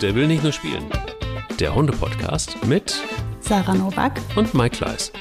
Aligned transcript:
Der 0.00 0.14
will 0.14 0.26
nicht 0.26 0.42
nur 0.42 0.52
spielen. 0.52 0.86
Der 1.58 1.74
Hunde-Podcast 1.74 2.64
mit 2.66 2.94
Sarah 3.40 3.74
Novak 3.74 4.18
und 4.34 4.54
Mike 4.54 4.76
Kleiss. 4.78 5.12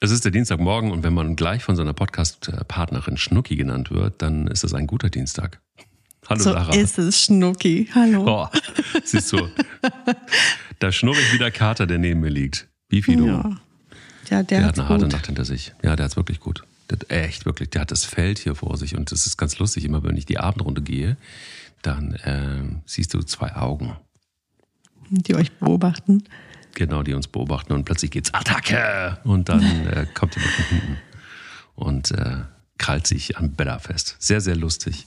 Es 0.00 0.10
ist 0.10 0.24
der 0.24 0.30
Dienstagmorgen 0.32 0.90
und 0.90 1.02
wenn 1.02 1.12
man 1.12 1.36
gleich 1.36 1.64
von 1.64 1.76
seiner 1.76 1.92
Podcast-Partnerin 1.92 3.18
Schnucki 3.18 3.56
genannt 3.56 3.90
wird, 3.90 4.22
dann 4.22 4.46
ist 4.46 4.64
es 4.64 4.72
ein 4.72 4.86
guter 4.86 5.10
Dienstag. 5.10 5.60
Hallo 6.28 6.40
so 6.40 6.52
Sarah. 6.52 6.74
ist 6.74 6.98
es, 6.98 7.24
Schnucki. 7.24 7.90
Hallo. 7.94 8.24
Boah, 8.24 8.50
siehst 9.04 9.32
du, 9.32 9.48
da 10.78 10.92
schnurre 10.92 11.18
ich 11.20 11.34
wie 11.34 11.38
der 11.38 11.50
Kater, 11.50 11.86
der 11.86 11.98
neben 11.98 12.20
mir 12.20 12.30
liegt. 12.30 12.68
Wie 12.88 13.02
viel 13.02 13.16
du? 13.16 13.26
Ja, 13.26 13.50
ja 14.30 14.42
der, 14.42 14.44
Der 14.44 14.64
hat 14.64 14.78
eine 14.78 14.88
harte 14.88 15.04
gut. 15.04 15.12
Nacht 15.12 15.26
hinter 15.26 15.44
sich. 15.44 15.74
Ja, 15.82 15.94
der 15.94 16.04
hat's 16.06 16.16
wirklich 16.16 16.40
gut. 16.40 16.64
Der 16.90 16.98
hat 16.98 17.10
echt 17.10 17.44
wirklich, 17.46 17.70
der 17.70 17.82
hat 17.82 17.90
das 17.90 18.04
Feld 18.04 18.38
hier 18.38 18.54
vor 18.54 18.76
sich 18.76 18.96
und 18.96 19.12
das 19.12 19.26
ist 19.26 19.36
ganz 19.36 19.58
lustig. 19.58 19.84
Immer 19.84 20.02
wenn 20.04 20.16
ich 20.16 20.26
die 20.26 20.38
Abendrunde 20.38 20.82
gehe, 20.82 21.16
dann 21.82 22.18
ähm, 22.24 22.82
siehst 22.86 23.14
du 23.14 23.20
zwei 23.22 23.54
Augen, 23.54 23.96
Die 25.10 25.34
euch 25.34 25.52
beobachten. 25.52 26.24
genau, 26.74 27.02
die 27.02 27.14
uns 27.14 27.28
beobachten 27.28 27.72
und 27.72 27.84
plötzlich 27.84 28.10
geht's 28.10 28.32
Attacke 28.34 29.18
und 29.24 29.48
dann 29.48 29.62
äh, 29.88 30.06
kommt 30.14 30.34
jemand 30.36 30.52
von 30.54 30.64
hinten 30.66 30.98
und 31.74 32.10
äh, 32.12 32.42
krallt 32.78 33.06
sich 33.06 33.36
am 33.38 33.52
Bella 33.52 33.78
fest. 33.78 34.16
Sehr, 34.18 34.40
sehr 34.40 34.56
lustig. 34.56 35.06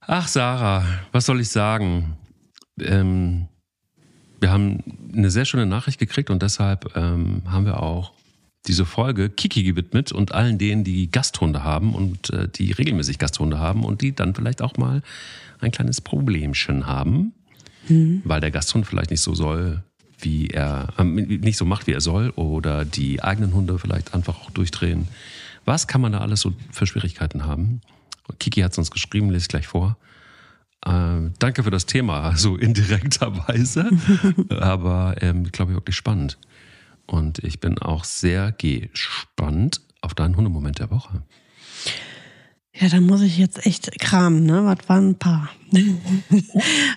Ach, 0.00 0.26
Sarah, 0.26 0.84
was 1.12 1.26
soll 1.26 1.40
ich 1.40 1.48
sagen? 1.50 2.16
Ähm, 2.80 3.46
wir 4.40 4.50
haben 4.50 4.82
eine 5.12 5.30
sehr 5.30 5.44
schöne 5.44 5.66
Nachricht 5.66 5.98
gekriegt 5.98 6.30
und 6.30 6.42
deshalb 6.42 6.96
ähm, 6.96 7.42
haben 7.46 7.66
wir 7.66 7.82
auch 7.82 8.12
diese 8.66 8.84
Folge 8.84 9.30
Kiki 9.30 9.62
gewidmet 9.62 10.12
und 10.12 10.32
allen 10.32 10.58
denen, 10.58 10.84
die 10.84 11.10
Gasthunde 11.10 11.64
haben 11.64 11.94
und 11.94 12.30
äh, 12.30 12.48
die 12.48 12.72
regelmäßig 12.72 13.18
Gasthunde 13.18 13.58
haben 13.58 13.84
und 13.84 14.02
die 14.02 14.14
dann 14.14 14.34
vielleicht 14.34 14.62
auch 14.62 14.76
mal 14.76 15.02
ein 15.60 15.70
kleines 15.70 16.00
Problemchen 16.00 16.86
haben, 16.86 17.32
weil 18.24 18.40
der 18.40 18.50
Gasthund 18.50 18.86
vielleicht 18.86 19.10
nicht 19.10 19.22
so 19.22 19.34
soll, 19.34 19.82
wie 20.18 20.48
er, 20.48 20.92
ähm, 20.98 21.14
nicht 21.14 21.56
so 21.56 21.64
macht, 21.64 21.86
wie 21.86 21.92
er 21.92 22.00
soll 22.00 22.30
oder 22.30 22.84
die 22.84 23.22
eigenen 23.22 23.54
Hunde 23.54 23.78
vielleicht 23.78 24.14
einfach 24.14 24.40
auch 24.40 24.50
durchdrehen. 24.50 25.08
Was 25.64 25.86
kann 25.86 26.00
man 26.00 26.12
da 26.12 26.18
alles 26.18 26.40
so 26.40 26.52
für 26.70 26.86
Schwierigkeiten 26.86 27.44
haben? 27.44 27.80
Kiki 28.38 28.60
hat 28.60 28.72
es 28.72 28.78
uns 28.78 28.90
geschrieben, 28.90 29.30
lese 29.30 29.44
ich 29.44 29.48
gleich 29.48 29.66
vor. 29.66 29.96
Ähm, 30.86 31.34
danke 31.38 31.62
für 31.62 31.70
das 31.70 31.86
Thema, 31.86 32.36
so 32.36 32.56
indirekterweise, 32.56 33.90
aber 34.48 35.16
ähm, 35.20 35.50
glaube 35.50 35.72
ich 35.72 35.76
wirklich 35.76 35.96
spannend. 35.96 36.38
Und 37.10 37.40
ich 37.40 37.58
bin 37.58 37.76
auch 37.78 38.04
sehr 38.04 38.52
gespannt 38.52 39.80
auf 40.00 40.14
deinen 40.14 40.36
Hundemoment 40.36 40.78
der 40.78 40.90
Woche. 40.92 41.24
Ja, 42.72 42.88
da 42.88 43.00
muss 43.00 43.20
ich 43.22 43.36
jetzt 43.36 43.66
echt 43.66 43.98
kramen, 43.98 44.46
ne? 44.46 44.64
Was 44.64 44.88
waren 44.88 45.10
ein 45.10 45.18
paar? 45.18 45.50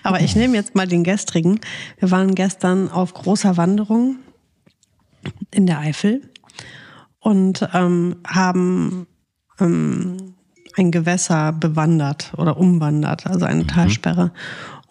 Aber 0.04 0.20
ich 0.20 0.36
nehme 0.36 0.54
jetzt 0.54 0.76
mal 0.76 0.86
den 0.86 1.02
gestrigen. 1.02 1.58
Wir 1.98 2.12
waren 2.12 2.36
gestern 2.36 2.88
auf 2.88 3.12
großer 3.12 3.56
Wanderung 3.56 4.18
in 5.50 5.66
der 5.66 5.80
Eifel 5.80 6.22
und 7.18 7.68
ähm, 7.74 8.16
haben 8.24 9.08
ähm, 9.58 10.34
ein 10.76 10.92
Gewässer 10.92 11.52
bewandert 11.52 12.34
oder 12.36 12.56
umwandert, 12.56 13.26
also 13.26 13.46
eine 13.46 13.66
Talsperre. 13.66 14.32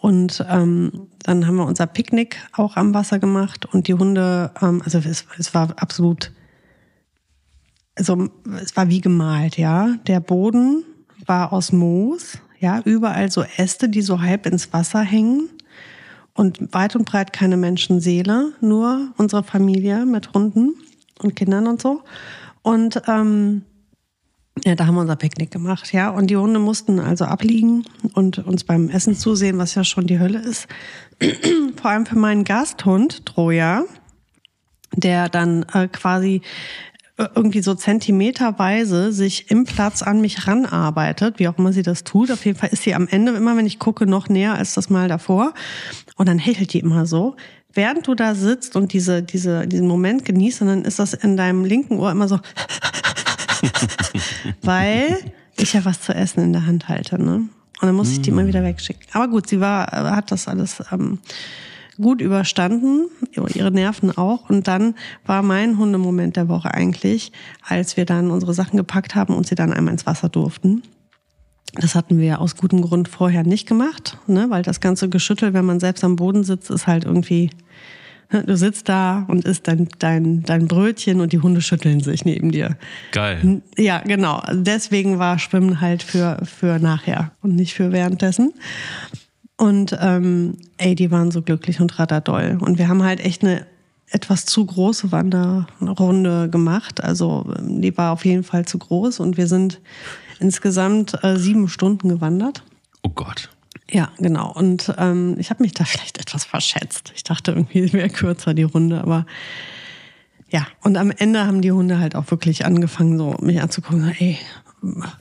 Und 0.04 0.44
ähm, 0.50 1.08
dann 1.22 1.46
haben 1.46 1.56
wir 1.56 1.64
unser 1.64 1.86
Picknick 1.86 2.36
auch 2.52 2.76
am 2.76 2.92
Wasser 2.92 3.18
gemacht 3.18 3.64
und 3.64 3.88
die 3.88 3.94
Hunde, 3.94 4.50
ähm, 4.60 4.82
also 4.84 4.98
es, 4.98 5.24
es 5.38 5.54
war 5.54 5.70
absolut 5.76 6.30
also 7.94 8.28
es 8.62 8.76
war 8.76 8.90
wie 8.90 9.00
gemalt, 9.00 9.56
ja. 9.56 9.94
Der 10.06 10.20
Boden 10.20 10.84
war 11.24 11.54
aus 11.54 11.72
Moos, 11.72 12.36
ja, 12.60 12.82
überall 12.84 13.30
so 13.30 13.44
Äste, 13.56 13.88
die 13.88 14.02
so 14.02 14.20
halb 14.20 14.44
ins 14.44 14.74
Wasser 14.74 15.00
hängen. 15.00 15.48
Und 16.34 16.74
weit 16.74 16.96
und 16.96 17.06
breit 17.06 17.32
keine 17.32 17.56
Menschenseele, 17.56 18.52
nur 18.60 19.14
unsere 19.16 19.42
Familie 19.42 20.04
mit 20.04 20.34
Hunden 20.34 20.74
und 21.22 21.34
Kindern 21.34 21.66
und 21.66 21.80
so. 21.80 22.02
Und 22.60 23.00
ähm, 23.08 23.62
ja, 24.64 24.74
da 24.76 24.86
haben 24.86 24.94
wir 24.94 25.00
unser 25.00 25.16
Picknick 25.16 25.50
gemacht, 25.50 25.92
ja. 25.92 26.10
Und 26.10 26.28
die 26.28 26.36
Hunde 26.36 26.60
mussten 26.60 27.00
also 27.00 27.24
abliegen 27.24 27.84
und 28.12 28.38
uns 28.38 28.64
beim 28.64 28.88
Essen 28.88 29.16
zusehen, 29.16 29.58
was 29.58 29.74
ja 29.74 29.82
schon 29.82 30.06
die 30.06 30.20
Hölle 30.20 30.38
ist. 30.38 30.68
Vor 31.80 31.90
allem 31.90 32.06
für 32.06 32.16
meinen 32.16 32.44
Gasthund, 32.44 33.26
Troja, 33.26 33.84
der 34.94 35.28
dann 35.28 35.64
äh, 35.72 35.88
quasi 35.88 36.40
irgendwie 37.16 37.62
so 37.62 37.74
zentimeterweise 37.74 39.12
sich 39.12 39.50
im 39.50 39.64
Platz 39.64 40.02
an 40.02 40.20
mich 40.20 40.48
ranarbeitet, 40.48 41.38
wie 41.38 41.46
auch 41.46 41.58
immer 41.58 41.72
sie 41.72 41.82
das 41.82 42.02
tut. 42.02 42.30
Auf 42.30 42.44
jeden 42.44 42.58
Fall 42.58 42.70
ist 42.70 42.82
sie 42.82 42.94
am 42.94 43.06
Ende 43.06 43.32
immer, 43.32 43.56
wenn 43.56 43.66
ich 43.66 43.78
gucke, 43.78 44.06
noch 44.06 44.28
näher 44.28 44.54
als 44.54 44.74
das 44.74 44.90
Mal 44.90 45.08
davor. 45.08 45.54
Und 46.16 46.28
dann 46.28 46.38
hechelt 46.38 46.72
die 46.72 46.80
immer 46.80 47.06
so. 47.06 47.36
Während 47.72 48.06
du 48.06 48.14
da 48.14 48.34
sitzt 48.34 48.74
und 48.76 48.92
diese, 48.92 49.22
diese, 49.22 49.66
diesen 49.66 49.86
Moment 49.86 50.24
genießt, 50.24 50.62
und 50.62 50.68
dann 50.68 50.84
ist 50.84 50.98
das 50.98 51.14
in 51.14 51.36
deinem 51.36 51.64
linken 51.64 51.98
Ohr 51.98 52.10
immer 52.10 52.26
so, 52.28 52.38
weil 54.62 55.18
ich 55.56 55.72
ja 55.72 55.84
was 55.84 56.00
zu 56.00 56.14
essen 56.14 56.42
in 56.42 56.52
der 56.52 56.66
Hand 56.66 56.88
halte, 56.88 57.22
ne? 57.22 57.48
Und 57.80 57.88
dann 57.88 57.94
muss 57.96 58.12
ich 58.12 58.22
die 58.22 58.30
immer 58.30 58.46
wieder 58.46 58.62
wegschicken. 58.62 59.06
Aber 59.12 59.28
gut, 59.28 59.48
sie 59.48 59.60
war, 59.60 59.86
hat 59.90 60.30
das 60.30 60.48
alles 60.48 60.82
ähm, 60.92 61.18
gut 61.96 62.20
überstanden, 62.20 63.08
ihre 63.32 63.70
Nerven 63.70 64.16
auch. 64.16 64.48
Und 64.48 64.68
dann 64.68 64.94
war 65.26 65.42
mein 65.42 65.76
Hundemoment 65.76 66.36
der 66.36 66.48
Woche 66.48 66.72
eigentlich, 66.72 67.32
als 67.66 67.96
wir 67.96 68.04
dann 68.04 68.30
unsere 68.30 68.54
Sachen 68.54 68.76
gepackt 68.76 69.14
haben 69.14 69.34
und 69.34 69.46
sie 69.46 69.54
dann 69.54 69.72
einmal 69.72 69.92
ins 69.92 70.06
Wasser 70.06 70.28
durften. 70.28 70.82
Das 71.74 71.94
hatten 71.94 72.18
wir 72.18 72.40
aus 72.40 72.56
gutem 72.56 72.82
Grund 72.82 73.08
vorher 73.08 73.42
nicht 73.42 73.66
gemacht, 73.66 74.18
ne? 74.28 74.46
weil 74.48 74.62
das 74.62 74.80
ganze 74.80 75.08
Geschüttel, 75.08 75.54
wenn 75.54 75.64
man 75.64 75.80
selbst 75.80 76.04
am 76.04 76.14
Boden 76.14 76.44
sitzt, 76.44 76.70
ist 76.70 76.86
halt 76.86 77.04
irgendwie? 77.04 77.50
Du 78.42 78.56
sitzt 78.56 78.88
da 78.88 79.24
und 79.28 79.44
isst 79.44 79.68
dein, 79.68 79.88
dein, 79.98 80.42
dein 80.42 80.68
Brötchen 80.68 81.20
und 81.20 81.32
die 81.32 81.40
Hunde 81.40 81.60
schütteln 81.60 82.00
sich 82.00 82.24
neben 82.24 82.50
dir. 82.50 82.76
Geil. 83.12 83.62
Ja, 83.76 83.98
genau. 83.98 84.42
Deswegen 84.52 85.18
war 85.18 85.38
Schwimmen 85.38 85.80
halt 85.80 86.02
für, 86.02 86.38
für 86.44 86.78
nachher 86.78 87.32
und 87.42 87.54
nicht 87.54 87.74
für 87.74 87.92
währenddessen. 87.92 88.52
Und 89.56 89.96
ähm, 90.00 90.56
ey, 90.78 90.94
die 90.94 91.10
waren 91.10 91.30
so 91.30 91.42
glücklich 91.42 91.80
und 91.80 91.98
radadoll. 91.98 92.58
Und 92.60 92.78
wir 92.78 92.88
haben 92.88 93.02
halt 93.02 93.20
echt 93.20 93.42
eine 93.42 93.66
etwas 94.10 94.46
zu 94.46 94.64
große 94.64 95.12
Wanderrunde 95.12 96.48
gemacht. 96.48 97.02
Also 97.02 97.46
ähm, 97.58 97.80
die 97.82 97.96
war 97.96 98.12
auf 98.12 98.24
jeden 98.24 98.44
Fall 98.44 98.64
zu 98.64 98.78
groß 98.78 99.20
und 99.20 99.36
wir 99.36 99.46
sind 99.46 99.80
insgesamt 100.40 101.22
äh, 101.22 101.36
sieben 101.36 101.68
Stunden 101.68 102.08
gewandert. 102.08 102.64
Oh 103.02 103.10
Gott. 103.10 103.50
Ja, 103.90 104.10
genau. 104.18 104.52
Und 104.52 104.92
ähm, 104.98 105.36
ich 105.38 105.50
habe 105.50 105.62
mich 105.62 105.72
da 105.72 105.84
vielleicht 105.84 106.18
etwas 106.18 106.44
verschätzt. 106.44 107.12
Ich 107.14 107.24
dachte 107.24 107.52
irgendwie, 107.52 107.80
es 107.80 107.92
wäre 107.92 108.08
kürzer 108.08 108.54
die 108.54 108.62
Runde, 108.62 109.00
aber 109.00 109.26
ja. 110.48 110.66
Und 110.82 110.96
am 110.96 111.10
Ende 111.10 111.46
haben 111.46 111.62
die 111.62 111.72
Hunde 111.72 111.98
halt 111.98 112.16
auch 112.16 112.30
wirklich 112.30 112.64
angefangen, 112.64 113.18
so 113.18 113.36
mich 113.40 113.60
anzugucken. 113.60 114.04
So, 114.04 114.10
ey, 114.18 114.38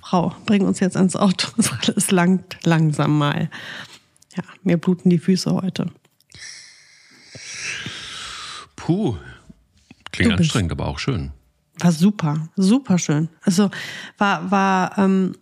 Frau, 0.02 0.36
bring 0.46 0.66
uns 0.66 0.80
jetzt 0.80 0.98
ans 0.98 1.16
Auto. 1.16 1.48
Es 1.96 2.12
langt 2.12 2.58
langsam 2.64 3.18
mal. 3.18 3.50
Ja, 4.36 4.44
mir 4.64 4.78
bluten 4.78 5.10
die 5.10 5.20
Füße 5.20 5.52
heute. 5.54 5.92
Puh. 8.76 9.16
Klingt 10.12 10.34
anstrengend, 10.34 10.72
aber 10.72 10.88
auch 10.88 11.00
schön. 11.00 11.32
War 11.80 11.92
super, 11.92 12.50
super 12.56 13.00
schön. 13.00 13.30
Also 13.42 13.72
war, 14.18 14.52
war 14.52 14.98
ähm, 14.98 15.36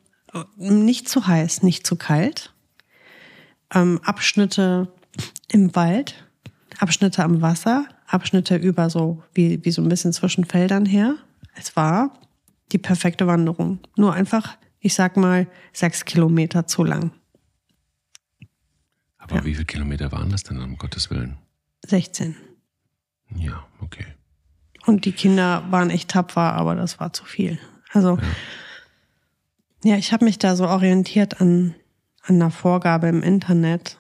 nicht 0.58 1.10
zu 1.10 1.28
heiß, 1.28 1.64
nicht 1.64 1.86
zu 1.86 1.98
kalt. 1.98 2.54
Ähm, 3.74 4.00
Abschnitte 4.04 4.92
im 5.50 5.76
Wald, 5.76 6.28
Abschnitte 6.80 7.24
am 7.24 7.42
Wasser, 7.42 7.86
Abschnitte 8.08 8.56
über 8.58 8.90
so, 8.90 9.24
wie, 9.34 9.64
wie 9.64 9.72
so 9.72 9.82
ein 9.82 9.90
bisschen 9.90 10.14
zwischen 10.14 10.46
Feldern 10.46 10.86
her. 10.86 11.16
Es 11.56 11.76
war 11.76 12.14
die 12.72 12.78
perfekte 12.78 13.28
Wanderung. 13.28 13.80
Nur 13.98 14.14
einfach, 14.14 14.58
ich 14.80 14.94
sag 14.94 15.18
mal, 15.18 15.48
sechs 15.74 16.06
Kilometer 16.06 16.68
zu 16.68 16.84
lang. 16.84 17.12
Aber 19.18 19.36
Ja. 19.38 19.46
wie 19.46 19.54
viele 19.54 19.66
Kilometer 19.66 20.12
waren 20.12 20.30
das 20.30 20.44
denn, 20.44 20.60
um 20.60 20.78
Gottes 20.78 21.10
Willen? 21.10 21.38
16. 21.86 22.36
Ja, 23.36 23.66
okay. 23.82 24.06
Und 24.86 25.06
die 25.06 25.12
Kinder 25.12 25.64
waren 25.70 25.90
echt 25.90 26.10
tapfer, 26.10 26.54
aber 26.54 26.76
das 26.76 27.00
war 27.00 27.14
zu 27.14 27.24
viel. 27.26 27.60
Also, 27.94 28.18
ja, 29.84 29.96
ich 29.96 30.12
habe 30.12 30.26
mich 30.26 30.40
da 30.40 30.56
so 30.56 30.68
orientiert 30.68 31.40
an, 31.40 31.76
an 32.24 32.36
einer 32.36 32.52
Vorgabe 32.52 33.08
im 33.08 33.24
Internet. 33.24 34.00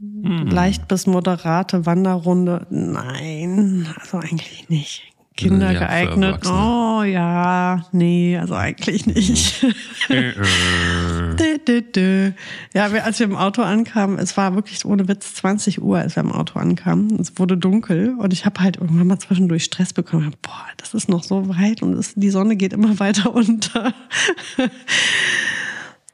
Leicht 0.00 0.86
bis 0.86 1.06
moderate 1.06 1.84
Wanderrunde. 1.84 2.66
Nein, 2.70 3.88
also 3.98 4.18
eigentlich 4.18 4.68
nicht. 4.68 5.02
Kinder 5.38 5.70
Ja, 5.70 5.78
geeignet. 5.78 6.46
Oh 6.46 7.02
ja, 7.04 7.84
nee, 7.92 8.36
also 8.36 8.54
eigentlich 8.54 9.06
nicht. 9.06 9.64
Äh. 10.08 10.32
Ja, 12.74 12.86
als 12.86 13.18
wir 13.18 13.26
im 13.26 13.36
Auto 13.36 13.62
ankamen, 13.62 14.18
es 14.18 14.36
war 14.36 14.54
wirklich 14.54 14.84
ohne 14.84 15.06
Witz 15.06 15.34
20 15.34 15.82
Uhr, 15.82 15.98
als 15.98 16.16
wir 16.16 16.22
im 16.22 16.32
Auto 16.32 16.58
ankamen. 16.58 17.20
Es 17.20 17.38
wurde 17.38 17.56
dunkel 17.56 18.16
und 18.18 18.32
ich 18.32 18.46
habe 18.46 18.60
halt 18.60 18.78
irgendwann 18.78 19.06
mal 19.06 19.18
zwischendurch 19.18 19.64
Stress 19.64 19.92
bekommen. 19.92 20.34
Boah, 20.42 20.66
das 20.78 20.94
ist 20.94 21.08
noch 21.08 21.22
so 21.22 21.48
weit 21.48 21.82
und 21.82 21.92
es, 21.92 22.14
die 22.14 22.30
Sonne 22.30 22.56
geht 22.56 22.72
immer 22.72 22.98
weiter 22.98 23.34
unter. 23.34 23.92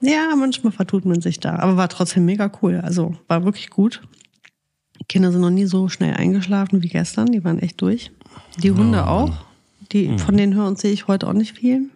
Ja, 0.05 0.35
manchmal 0.37 0.73
vertut 0.73 1.05
man 1.05 1.21
sich 1.21 1.41
da. 1.41 1.57
Aber 1.57 1.77
war 1.77 1.89
trotzdem 1.89 2.25
mega 2.25 2.51
cool. 2.63 2.81
Also 2.83 3.17
war 3.29 3.45
wirklich 3.45 3.71
gut. 3.71 4.03
Die 5.01 5.05
Kinder 5.05 5.33
sind 5.33 5.41
noch 5.41 5.51
nie 5.51 5.65
so 5.67 5.89
schnell 5.89 6.15
eingeschlafen 6.15 6.83
wie 6.83 6.89
gestern. 6.89 7.33
Die 7.33 7.43
waren 7.45 7.59
echt 7.59 7.81
durch. 7.81 8.11
Die 8.59 8.71
Hunde 8.71 8.99
Ja. 8.99 9.07
auch. 9.09 9.45
Die, 9.93 10.19
Von 10.19 10.37
denen 10.37 10.55
hören 10.55 10.69
und 10.69 10.79
sehe 10.79 10.93
ich 10.93 11.07
heute 11.09 11.27
auch 11.29 11.33
nicht 11.33 11.57
viel. 11.59 11.89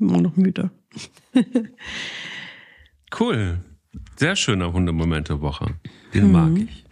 Immer 0.00 0.20
noch 0.20 0.36
müde. 0.36 0.70
Cool. 3.18 3.58
Sehr 4.16 4.36
schöner 4.36 4.72
Hundemoment 4.72 5.28
der 5.28 5.40
Woche. 5.40 5.74
Den 6.12 6.30
mag 6.32 6.50
ich. 6.58 6.84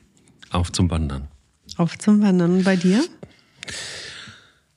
Auf 0.50 0.72
zum 0.72 0.90
Wandern. 0.90 1.28
Auf 1.76 1.98
zum 1.98 2.22
Wandern. 2.22 2.52
Und 2.58 2.64
bei 2.64 2.76
dir? 2.76 3.04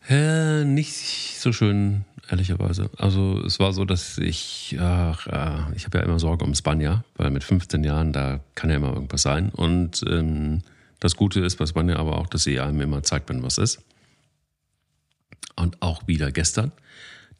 Äh, 0.09 0.65
nicht 0.65 1.39
so 1.39 1.53
schön, 1.53 2.03
ehrlicherweise. 2.29 2.89
Also 2.97 3.41
es 3.45 3.59
war 3.59 3.73
so, 3.73 3.85
dass 3.85 4.17
ich, 4.17 4.77
ach, 4.79 5.27
äh, 5.27 5.75
ich 5.75 5.85
habe 5.85 5.99
ja 5.99 6.03
immer 6.03 6.19
Sorge 6.19 6.45
um 6.45 6.53
Spanja, 6.55 7.03
weil 7.15 7.31
mit 7.31 7.43
15 7.43 7.83
Jahren, 7.83 8.13
da 8.13 8.39
kann 8.55 8.69
ja 8.69 8.77
immer 8.77 8.93
irgendwas 8.93 9.21
sein. 9.21 9.49
Und 9.49 10.03
ähm, 10.07 10.61
das 10.99 11.15
Gute 11.15 11.41
ist 11.41 11.57
bei 11.57 11.65
Spanja 11.65 11.97
aber 11.97 12.17
auch, 12.17 12.27
dass 12.27 12.43
sie 12.43 12.59
einem 12.59 12.81
immer 12.81 13.03
zeigt, 13.03 13.29
wenn 13.29 13.43
was 13.43 13.57
ist. 13.57 13.81
Und 15.55 15.81
auch 15.81 16.07
wieder 16.07 16.31
gestern. 16.31 16.71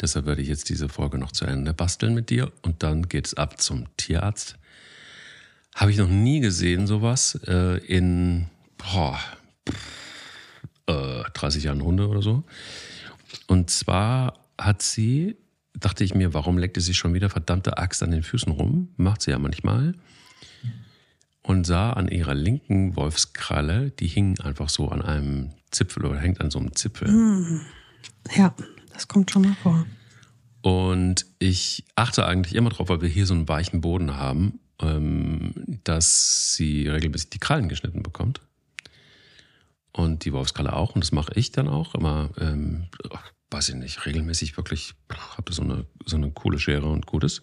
Deshalb 0.01 0.25
werde 0.25 0.41
ich 0.41 0.47
jetzt 0.47 0.69
diese 0.69 0.89
Folge 0.89 1.17
noch 1.17 1.31
zu 1.31 1.45
Ende 1.45 1.73
basteln 1.73 2.13
mit 2.13 2.29
dir. 2.29 2.51
Und 2.61 2.83
dann 2.83 3.09
geht 3.09 3.27
es 3.27 3.33
ab 3.33 3.61
zum 3.61 3.85
Tierarzt. 3.97 4.55
Habe 5.75 5.91
ich 5.91 5.97
noch 5.97 6.09
nie 6.09 6.39
gesehen, 6.39 6.87
sowas. 6.87 7.39
Äh, 7.47 7.77
in 7.85 8.47
boah, 8.77 9.19
äh, 10.87 11.23
30 11.33 11.65
Jahren 11.65 11.83
Hunde 11.83 12.07
oder 12.07 12.21
so. 12.21 12.43
Und 13.47 13.69
zwar 13.69 14.33
hat 14.59 14.81
sie, 14.81 15.37
dachte 15.73 16.03
ich 16.03 16.13
mir, 16.13 16.33
warum 16.33 16.57
leckt 16.57 16.75
sie 16.75 16.81
sich 16.81 16.97
schon 16.97 17.13
wieder 17.13 17.29
verdammte 17.29 17.77
Axt 17.77 18.03
an 18.03 18.11
den 18.11 18.23
Füßen 18.23 18.51
rum? 18.51 18.89
Macht 18.97 19.21
sie 19.21 19.31
ja 19.31 19.39
manchmal. 19.39 19.95
Und 21.41 21.65
sah 21.65 21.93
an 21.93 22.09
ihrer 22.09 22.35
linken 22.35 22.95
Wolfskralle, 22.95 23.91
die 23.91 24.07
hing 24.07 24.39
einfach 24.39 24.69
so 24.69 24.89
an 24.89 25.01
einem 25.01 25.53
Zipfel 25.71 26.05
oder 26.05 26.19
hängt 26.19 26.41
an 26.41 26.51
so 26.51 26.59
einem 26.59 26.75
Zipfel. 26.75 27.61
Ja, 28.35 28.53
das 28.93 29.07
kommt 29.07 29.31
schon 29.31 29.43
mal 29.43 29.55
vor. 29.63 29.85
Und 30.61 31.25
ich 31.39 31.85
achte 31.95 32.25
eigentlich 32.25 32.53
immer 32.53 32.69
drauf, 32.69 32.89
weil 32.89 33.01
wir 33.01 33.09
hier 33.09 33.25
so 33.25 33.33
einen 33.33 33.47
weichen 33.47 33.81
Boden 33.81 34.17
haben, 34.17 34.59
ähm, 34.81 35.79
dass 35.83 36.53
sie 36.55 36.87
regelmäßig 36.87 37.29
die 37.29 37.39
Krallen 37.39 37.69
geschnitten 37.69 38.03
bekommt. 38.03 38.41
Und 39.91 40.25
die 40.25 40.33
Wolfskralle 40.33 40.73
auch. 40.73 40.95
Und 40.95 41.03
das 41.03 41.11
mache 41.11 41.31
ich 41.35 41.51
dann 41.51 41.67
auch 41.67 41.95
immer, 41.95 42.29
ähm, 42.39 42.87
weiß 43.51 43.69
ich 43.69 43.75
nicht, 43.75 44.05
regelmäßig 44.05 44.57
wirklich, 44.57 44.93
habe 45.37 45.53
so 45.53 45.63
eine, 45.63 45.85
so 46.05 46.17
eine 46.17 46.31
coole 46.31 46.59
Schere 46.59 46.87
und 46.87 47.05
Gutes. 47.05 47.41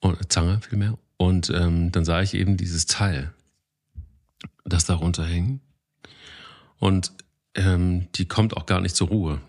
Und 0.00 0.32
Zange 0.32 0.60
vielmehr. 0.60 0.98
Und 1.16 1.50
ähm, 1.50 1.90
dann 1.92 2.04
sah 2.04 2.20
ich 2.20 2.34
eben 2.34 2.56
dieses 2.56 2.86
Teil, 2.86 3.32
das 4.64 4.84
darunter 4.84 5.24
hing. 5.24 5.60
Und 6.78 7.12
ähm, 7.54 8.08
die 8.14 8.26
kommt 8.26 8.56
auch 8.56 8.66
gar 8.66 8.80
nicht 8.80 8.94
zur 8.94 9.08
Ruhe. 9.08 9.40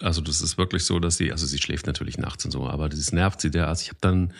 Also 0.00 0.20
das 0.20 0.40
ist 0.40 0.58
wirklich 0.58 0.84
so, 0.84 0.98
dass 0.98 1.16
sie, 1.16 1.30
also 1.30 1.46
sie 1.46 1.58
schläft 1.58 1.86
natürlich 1.86 2.18
nachts 2.18 2.44
und 2.44 2.50
so, 2.50 2.66
aber 2.66 2.88
das 2.88 3.12
nervt 3.12 3.40
sie 3.40 3.50
der. 3.50 3.68
Also 3.68 3.82
ich 3.82 3.88
habe 3.88 3.98
dann 4.00 4.32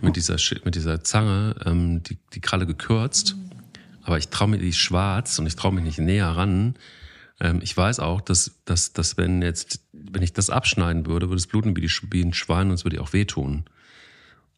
mit 0.00 0.16
dieser 0.16 0.36
mit 0.64 0.74
dieser 0.74 1.04
Zange 1.04 1.54
ähm, 1.64 2.02
die, 2.02 2.18
die 2.32 2.40
Kralle 2.40 2.66
gekürzt, 2.66 3.36
aber 4.02 4.18
ich 4.18 4.28
traue 4.28 4.48
mir 4.48 4.58
die 4.58 4.70
ist 4.70 4.78
schwarz 4.78 5.38
und 5.38 5.46
ich 5.46 5.54
traue 5.54 5.72
mich 5.72 5.84
nicht 5.84 5.98
näher 5.98 6.28
ran. 6.28 6.74
Ähm, 7.40 7.60
ich 7.62 7.76
weiß 7.76 8.00
auch, 8.00 8.20
dass, 8.20 8.52
dass, 8.64 8.92
dass 8.92 9.16
wenn 9.16 9.42
jetzt, 9.42 9.80
wenn 9.92 10.22
ich 10.22 10.32
das 10.32 10.50
abschneiden 10.50 11.06
würde, 11.06 11.28
würde 11.28 11.38
es 11.38 11.46
bluten 11.46 11.76
wie, 11.76 11.80
die, 11.80 11.90
wie 12.10 12.22
ein 12.22 12.32
Schwein 12.32 12.68
und 12.68 12.74
es 12.74 12.84
würde 12.84 13.00
auch 13.00 13.12
wehtun. 13.12 13.64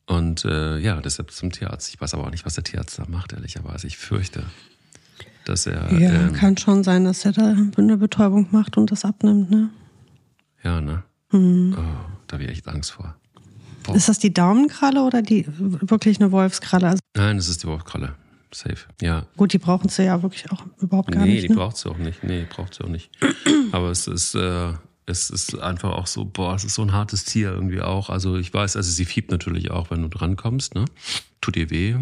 Und 0.06 0.44
äh, 0.44 0.78
ja, 0.78 1.00
deshalb 1.00 1.30
zum 1.32 1.50
Tierarzt. 1.50 1.92
Ich 1.92 2.00
weiß 2.00 2.14
aber 2.14 2.24
auch 2.24 2.30
nicht, 2.30 2.46
was 2.46 2.54
der 2.54 2.64
Tierarzt 2.64 2.98
da 2.98 3.06
macht, 3.08 3.32
ehrlicherweise. 3.32 3.86
Ich 3.86 3.96
fürchte, 3.96 4.44
dass 5.44 5.66
er 5.66 5.92
Ja, 5.98 6.12
ähm, 6.12 6.32
kann 6.32 6.56
schon 6.56 6.84
sein, 6.84 7.04
dass 7.04 7.24
er 7.24 7.32
da 7.32 7.56
eine 7.76 7.96
Betäubung 7.96 8.46
macht 8.52 8.76
und 8.76 8.92
das 8.92 9.04
abnimmt, 9.04 9.50
ne? 9.50 9.70
Ja, 10.62 10.80
ne? 10.80 11.02
Oh, 11.32 11.38
da 12.26 12.34
habe 12.34 12.44
ich 12.44 12.50
echt 12.50 12.68
Angst 12.68 12.92
vor. 12.92 13.16
Boah. 13.82 13.94
Ist 13.96 14.08
das 14.08 14.18
die 14.18 14.32
Daumenkralle 14.32 15.02
oder 15.02 15.22
die 15.22 15.46
wirklich 15.48 16.20
eine 16.20 16.32
Wolfskralle? 16.32 16.88
Also 16.88 17.00
Nein, 17.16 17.36
das 17.36 17.48
ist 17.48 17.62
die 17.62 17.66
Wolfkralle. 17.66 18.14
Safe. 18.52 18.76
Ja. 19.00 19.26
gut, 19.36 19.52
die 19.52 19.58
brauchen 19.58 19.88
sie 19.88 20.04
ja 20.04 20.22
wirklich 20.22 20.50
auch 20.50 20.64
überhaupt 20.80 21.12
gar 21.12 21.24
nee, 21.24 21.34
nicht. 21.34 21.44
die 21.44 21.48
Ne? 21.48 21.56
braucht 21.56 21.76
sie 21.76 21.90
auch 21.90 21.98
nicht. 21.98 22.22
Nee, 22.22 22.46
braucht 22.48 22.74
sie 22.74 22.84
auch 22.84 22.88
nicht. 22.88 23.10
Aber 23.72 23.90
es 23.90 24.06
ist, 24.06 24.34
äh, 24.34 24.72
es 25.06 25.30
ist 25.30 25.58
einfach 25.58 25.92
auch 25.92 26.06
so, 26.06 26.24
boah, 26.24 26.54
es 26.54 26.64
ist 26.64 26.74
so 26.74 26.82
ein 26.82 26.92
hartes 26.92 27.24
Tier 27.24 27.52
irgendwie 27.52 27.80
auch. 27.80 28.10
Also 28.10 28.36
ich 28.36 28.52
weiß, 28.52 28.76
also 28.76 28.90
sie 28.90 29.04
fiebt 29.04 29.30
natürlich 29.30 29.70
auch, 29.70 29.90
wenn 29.90 30.02
du 30.02 30.08
drankommst, 30.08 30.74
ne? 30.74 30.84
Tut 31.40 31.56
ihr 31.56 31.70
weh. 31.70 31.96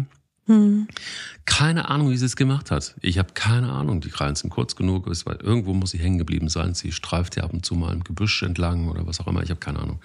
Keine 1.45 1.89
Ahnung, 1.89 2.11
wie 2.11 2.17
sie 2.17 2.25
es 2.25 2.35
gemacht 2.35 2.69
hat. 2.69 2.95
Ich 3.01 3.17
habe 3.17 3.33
keine 3.33 3.71
Ahnung. 3.71 4.01
Die 4.01 4.09
Krallen 4.09 4.35
sind 4.35 4.51
kurz 4.51 4.75
genug. 4.75 5.07
Es 5.07 5.25
war, 5.25 5.41
irgendwo 5.41 5.73
muss 5.73 5.91
sie 5.91 5.97
hängen 5.97 6.19
geblieben 6.19 6.49
sein. 6.49 6.75
Sie 6.75 6.91
streift 6.91 7.35
ja 7.35 7.43
ab 7.43 7.53
und 7.53 7.65
zu 7.65 7.73
mal 7.73 7.93
im 7.93 8.03
Gebüsch 8.03 8.43
entlang 8.43 8.87
oder 8.87 9.07
was 9.07 9.19
auch 9.19 9.27
immer. 9.27 9.41
Ich 9.41 9.49
habe 9.49 9.59
keine 9.59 9.79
Ahnung. 9.79 9.99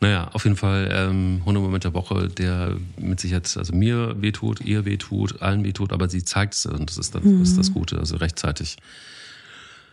Naja, 0.00 0.28
auf 0.32 0.44
jeden 0.44 0.56
Fall 0.56 0.88
ähm, 0.92 1.42
Hundemoment 1.44 1.84
der 1.84 1.94
Woche, 1.94 2.28
der 2.28 2.76
mit 2.98 3.20
Sicherheit, 3.20 3.56
also 3.56 3.72
mir 3.74 4.20
wehtut, 4.20 4.60
ihr 4.60 4.84
wehtut, 4.84 5.40
allen 5.40 5.64
wehtut, 5.64 5.92
aber 5.92 6.08
sie 6.08 6.24
zeigt 6.24 6.54
es 6.54 6.66
und 6.66 6.90
das 6.90 6.98
ist, 6.98 7.14
dann, 7.14 7.40
das, 7.40 7.50
ist 7.50 7.58
das 7.58 7.72
Gute. 7.72 7.98
Also 7.98 8.16
rechtzeitig 8.16 8.78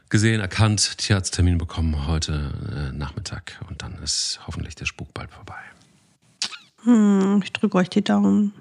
gesehen, 0.09 0.41
erkannt, 0.41 0.97
Tierarzttermin 0.97 1.57
bekommen 1.57 2.07
heute 2.07 2.89
äh, 2.91 2.97
Nachmittag 2.97 3.59
und 3.69 3.83
dann 3.83 3.93
ist 4.03 4.39
hoffentlich 4.47 4.75
der 4.75 4.85
Spuk 4.85 5.13
bald 5.13 5.29
vorbei. 5.31 5.59
Hm, 6.83 7.41
ich 7.43 7.53
drücke 7.53 7.77
euch 7.77 7.89
die 7.89 8.03
Daumen. 8.03 8.53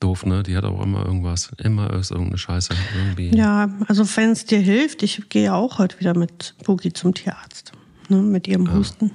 Doof, 0.00 0.26
ne? 0.26 0.42
Die 0.42 0.56
hat 0.56 0.64
auch 0.64 0.82
immer 0.82 1.06
irgendwas. 1.06 1.50
Immer 1.58 1.92
ist 1.94 2.10
irgendeine 2.10 2.38
Scheiße. 2.38 2.74
Irgendwie. 2.96 3.34
Ja, 3.34 3.70
also 3.88 4.04
wenn 4.16 4.30
es 4.30 4.44
dir 4.44 4.58
hilft, 4.58 5.02
ich 5.02 5.28
gehe 5.28 5.54
auch 5.54 5.78
heute 5.78 5.98
wieder 5.98 6.16
mit 6.16 6.54
Boogie 6.64 6.92
zum 6.92 7.14
Tierarzt. 7.14 7.72
Ne, 8.10 8.18
mit 8.18 8.46
ihrem 8.46 8.70
Husten. 8.72 9.12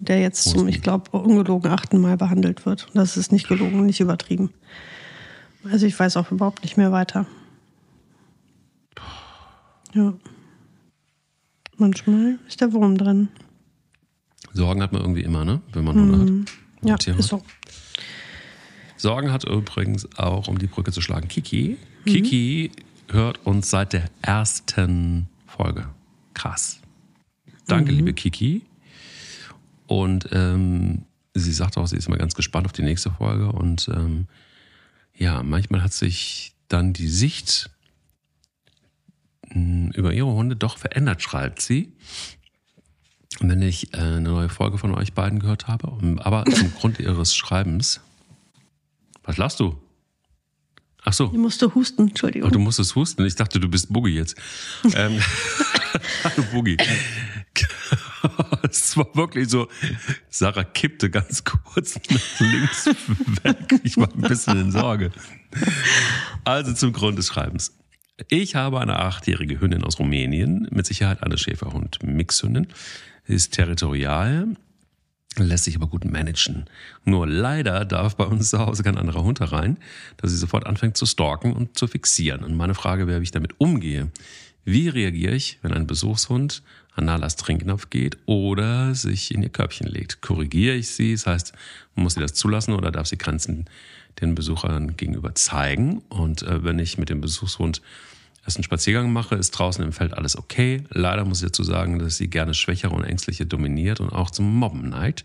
Der 0.00 0.20
jetzt 0.20 0.44
zum, 0.44 0.68
ich 0.68 0.80
glaube, 0.82 1.10
ungelogen 1.10 1.70
achten 1.70 2.00
Mal 2.00 2.16
behandelt 2.16 2.66
wird. 2.66 2.86
Und 2.86 2.96
Das 2.96 3.16
ist 3.16 3.32
nicht 3.32 3.48
gelogen, 3.48 3.84
nicht 3.86 4.00
übertrieben. 4.00 4.50
Also 5.64 5.86
ich 5.86 5.98
weiß 5.98 6.16
auch 6.16 6.30
überhaupt 6.30 6.62
nicht 6.62 6.76
mehr 6.76 6.92
weiter. 6.92 7.26
Ja. 9.94 10.14
Manchmal 11.76 12.38
ist 12.46 12.60
der 12.60 12.72
Wurm 12.72 12.96
drin. 12.96 13.28
Sorgen 14.52 14.82
hat 14.82 14.92
man 14.92 15.02
irgendwie 15.02 15.22
immer, 15.22 15.44
ne? 15.44 15.60
Wenn 15.72 15.84
man 15.84 15.96
Hunde 15.96 16.18
hat. 16.18 16.28
Mhm. 16.28 16.44
Ja, 16.82 16.96
Tiere. 16.96 17.18
ist 17.18 17.28
so. 17.28 17.42
Sorgen 18.96 19.32
hat 19.32 19.44
übrigens 19.44 20.08
auch, 20.18 20.48
um 20.48 20.58
die 20.58 20.66
Brücke 20.66 20.92
zu 20.92 21.00
schlagen, 21.00 21.28
Kiki. 21.28 21.76
Kiki 22.04 22.70
hört 23.08 23.44
uns 23.46 23.70
seit 23.70 23.92
der 23.92 24.04
ersten 24.22 25.28
Folge. 25.46 25.88
Krass. 26.34 26.80
Danke, 27.66 27.92
liebe 27.92 28.12
Kiki. 28.12 28.62
Und 29.88 30.28
ähm, 30.32 31.06
sie 31.34 31.52
sagt 31.52 31.78
auch, 31.78 31.86
sie 31.86 31.96
ist 31.96 32.08
mal 32.08 32.18
ganz 32.18 32.34
gespannt 32.34 32.66
auf 32.66 32.72
die 32.72 32.82
nächste 32.82 33.10
Folge. 33.10 33.50
Und 33.50 33.88
ähm, 33.88 34.28
ja, 35.14 35.42
manchmal 35.42 35.82
hat 35.82 35.94
sich 35.94 36.52
dann 36.68 36.92
die 36.92 37.08
Sicht 37.08 37.70
mh, 39.48 39.92
über 39.94 40.12
ihre 40.12 40.30
Hunde 40.30 40.56
doch 40.56 40.76
verändert, 40.76 41.22
schreibt 41.22 41.62
sie. 41.62 41.92
Wenn 43.40 43.62
ich 43.62 43.94
äh, 43.94 43.98
eine 43.98 44.20
neue 44.20 44.50
Folge 44.50 44.76
von 44.76 44.94
euch 44.94 45.14
beiden 45.14 45.38
gehört 45.38 45.68
habe, 45.68 45.98
aber 46.18 46.44
zum 46.44 46.72
Grund 46.78 47.00
ihres 47.00 47.34
Schreibens. 47.34 48.00
Was 49.22 49.38
lachst 49.38 49.58
du? 49.58 49.80
Ach 51.04 51.14
so. 51.14 51.30
Ich 51.32 51.38
musste 51.38 51.74
husten, 51.74 52.08
Entschuldigung. 52.08 52.50
Oh, 52.50 52.52
du 52.52 52.58
musstest 52.58 52.94
husten. 52.94 53.24
Ich 53.24 53.36
dachte, 53.36 53.58
du 53.58 53.68
bist 53.68 53.90
Boogie 53.90 54.16
jetzt. 54.16 54.36
ähm, 54.94 55.18
Hallo 56.24 56.44
Boogie. 56.52 56.76
es 58.62 58.96
war 58.96 59.06
wirklich 59.14 59.48
so, 59.48 59.68
Sarah 60.28 60.64
kippte 60.64 61.10
ganz 61.10 61.44
kurz 61.44 61.96
nach 62.10 62.40
links 62.40 62.86
weg. 63.42 63.80
Ich 63.84 63.96
war 63.96 64.12
ein 64.12 64.22
bisschen 64.22 64.60
in 64.60 64.72
Sorge. 64.72 65.10
Also 66.44 66.72
zum 66.74 66.92
Grund 66.92 67.18
des 67.18 67.28
Schreibens. 67.28 67.74
Ich 68.28 68.56
habe 68.56 68.80
eine 68.80 68.98
achtjährige 68.98 69.60
Hündin 69.60 69.84
aus 69.84 69.98
Rumänien, 69.98 70.66
mit 70.72 70.86
Sicherheit 70.86 71.22
eine 71.22 71.38
Schäferhund-Mixhündin. 71.38 72.66
Sie 73.26 73.34
ist 73.34 73.54
territorial, 73.54 74.56
lässt 75.36 75.64
sich 75.64 75.76
aber 75.76 75.86
gut 75.86 76.04
managen. 76.04 76.64
Nur 77.04 77.28
leider 77.28 77.84
darf 77.84 78.16
bei 78.16 78.24
uns 78.24 78.50
zu 78.50 78.58
Hause 78.58 78.82
kein 78.82 78.98
anderer 78.98 79.22
Hund 79.22 79.38
herein, 79.38 79.78
da 80.16 80.26
sie 80.26 80.36
sofort 80.36 80.66
anfängt 80.66 80.96
zu 80.96 81.06
stalken 81.06 81.52
und 81.52 81.78
zu 81.78 81.86
fixieren. 81.86 82.42
Und 82.42 82.56
meine 82.56 82.74
Frage 82.74 83.06
wäre, 83.06 83.20
wie 83.20 83.24
ich 83.24 83.30
damit 83.30 83.54
umgehe. 83.58 84.10
Wie 84.64 84.88
reagiere 84.88 85.34
ich, 85.34 85.58
wenn 85.62 85.72
ein 85.72 85.86
Besuchshund 85.86 86.62
an 86.98 87.06
Nalas 87.06 87.36
Trinkknopf 87.36 87.90
geht 87.90 88.18
oder 88.26 88.94
sich 88.94 89.32
in 89.32 89.42
ihr 89.42 89.48
Körbchen 89.48 89.86
legt? 89.86 90.20
Korrigiere 90.20 90.74
ich 90.74 90.88
sie? 90.90 91.12
Das 91.12 91.26
heißt, 91.26 91.52
muss 91.94 92.14
sie 92.14 92.20
das 92.20 92.34
zulassen 92.34 92.74
oder 92.74 92.90
darf 92.90 93.06
sie 93.06 93.16
Grenzen 93.16 93.66
den 94.20 94.34
Besuchern 94.34 94.96
gegenüber 94.96 95.34
zeigen? 95.34 96.02
Und 96.08 96.42
äh, 96.42 96.64
wenn 96.64 96.78
ich 96.78 96.98
mit 96.98 97.08
dem 97.08 97.20
Besuchshund 97.20 97.80
erst 98.44 98.56
einen 98.56 98.64
Spaziergang 98.64 99.12
mache, 99.12 99.36
ist 99.36 99.52
draußen 99.52 99.84
im 99.84 99.92
Feld 99.92 100.12
alles 100.12 100.36
okay. 100.36 100.84
Leider 100.90 101.24
muss 101.24 101.40
ich 101.40 101.46
dazu 101.46 101.62
sagen, 101.62 101.98
dass 101.98 102.16
sie 102.16 102.28
gerne 102.28 102.54
Schwächere 102.54 102.94
und 102.94 103.04
Ängstliche 103.04 103.46
dominiert 103.46 104.00
und 104.00 104.10
auch 104.10 104.30
zum 104.30 104.52
Mobben 104.56 104.88
neigt. 104.88 105.24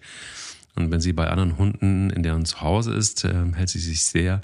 Und 0.75 0.91
wenn 0.91 1.01
sie 1.01 1.13
bei 1.13 1.27
anderen 1.27 1.57
Hunden 1.57 2.09
in 2.11 2.23
deren 2.23 2.45
Zuhause 2.45 2.93
ist, 2.93 3.25
äh, 3.25 3.33
hält 3.53 3.69
sie 3.69 3.79
sich 3.79 4.03
sehr 4.03 4.41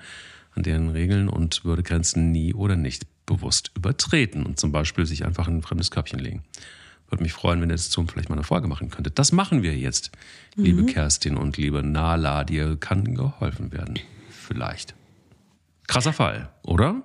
an 0.55 0.63
deren 0.63 0.89
Regeln 0.89 1.29
und 1.29 1.63
würde 1.63 1.83
Grenzen 1.83 2.31
nie 2.31 2.53
oder 2.53 2.75
nicht 2.75 3.05
bewusst 3.25 3.71
übertreten 3.75 4.45
und 4.45 4.59
zum 4.59 4.71
Beispiel 4.71 5.05
sich 5.05 5.25
einfach 5.25 5.47
in 5.47 5.57
ein 5.57 5.61
fremdes 5.61 5.91
Körbchen 5.91 6.19
legen. 6.19 6.43
Würde 7.09 7.23
mich 7.23 7.33
freuen, 7.33 7.61
wenn 7.61 7.69
ihr 7.69 7.75
dazu 7.75 8.05
vielleicht 8.05 8.29
mal 8.29 8.35
eine 8.35 8.43
Folge 8.43 8.67
machen 8.67 8.89
könntet. 8.89 9.17
Das 9.17 9.31
machen 9.31 9.63
wir 9.63 9.75
jetzt, 9.75 10.11
mhm. 10.55 10.63
liebe 10.63 10.85
Kerstin 10.85 11.37
und 11.37 11.57
liebe 11.57 11.83
Nala. 11.83 12.43
Dir 12.43 12.77
kann 12.77 13.15
geholfen 13.15 13.71
werden. 13.71 13.99
Vielleicht. 14.29 14.95
Krasser 15.87 16.13
Fall, 16.13 16.49
oder? 16.63 17.01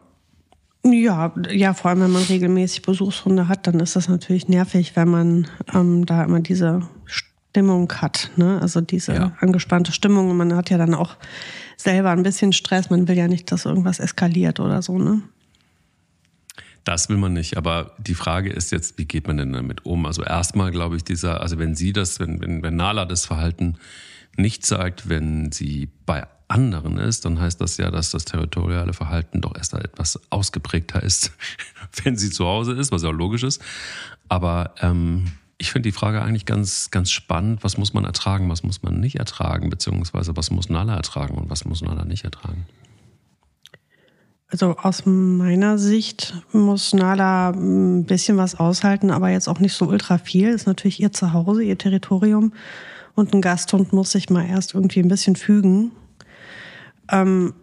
Ja, 0.84 1.32
ja, 1.50 1.72
vor 1.72 1.90
allem 1.90 2.02
wenn 2.02 2.10
man 2.10 2.24
regelmäßig 2.24 2.82
Besuchshunde 2.82 3.48
hat, 3.48 3.66
dann 3.66 3.80
ist 3.80 3.96
das 3.96 4.08
natürlich 4.08 4.48
nervig, 4.48 4.94
wenn 4.96 5.08
man 5.08 5.48
ähm, 5.72 6.04
da 6.04 6.22
immer 6.22 6.40
diese 6.40 6.82
Stimmung 7.06 7.90
hat, 7.90 8.30
ne? 8.36 8.60
Also 8.60 8.82
diese 8.82 9.14
ja. 9.14 9.32
angespannte 9.40 9.92
Stimmung 9.92 10.28
und 10.30 10.36
man 10.36 10.54
hat 10.54 10.68
ja 10.68 10.76
dann 10.76 10.92
auch 10.92 11.16
selber 11.78 12.10
ein 12.10 12.22
bisschen 12.22 12.52
Stress. 12.52 12.90
Man 12.90 13.08
will 13.08 13.16
ja 13.16 13.28
nicht, 13.28 13.50
dass 13.50 13.64
irgendwas 13.64 13.98
eskaliert 13.98 14.60
oder 14.60 14.82
so, 14.82 14.98
ne? 14.98 15.22
Das 16.84 17.08
will 17.08 17.16
man 17.16 17.32
nicht, 17.32 17.56
aber 17.56 17.92
die 17.98 18.14
Frage 18.14 18.50
ist 18.50 18.70
jetzt, 18.70 18.98
wie 18.98 19.06
geht 19.06 19.26
man 19.26 19.38
denn 19.38 19.52
damit 19.52 19.86
um? 19.86 20.04
Also 20.04 20.22
erstmal 20.22 20.70
glaube 20.70 20.96
ich, 20.96 21.04
dieser, 21.04 21.40
also 21.40 21.58
wenn 21.58 21.74
sie 21.74 21.92
das, 21.94 22.20
wenn, 22.20 22.40
wenn, 22.42 22.62
wenn 22.62 22.76
Nala 22.76 23.06
das 23.06 23.24
Verhalten 23.24 23.78
nicht 24.36 24.66
zeigt, 24.66 25.08
wenn 25.08 25.50
sie 25.50 25.88
bei 26.04 26.26
anderen 26.48 26.98
ist, 26.98 27.24
dann 27.24 27.40
heißt 27.40 27.60
das 27.60 27.78
ja, 27.78 27.90
dass 27.90 28.10
das 28.10 28.26
territoriale 28.26 28.92
Verhalten 28.92 29.40
doch 29.40 29.56
erst 29.56 29.72
etwas 29.74 30.20
ausgeprägter 30.30 31.02
ist, 31.02 31.32
wenn 32.04 32.16
sie 32.16 32.30
zu 32.30 32.44
Hause 32.44 32.74
ist, 32.74 32.92
was 32.92 33.02
ja 33.02 33.08
auch 33.08 33.12
logisch 33.12 33.44
ist. 33.44 33.62
Aber 34.28 34.74
ähm, 34.80 35.32
ich 35.56 35.72
finde 35.72 35.88
die 35.88 35.92
Frage 35.92 36.20
eigentlich 36.20 36.46
ganz, 36.46 36.90
ganz 36.90 37.10
spannend. 37.10 37.64
Was 37.64 37.78
muss 37.78 37.94
man 37.94 38.04
ertragen, 38.04 38.50
was 38.50 38.62
muss 38.62 38.82
man 38.82 39.00
nicht 39.00 39.16
ertragen, 39.16 39.70
beziehungsweise 39.70 40.36
was 40.36 40.50
muss 40.50 40.68
Nala 40.68 40.96
ertragen 40.96 41.36
und 41.36 41.48
was 41.48 41.64
muss 41.64 41.80
Nala 41.80 42.04
nicht 42.04 42.24
ertragen? 42.24 42.66
Also 44.48 44.76
aus 44.76 45.04
meiner 45.04 45.78
Sicht 45.78 46.34
muss 46.52 46.92
Nala 46.92 47.50
ein 47.50 48.04
bisschen 48.04 48.36
was 48.36 48.54
aushalten, 48.54 49.10
aber 49.10 49.30
jetzt 49.30 49.48
auch 49.48 49.58
nicht 49.58 49.72
so 49.72 49.86
ultra 49.86 50.18
viel. 50.18 50.50
Ist 50.50 50.66
natürlich 50.66 51.00
ihr 51.00 51.12
Zuhause, 51.12 51.64
ihr 51.64 51.78
Territorium. 51.78 52.52
Und 53.14 53.34
ein 53.34 53.40
Gasthund 53.40 53.92
muss 53.92 54.12
sich 54.12 54.30
mal 54.30 54.46
erst 54.46 54.74
irgendwie 54.74 55.00
ein 55.00 55.08
bisschen 55.08 55.36
fügen. 55.36 55.92
Ähm, 57.10 57.54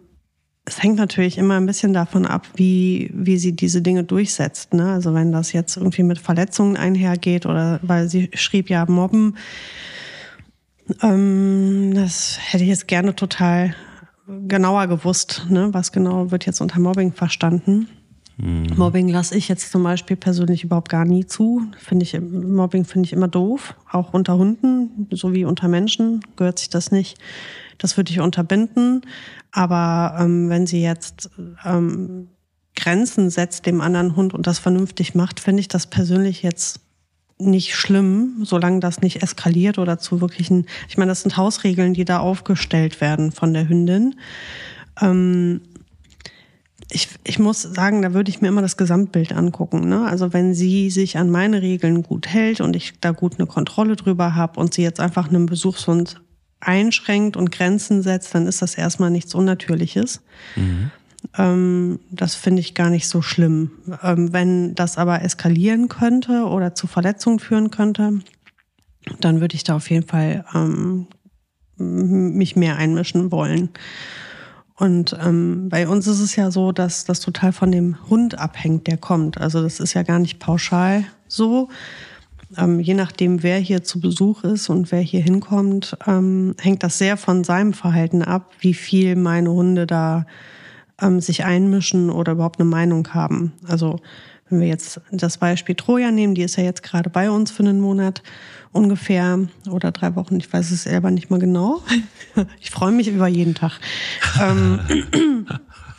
es 0.64 0.82
hängt 0.82 0.96
natürlich 0.96 1.38
immer 1.38 1.56
ein 1.56 1.66
bisschen 1.66 1.92
davon 1.92 2.24
ab, 2.24 2.46
wie, 2.54 3.10
wie 3.14 3.36
sie 3.36 3.54
diese 3.54 3.82
Dinge 3.82 4.04
durchsetzt. 4.04 4.74
Ne? 4.74 4.92
Also 4.92 5.12
wenn 5.12 5.32
das 5.32 5.52
jetzt 5.52 5.76
irgendwie 5.76 6.04
mit 6.04 6.18
Verletzungen 6.18 6.76
einhergeht 6.76 7.46
oder 7.46 7.80
weil 7.82 8.08
sie 8.08 8.30
schrieb 8.34 8.70
ja 8.70 8.86
Mobben, 8.86 9.36
ähm, 11.02 11.92
das 11.94 12.38
hätte 12.40 12.64
ich 12.64 12.70
jetzt 12.70 12.86
gerne 12.86 13.14
total 13.16 13.74
genauer 14.26 14.86
gewusst, 14.86 15.46
ne? 15.48 15.68
was 15.72 15.92
genau 15.92 16.30
wird 16.30 16.46
jetzt 16.46 16.60
unter 16.60 16.80
Mobbing 16.80 17.12
verstanden. 17.12 17.88
Mhm. 18.38 18.66
Mobbing 18.76 19.08
lasse 19.08 19.36
ich 19.36 19.48
jetzt 19.48 19.70
zum 19.70 19.82
Beispiel 19.82 20.16
persönlich 20.16 20.64
überhaupt 20.64 20.88
gar 20.88 21.04
nie 21.04 21.26
zu. 21.26 21.62
Finde 21.78 22.04
ich, 22.04 22.18
Mobbing 22.20 22.84
finde 22.84 23.06
ich 23.06 23.12
immer 23.12 23.28
doof. 23.28 23.74
Auch 23.90 24.14
unter 24.14 24.36
Hunden, 24.36 25.08
so 25.10 25.32
wie 25.32 25.44
unter 25.44 25.68
Menschen, 25.68 26.20
gehört 26.36 26.58
sich 26.58 26.70
das 26.70 26.90
nicht. 26.90 27.18
Das 27.78 27.96
würde 27.96 28.10
ich 28.10 28.20
unterbinden. 28.20 29.02
Aber 29.50 30.16
ähm, 30.18 30.48
wenn 30.48 30.66
sie 30.66 30.82
jetzt 30.82 31.30
ähm, 31.64 32.28
Grenzen 32.74 33.28
setzt 33.30 33.66
dem 33.66 33.80
anderen 33.80 34.16
Hund 34.16 34.34
und 34.34 34.46
das 34.46 34.58
vernünftig 34.58 35.14
macht, 35.14 35.40
finde 35.40 35.60
ich 35.60 35.68
das 35.68 35.86
persönlich 35.86 36.42
jetzt 36.42 36.80
nicht 37.50 37.74
schlimm, 37.74 38.42
solange 38.42 38.80
das 38.80 39.00
nicht 39.00 39.22
eskaliert 39.22 39.78
oder 39.78 39.98
zu 39.98 40.20
wirklichen, 40.20 40.66
ich 40.88 40.96
meine, 40.96 41.10
das 41.10 41.22
sind 41.22 41.36
Hausregeln, 41.36 41.94
die 41.94 42.04
da 42.04 42.18
aufgestellt 42.18 43.00
werden 43.00 43.32
von 43.32 43.52
der 43.52 43.68
Hündin. 43.68 44.14
Ähm, 45.00 45.60
ich, 46.90 47.08
ich 47.24 47.38
muss 47.38 47.62
sagen, 47.62 48.02
da 48.02 48.12
würde 48.12 48.30
ich 48.30 48.40
mir 48.40 48.48
immer 48.48 48.62
das 48.62 48.76
Gesamtbild 48.76 49.32
angucken. 49.32 49.88
Ne? 49.88 50.04
Also 50.06 50.32
wenn 50.32 50.54
sie 50.54 50.90
sich 50.90 51.16
an 51.16 51.30
meine 51.30 51.62
Regeln 51.62 52.02
gut 52.02 52.26
hält 52.28 52.60
und 52.60 52.76
ich 52.76 52.94
da 53.00 53.12
gut 53.12 53.38
eine 53.38 53.46
Kontrolle 53.46 53.96
drüber 53.96 54.34
habe 54.34 54.60
und 54.60 54.74
sie 54.74 54.82
jetzt 54.82 55.00
einfach 55.00 55.28
einen 55.28 55.46
Besuchshund 55.46 56.20
einschränkt 56.60 57.36
und 57.36 57.50
Grenzen 57.50 58.02
setzt, 58.02 58.34
dann 58.34 58.46
ist 58.46 58.62
das 58.62 58.74
erstmal 58.74 59.10
nichts 59.10 59.34
Unnatürliches. 59.34 60.22
Mhm. 60.56 60.90
Ähm, 61.38 62.00
das 62.10 62.34
finde 62.34 62.60
ich 62.60 62.74
gar 62.74 62.90
nicht 62.90 63.08
so 63.08 63.22
schlimm. 63.22 63.70
Ähm, 64.02 64.32
wenn 64.32 64.74
das 64.74 64.98
aber 64.98 65.22
eskalieren 65.22 65.88
könnte 65.88 66.46
oder 66.46 66.74
zu 66.74 66.86
Verletzungen 66.86 67.38
führen 67.38 67.70
könnte, 67.70 68.20
dann 69.20 69.40
würde 69.40 69.54
ich 69.54 69.64
da 69.64 69.76
auf 69.76 69.90
jeden 69.90 70.06
Fall 70.06 70.44
ähm, 70.54 71.06
mich 71.76 72.56
mehr 72.56 72.76
einmischen 72.76 73.32
wollen. 73.32 73.70
Und 74.76 75.16
ähm, 75.22 75.68
bei 75.68 75.86
uns 75.86 76.06
ist 76.06 76.20
es 76.20 76.34
ja 76.36 76.50
so, 76.50 76.72
dass 76.72 77.04
das 77.04 77.20
total 77.20 77.52
von 77.52 77.70
dem 77.70 77.96
Hund 78.08 78.38
abhängt, 78.38 78.86
der 78.86 78.96
kommt. 78.96 79.40
Also 79.40 79.62
das 79.62 79.80
ist 79.80 79.94
ja 79.94 80.02
gar 80.02 80.18
nicht 80.18 80.38
pauschal 80.38 81.04
so. 81.28 81.68
Ähm, 82.56 82.80
je 82.80 82.94
nachdem, 82.94 83.42
wer 83.42 83.58
hier 83.58 83.82
zu 83.82 84.00
Besuch 84.00 84.44
ist 84.44 84.68
und 84.68 84.92
wer 84.92 85.00
hier 85.00 85.22
hinkommt, 85.22 85.96
ähm, 86.06 86.54
hängt 86.60 86.82
das 86.82 86.98
sehr 86.98 87.16
von 87.16 87.44
seinem 87.44 87.72
Verhalten 87.72 88.22
ab, 88.22 88.50
wie 88.60 88.74
viel 88.74 89.16
meine 89.16 89.50
Hunde 89.50 89.86
da 89.86 90.26
ähm, 91.02 91.20
sich 91.20 91.44
einmischen 91.44 92.10
oder 92.10 92.32
überhaupt 92.32 92.60
eine 92.60 92.68
Meinung 92.68 93.08
haben. 93.12 93.52
Also 93.66 94.00
wenn 94.48 94.60
wir 94.60 94.68
jetzt 94.68 95.00
das 95.10 95.38
Beispiel 95.38 95.74
Troja 95.74 96.10
nehmen, 96.10 96.34
die 96.34 96.42
ist 96.42 96.56
ja 96.56 96.64
jetzt 96.64 96.82
gerade 96.82 97.10
bei 97.10 97.30
uns 97.30 97.50
für 97.50 97.62
einen 97.62 97.80
Monat 97.80 98.22
ungefähr 98.70 99.38
oder 99.68 99.92
drei 99.92 100.14
Wochen, 100.14 100.36
ich 100.36 100.50
weiß 100.52 100.70
es 100.70 100.84
selber 100.84 101.10
nicht 101.10 101.30
mal 101.30 101.38
genau. 101.38 101.82
Ich 102.60 102.70
freue 102.70 102.92
mich 102.92 103.08
über 103.08 103.28
jeden 103.28 103.54
Tag. 103.54 103.72
ähm, 104.40 104.80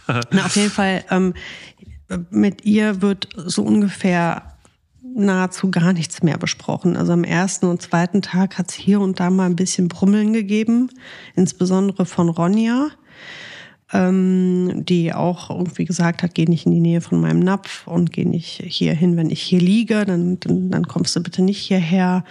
na, 0.07 0.45
auf 0.45 0.55
jeden 0.55 0.71
Fall, 0.71 1.03
ähm, 1.11 1.35
mit 2.31 2.65
ihr 2.65 3.01
wird 3.01 3.29
so 3.35 3.63
ungefähr 3.63 4.53
nahezu 5.15 5.69
gar 5.69 5.93
nichts 5.93 6.23
mehr 6.23 6.37
besprochen. 6.37 6.97
Also 6.97 7.13
am 7.13 7.23
ersten 7.23 7.67
und 7.67 7.81
zweiten 7.81 8.21
Tag 8.21 8.57
hat 8.57 8.71
es 8.71 8.75
hier 8.75 8.99
und 8.99 9.19
da 9.19 9.29
mal 9.29 9.45
ein 9.45 9.55
bisschen 9.55 9.87
Brummeln 9.87 10.33
gegeben, 10.33 10.89
insbesondere 11.35 12.05
von 12.05 12.29
Ronja 12.29 12.89
ähm, 13.93 14.83
die 14.85 15.13
auch 15.13 15.51
irgendwie 15.51 15.85
gesagt 15.85 16.23
hat, 16.23 16.33
geh 16.33 16.45
nicht 16.45 16.65
in 16.65 16.71
die 16.71 16.79
Nähe 16.79 16.99
von 16.99 17.21
meinem 17.21 17.39
Napf 17.39 17.87
und 17.87 18.11
geh 18.11 18.25
nicht 18.25 18.63
hier 18.65 18.93
hin, 18.93 19.15
wenn 19.15 19.29
ich 19.29 19.41
hier 19.41 19.59
liege, 19.59 20.03
dann, 20.05 20.39
dann, 20.39 20.71
dann 20.71 20.87
kommst 20.87 21.15
du 21.15 21.21
bitte 21.21 21.43
nicht 21.43 21.59
hierher. 21.59 22.25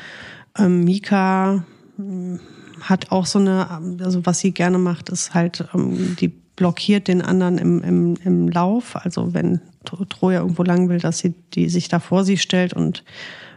Ähm, 0.58 0.84
Mika 0.84 1.64
hm, 1.96 2.40
hat 2.80 3.12
auch 3.12 3.26
so 3.26 3.38
eine, 3.38 3.70
also 4.00 4.26
was 4.26 4.40
sie 4.40 4.52
gerne 4.52 4.78
macht, 4.78 5.08
ist 5.08 5.34
halt, 5.34 5.64
ähm, 5.72 6.16
die 6.20 6.28
blockiert 6.28 7.08
den 7.08 7.22
anderen 7.22 7.58
im, 7.58 7.82
im, 7.82 8.16
im 8.24 8.48
Lauf. 8.48 8.96
Also 8.96 9.32
wenn 9.32 9.60
Troja 9.84 10.40
irgendwo 10.40 10.64
lang 10.64 10.88
will, 10.88 10.98
dass 10.98 11.18
sie 11.18 11.34
die 11.54 11.68
sich 11.68 11.88
da 11.88 12.00
vor 12.00 12.24
sie 12.24 12.38
stellt 12.38 12.74
und 12.74 13.04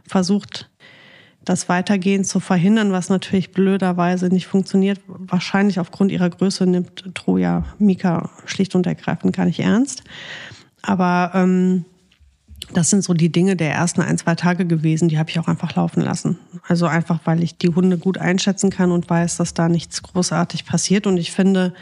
versucht, 0.08 0.70
das 1.46 1.70
Weitergehen 1.70 2.24
zu 2.24 2.40
verhindern, 2.40 2.92
was 2.92 3.10
natürlich 3.10 3.52
blöderweise 3.52 4.28
nicht 4.28 4.48
funktioniert. 4.48 5.00
Wahrscheinlich 5.08 5.80
aufgrund 5.80 6.12
ihrer 6.12 6.30
Größe 6.30 6.66
nimmt 6.66 7.16
Troja 7.16 7.64
Mika 7.78 8.30
schlicht 8.46 8.76
und 8.76 8.88
ergreifend 8.88 9.36
gar 9.36 9.46
nicht 9.46 9.60
ernst. 9.60 10.04
Aber 10.82 11.32
ähm, 11.34 11.86
das 12.74 12.90
sind 12.90 13.04
so 13.04 13.14
die 13.14 13.32
Dinge 13.32 13.56
der 13.56 13.72
ersten 13.72 14.02
ein, 14.02 14.18
zwei 14.18 14.36
Tage 14.36 14.66
gewesen, 14.66 15.08
die 15.08 15.20
habe 15.20 15.30
ich 15.30 15.40
auch 15.40 15.48
einfach 15.48 15.76
laufen 15.76 16.02
lassen. 16.02 16.40
Also 16.68 16.88
einfach, 16.88 17.20
weil 17.26 17.44
ich 17.44 17.58
die 17.58 17.70
Hunde 17.70 17.98
gut 17.98 18.18
einschätzen 18.18 18.70
kann 18.70 18.92
und 18.92 19.10
weiß, 19.10 19.38
dass 19.38 19.54
da 19.54 19.70
nichts 19.70 20.02
großartig 20.02 20.66
passiert. 20.66 21.06
Und 21.06 21.18
ich 21.18 21.32
finde, 21.32 21.74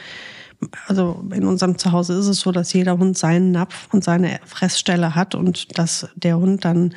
also 0.88 1.24
in 1.34 1.46
unserem 1.46 1.78
Zuhause 1.78 2.14
ist 2.14 2.28
es 2.28 2.40
so, 2.40 2.52
dass 2.52 2.74
jeder 2.74 2.98
Hund 2.98 3.18
seinen 3.18 3.52
Napf 3.52 3.88
und 3.94 4.04
seine 4.04 4.40
Fressstelle 4.46 5.16
hat 5.16 5.36
und 5.36 5.78
dass 5.78 6.10
der 6.16 6.38
Hund 6.38 6.66
dann 6.66 6.94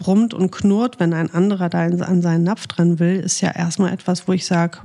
brummt 0.00 0.32
und 0.32 0.50
knurrt, 0.50 0.98
wenn 0.98 1.12
ein 1.12 1.30
anderer 1.30 1.68
da 1.68 1.80
an 1.80 2.22
seinen 2.22 2.42
Napf 2.42 2.66
dran 2.66 2.98
will, 2.98 3.16
ist 3.16 3.42
ja 3.42 3.50
erstmal 3.50 3.92
etwas, 3.92 4.26
wo 4.26 4.32
ich 4.32 4.46
sage, 4.46 4.78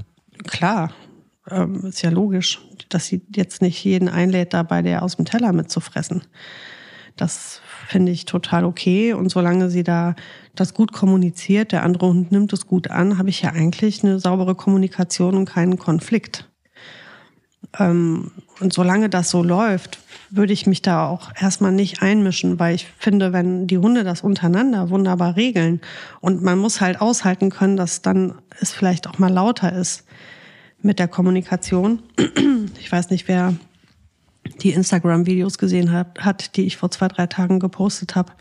klar, 0.46 0.92
ähm, 1.50 1.86
ist 1.86 2.02
ja 2.02 2.10
logisch, 2.10 2.60
dass 2.90 3.06
sie 3.06 3.22
jetzt 3.34 3.62
nicht 3.62 3.82
jeden 3.86 4.10
einlädt, 4.10 4.54
dabei 4.54 4.82
der 4.82 5.04
aus 5.04 5.16
dem 5.16 5.24
Teller 5.24 5.54
mitzufressen. 5.54 6.24
Das 7.16 7.62
finde 7.88 8.12
ich 8.12 8.26
total 8.26 8.66
okay. 8.66 9.14
Und 9.14 9.30
solange 9.30 9.70
sie 9.70 9.84
da 9.84 10.16
das 10.54 10.74
gut 10.74 10.92
kommuniziert, 10.92 11.72
der 11.72 11.84
andere 11.84 12.08
Hund 12.08 12.34
nimmt 12.34 12.52
es 12.52 12.68
gut 12.68 12.92
an, 12.92 13.18
habe 13.18 13.30
ich 13.30 13.42
ja 13.42 13.52
eigentlich 13.52 14.04
eine 14.04 14.20
saubere 14.20 14.54
Kommunikation 14.54 15.36
und 15.36 15.46
keinen 15.46 15.78
Konflikt. 15.78 16.50
Ähm, 17.80 18.32
und 18.60 18.74
solange 18.74 19.10
das 19.10 19.30
so 19.30 19.44
läuft, 19.44 20.00
würde 20.30 20.54
ich 20.54 20.66
mich 20.66 20.82
da 20.82 21.08
auch 21.08 21.32
erstmal 21.40 21.72
nicht 21.72 22.02
einmischen, 22.02 22.60
weil 22.60 22.76
ich 22.76 22.88
finde, 22.98 23.34
wenn 23.34 23.68
die 23.68 23.78
Hunde 23.78 24.04
das 24.04 24.22
untereinander 24.22 24.90
wunderbar 24.90 25.36
regeln 25.36 25.82
und 26.20 26.42
man 26.42 26.58
muss 26.58 26.82
halt 26.82 27.02
aushalten 27.02 27.50
können, 27.50 27.78
dass 27.78 28.02
dann 28.02 28.36
es 28.60 28.72
vielleicht 28.72 29.08
auch 29.08 29.20
mal 29.20 29.32
lauter 29.32 29.74
ist 29.74 30.06
mit 30.82 31.00
der 31.00 31.08
Kommunikation. 31.08 32.02
Ich 32.80 32.92
weiß 32.92 33.10
nicht, 33.10 33.28
wer 33.28 33.56
die 34.62 34.72
Instagram-Videos 34.72 35.58
gesehen 35.58 35.92
hat, 35.92 36.20
hat, 36.20 36.56
die 36.56 36.66
ich 36.66 36.78
vor 36.78 36.92
zwei, 36.92 37.08
drei 37.08 37.26
Tagen 37.26 37.60
gepostet 37.60 38.16
habe 38.16 38.34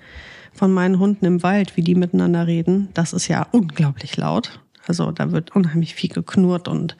von 0.53 0.73
meinen 0.73 0.99
Hunden 0.99 1.25
im 1.25 1.43
Wald, 1.43 1.77
wie 1.77 1.83
die 1.83 1.95
miteinander 1.95 2.47
reden. 2.47 2.89
Das 2.95 3.13
ist 3.13 3.29
ja 3.29 3.47
unglaublich 3.53 4.17
laut. 4.17 4.61
Also 4.87 5.13
da 5.13 5.33
wird 5.33 5.57
unheimlich 5.57 5.95
viel 5.95 6.11
geknurrt 6.11 6.69
und 6.69 6.97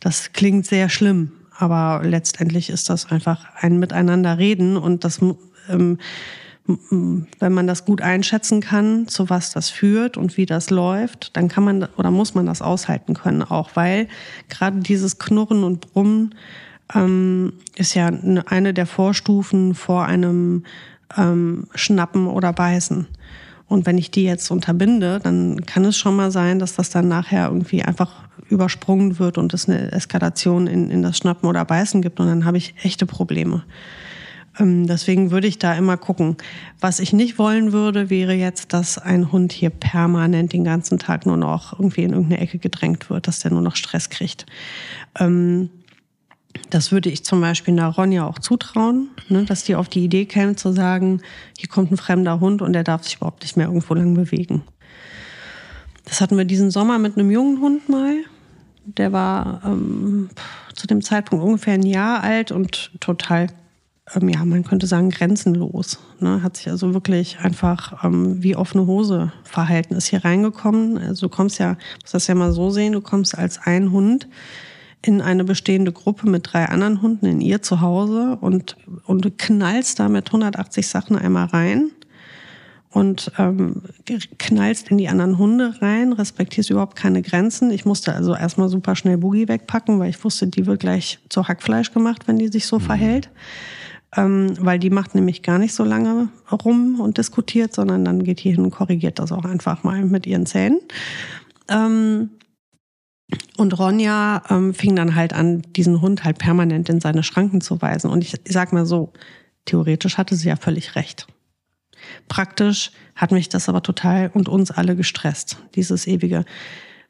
das 0.00 0.32
klingt 0.32 0.66
sehr 0.66 0.88
schlimm. 0.88 1.32
Aber 1.56 2.02
letztendlich 2.04 2.70
ist 2.70 2.90
das 2.90 3.10
einfach 3.10 3.46
ein 3.60 3.78
Miteinander 3.78 4.38
reden 4.38 4.76
und 4.76 5.04
das, 5.04 5.20
ähm, 5.68 5.98
wenn 6.66 7.52
man 7.52 7.66
das 7.66 7.84
gut 7.84 8.00
einschätzen 8.00 8.60
kann, 8.60 9.06
zu 9.06 9.28
was 9.28 9.52
das 9.52 9.68
führt 9.68 10.16
und 10.16 10.36
wie 10.36 10.46
das 10.46 10.70
läuft, 10.70 11.36
dann 11.36 11.48
kann 11.48 11.64
man 11.64 11.88
oder 11.96 12.10
muss 12.10 12.34
man 12.34 12.46
das 12.46 12.62
aushalten 12.62 13.14
können 13.14 13.42
auch, 13.42 13.70
weil 13.74 14.08
gerade 14.48 14.80
dieses 14.80 15.18
Knurren 15.18 15.62
und 15.62 15.92
Brummen 15.92 16.34
ähm, 16.94 17.52
ist 17.76 17.94
ja 17.94 18.10
eine 18.46 18.72
der 18.72 18.86
Vorstufen 18.86 19.74
vor 19.74 20.06
einem 20.06 20.64
ähm, 21.16 21.66
Schnappen 21.74 22.26
oder 22.26 22.52
Beißen. 22.52 23.06
Und 23.66 23.86
wenn 23.86 23.98
ich 23.98 24.10
die 24.10 24.24
jetzt 24.24 24.50
unterbinde, 24.50 25.20
dann 25.22 25.64
kann 25.66 25.84
es 25.84 25.96
schon 25.96 26.16
mal 26.16 26.30
sein, 26.30 26.58
dass 26.58 26.74
das 26.76 26.90
dann 26.90 27.08
nachher 27.08 27.48
irgendwie 27.48 27.82
einfach 27.82 28.23
übersprungen 28.48 29.18
wird 29.18 29.38
und 29.38 29.54
es 29.54 29.68
eine 29.68 29.92
Eskalation 29.92 30.66
in, 30.66 30.90
in 30.90 31.02
das 31.02 31.18
Schnappen 31.18 31.48
oder 31.48 31.64
Beißen 31.64 32.02
gibt 32.02 32.20
und 32.20 32.26
dann 32.26 32.44
habe 32.44 32.56
ich 32.56 32.74
echte 32.82 33.06
Probleme. 33.06 33.64
Ähm, 34.58 34.86
deswegen 34.86 35.30
würde 35.30 35.46
ich 35.46 35.58
da 35.58 35.74
immer 35.74 35.96
gucken. 35.96 36.36
Was 36.80 37.00
ich 37.00 37.12
nicht 37.12 37.38
wollen 37.38 37.72
würde, 37.72 38.10
wäre 38.10 38.34
jetzt, 38.34 38.72
dass 38.72 38.98
ein 38.98 39.32
Hund 39.32 39.52
hier 39.52 39.70
permanent 39.70 40.52
den 40.52 40.64
ganzen 40.64 40.98
Tag 40.98 41.26
nur 41.26 41.36
noch 41.36 41.72
irgendwie 41.72 42.02
in 42.02 42.12
irgendeine 42.12 42.40
Ecke 42.40 42.58
gedrängt 42.58 43.10
wird, 43.10 43.26
dass 43.26 43.40
der 43.40 43.50
nur 43.50 43.62
noch 43.62 43.76
Stress 43.76 44.10
kriegt. 44.10 44.46
Ähm, 45.18 45.70
das 46.70 46.92
würde 46.92 47.10
ich 47.10 47.24
zum 47.24 47.40
Beispiel 47.40 47.74
einer 47.74 47.88
Ronja 47.88 48.26
auch 48.26 48.38
zutrauen, 48.38 49.08
ne, 49.28 49.44
dass 49.44 49.64
die 49.64 49.74
auf 49.74 49.88
die 49.88 50.04
Idee 50.04 50.24
käme 50.24 50.54
zu 50.54 50.72
sagen, 50.72 51.20
hier 51.58 51.68
kommt 51.68 51.90
ein 51.90 51.96
fremder 51.96 52.38
Hund 52.38 52.62
und 52.62 52.72
der 52.72 52.84
darf 52.84 53.02
sich 53.04 53.16
überhaupt 53.16 53.42
nicht 53.42 53.56
mehr 53.56 53.66
irgendwo 53.66 53.94
lang 53.94 54.14
bewegen. 54.14 54.62
Das 56.04 56.20
hatten 56.20 56.36
wir 56.36 56.44
diesen 56.44 56.70
Sommer 56.70 56.98
mit 56.98 57.16
einem 57.16 57.30
jungen 57.30 57.60
Hund 57.60 57.88
mal. 57.88 58.16
Der 58.84 59.12
war 59.12 59.62
ähm, 59.64 60.28
zu 60.74 60.86
dem 60.86 61.02
Zeitpunkt 61.02 61.44
ungefähr 61.44 61.74
ein 61.74 61.86
Jahr 61.86 62.22
alt 62.22 62.52
und 62.52 62.90
total, 63.00 63.46
ähm, 64.14 64.28
ja, 64.28 64.44
man 64.44 64.64
könnte 64.64 64.86
sagen, 64.86 65.10
grenzenlos. 65.10 65.98
Ne? 66.20 66.42
Hat 66.42 66.58
sich 66.58 66.68
also 66.68 66.92
wirklich 66.92 67.38
einfach 67.40 68.04
ähm, 68.04 68.42
wie 68.42 68.56
offene 68.56 68.86
Hose 68.86 69.32
verhalten, 69.42 69.94
ist 69.94 70.06
hier 70.06 70.24
reingekommen. 70.24 70.98
Also 70.98 71.28
du 71.28 71.34
kommst 71.34 71.58
ja, 71.58 71.76
musst 72.02 72.14
das 72.14 72.26
ja 72.26 72.34
mal 72.34 72.52
so 72.52 72.70
sehen, 72.70 72.92
du 72.92 73.00
kommst 73.00 73.36
als 73.36 73.58
ein 73.58 73.90
Hund 73.90 74.28
in 75.00 75.20
eine 75.20 75.44
bestehende 75.44 75.92
Gruppe 75.92 76.28
mit 76.28 76.52
drei 76.52 76.66
anderen 76.66 77.02
Hunden 77.02 77.26
in 77.26 77.40
ihr 77.40 77.62
zu 77.62 77.80
Hause 77.80 78.38
und, 78.40 78.76
und 79.04 79.24
du 79.24 79.30
knallst 79.30 79.98
da 80.00 80.08
mit 80.08 80.28
180 80.28 80.86
Sachen 80.86 81.16
einmal 81.16 81.46
rein 81.46 81.90
und 82.94 83.32
ähm, 83.38 83.82
knallst 84.38 84.90
in 84.90 84.98
die 84.98 85.08
anderen 85.08 85.36
Hunde 85.36 85.74
rein, 85.82 86.12
respektierst 86.12 86.70
überhaupt 86.70 86.94
keine 86.94 87.22
Grenzen. 87.22 87.72
Ich 87.72 87.84
musste 87.84 88.14
also 88.14 88.36
erstmal 88.36 88.68
super 88.68 88.94
schnell 88.94 89.18
Boogie 89.18 89.48
wegpacken, 89.48 89.98
weil 89.98 90.10
ich 90.10 90.22
wusste, 90.22 90.46
die 90.46 90.64
wird 90.66 90.78
gleich 90.78 91.18
zu 91.28 91.48
Hackfleisch 91.48 91.92
gemacht, 91.92 92.28
wenn 92.28 92.38
die 92.38 92.46
sich 92.46 92.66
so 92.66 92.78
mhm. 92.78 92.82
verhält. 92.82 93.30
Ähm, 94.16 94.54
weil 94.60 94.78
die 94.78 94.90
macht 94.90 95.16
nämlich 95.16 95.42
gar 95.42 95.58
nicht 95.58 95.74
so 95.74 95.82
lange 95.82 96.28
rum 96.52 97.00
und 97.00 97.18
diskutiert, 97.18 97.74
sondern 97.74 98.04
dann 98.04 98.22
geht 98.22 98.44
die 98.44 98.52
hin 98.52 98.62
und 98.62 98.70
korrigiert 98.70 99.18
das 99.18 99.32
auch 99.32 99.44
einfach 99.44 99.82
mal 99.82 100.04
mit 100.04 100.24
ihren 100.24 100.46
Zähnen. 100.46 100.78
Ähm, 101.68 102.30
und 103.56 103.76
Ronja 103.76 104.44
ähm, 104.50 104.72
fing 104.72 104.94
dann 104.94 105.16
halt 105.16 105.32
an, 105.32 105.62
diesen 105.62 106.00
Hund 106.00 106.22
halt 106.22 106.38
permanent 106.38 106.88
in 106.88 107.00
seine 107.00 107.24
Schranken 107.24 107.60
zu 107.60 107.82
weisen. 107.82 108.08
Und 108.08 108.22
ich, 108.22 108.34
ich 108.44 108.52
sag 108.52 108.72
mal 108.72 108.86
so, 108.86 109.12
theoretisch 109.64 110.16
hatte 110.16 110.36
sie 110.36 110.48
ja 110.48 110.54
völlig 110.54 110.94
recht. 110.94 111.26
Praktisch 112.28 112.92
hat 113.14 113.32
mich 113.32 113.48
das 113.48 113.68
aber 113.68 113.82
total 113.82 114.30
und 114.34 114.48
uns 114.48 114.70
alle 114.70 114.96
gestresst, 114.96 115.58
dieses 115.74 116.06
ewige 116.06 116.44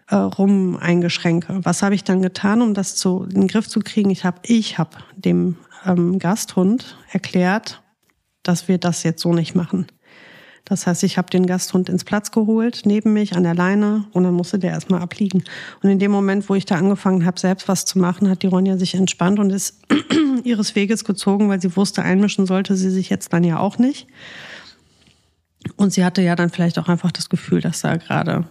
äh, 0.09 0.17
Rum-Eingeschränke. 0.17 1.61
Was 1.63 1.83
habe 1.83 1.95
ich 1.95 2.05
dann 2.05 2.23
getan, 2.23 2.63
um 2.63 2.75
das 2.75 2.97
zu, 2.97 3.25
in 3.25 3.43
den 3.43 3.49
Griff 3.49 3.69
zu 3.69 3.81
kriegen? 3.81 4.11
Ich 4.11 4.25
habe 4.25 4.39
ich 4.43 4.79
hab 4.79 5.03
dem 5.17 5.57
ähm, 5.87 6.19
Gasthund 6.19 6.99
erklärt, 7.11 7.83
dass 8.43 8.69
wir 8.69 8.79
das 8.79 9.03
jetzt 9.03 9.23
so 9.23 9.33
nicht 9.33 9.55
machen. 9.55 9.87
Das 10.65 10.87
heißt, 10.87 11.03
ich 11.03 11.19
habe 11.19 11.29
den 11.29 11.47
Gasthund 11.47 11.91
ins 11.91 12.05
Platz 12.05 12.31
geholt, 12.31 12.83
neben 12.87 13.13
mich 13.13 13.37
an 13.37 13.43
der 13.43 13.55
Leine 13.55 14.05
und 14.13 14.25
dann 14.25 14.33
musste 14.33 14.59
der 14.59 14.71
erstmal 14.71 15.03
abliegen. 15.03 15.45
Und 15.83 15.91
in 15.91 15.99
dem 15.99 16.11
Moment, 16.11 16.49
wo 16.49 16.55
ich 16.55 16.65
da 16.65 16.77
angefangen 16.77 17.27
habe, 17.27 17.39
selbst 17.39 17.69
was 17.69 17.85
zu 17.85 17.99
machen, 17.99 18.31
hat 18.31 18.43
die 18.43 18.47
Ronja 18.47 18.79
sich 18.79 18.95
entspannt 18.95 19.39
und 19.39 19.51
ist 19.51 19.83
ihres 20.45 20.75
Weges 20.75 21.05
gezogen, 21.05 21.51
weil 21.51 21.61
sie 21.61 21.77
wusste, 21.77 22.03
einmischen 22.03 22.47
sollte 22.47 22.77
sie 22.77 22.91
sich 22.91 23.11
jetzt 23.11 23.33
dann 23.35 23.45
ja 23.45 23.59
auch 23.59 23.77
nicht. 23.77 24.07
Und 25.77 25.93
sie 25.93 26.05
hatte 26.05 26.23
ja 26.23 26.37
dann 26.37 26.51
vielleicht 26.51 26.79
auch 26.79 26.89
einfach 26.89 27.13
das 27.13 27.29
Gefühl, 27.29 27.61
dass 27.61 27.81
da 27.81 27.97
gerade 27.97 28.47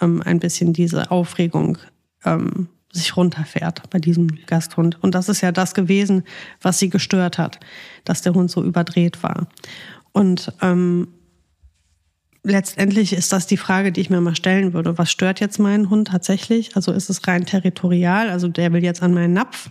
ähm, 0.00 0.22
ein 0.22 0.40
bisschen 0.40 0.72
diese 0.72 1.10
Aufregung 1.10 1.78
ähm, 2.24 2.68
sich 2.92 3.16
runterfährt 3.16 3.88
bei 3.90 3.98
diesem 3.98 4.28
Gasthund. 4.46 5.02
Und 5.02 5.14
das 5.14 5.28
ist 5.28 5.40
ja 5.40 5.50
das 5.50 5.74
gewesen, 5.74 6.24
was 6.60 6.78
sie 6.78 6.90
gestört 6.90 7.38
hat, 7.38 7.58
dass 8.04 8.22
der 8.22 8.34
Hund 8.34 8.50
so 8.50 8.62
überdreht 8.62 9.22
war. 9.22 9.48
Und 10.12 10.52
ähm, 10.60 11.08
letztendlich 12.42 13.14
ist 13.14 13.32
das 13.32 13.46
die 13.46 13.56
Frage, 13.56 13.92
die 13.92 14.02
ich 14.02 14.10
mir 14.10 14.20
mal 14.20 14.36
stellen 14.36 14.74
würde. 14.74 14.98
Was 14.98 15.10
stört 15.10 15.40
jetzt 15.40 15.58
meinen 15.58 15.88
Hund 15.88 16.08
tatsächlich? 16.08 16.76
Also 16.76 16.92
ist 16.92 17.08
es 17.08 17.26
rein 17.26 17.46
territorial? 17.46 18.28
Also 18.28 18.48
der 18.48 18.72
will 18.72 18.84
jetzt 18.84 19.02
an 19.02 19.14
meinen 19.14 19.32
Napf 19.32 19.70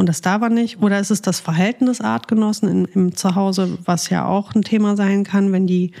und 0.00 0.08
das 0.08 0.22
darf 0.22 0.40
er 0.40 0.48
nicht? 0.48 0.82
Oder 0.82 0.98
ist 0.98 1.10
es 1.10 1.20
das 1.20 1.40
Verhalten 1.40 1.86
des 1.86 2.00
Artgenossen 2.00 2.68
im, 2.68 2.86
im 2.94 3.16
Zuhause, 3.16 3.78
was 3.84 4.08
ja 4.08 4.26
auch 4.26 4.54
ein 4.54 4.62
Thema 4.62 4.96
sein 4.96 5.24
kann, 5.24 5.52
wenn 5.52 5.66
die 5.66 5.92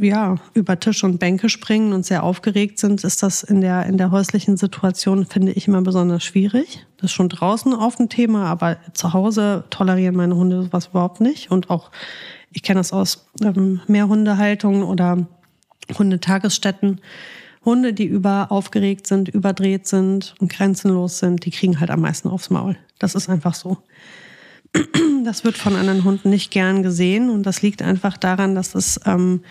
ja, 0.00 0.36
über 0.54 0.80
Tisch 0.80 1.04
und 1.04 1.18
Bänke 1.18 1.50
springen 1.50 1.92
und 1.92 2.06
sehr 2.06 2.22
aufgeregt 2.22 2.78
sind, 2.78 3.04
ist 3.04 3.22
das 3.22 3.42
in 3.42 3.60
der, 3.60 3.84
in 3.84 3.98
der 3.98 4.10
häuslichen 4.10 4.56
Situation, 4.56 5.26
finde 5.26 5.52
ich, 5.52 5.68
immer 5.68 5.82
besonders 5.82 6.24
schwierig. 6.24 6.86
Das 6.96 7.10
ist 7.10 7.14
schon 7.14 7.28
draußen 7.28 7.74
oft 7.74 8.00
ein 8.00 8.08
Thema, 8.08 8.46
aber 8.46 8.78
zu 8.94 9.12
Hause 9.12 9.64
tolerieren 9.68 10.16
meine 10.16 10.34
Hunde 10.34 10.62
sowas 10.62 10.86
überhaupt 10.86 11.20
nicht. 11.20 11.50
Und 11.50 11.68
auch 11.68 11.90
ich 12.50 12.62
kenne 12.62 12.80
das 12.80 12.94
aus 12.94 13.28
ähm, 13.42 13.80
Mehrhundehaltungen 13.86 14.82
oder 14.82 15.26
Hundetagesstätten. 15.98 17.00
Hunde, 17.64 17.92
die 17.92 18.06
über 18.06 18.50
aufgeregt 18.50 19.06
sind, 19.06 19.28
überdreht 19.28 19.86
sind 19.86 20.34
und 20.40 20.50
grenzenlos 20.50 21.18
sind, 21.18 21.44
die 21.44 21.50
kriegen 21.50 21.78
halt 21.78 21.90
am 21.90 22.00
meisten 22.00 22.28
aufs 22.28 22.50
Maul. 22.50 22.76
Das 23.02 23.14
ist 23.14 23.28
einfach 23.28 23.54
so. 23.54 23.78
Das 25.24 25.44
wird 25.44 25.56
von 25.56 25.76
anderen 25.76 26.02
Hunden 26.02 26.30
nicht 26.30 26.50
gern 26.50 26.82
gesehen 26.82 27.30
und 27.30 27.44
das 27.44 27.62
liegt 27.62 27.80
einfach 27.80 28.16
daran, 28.16 28.56
dass 28.56 28.74
es 28.74 28.98
ähm, 29.06 29.42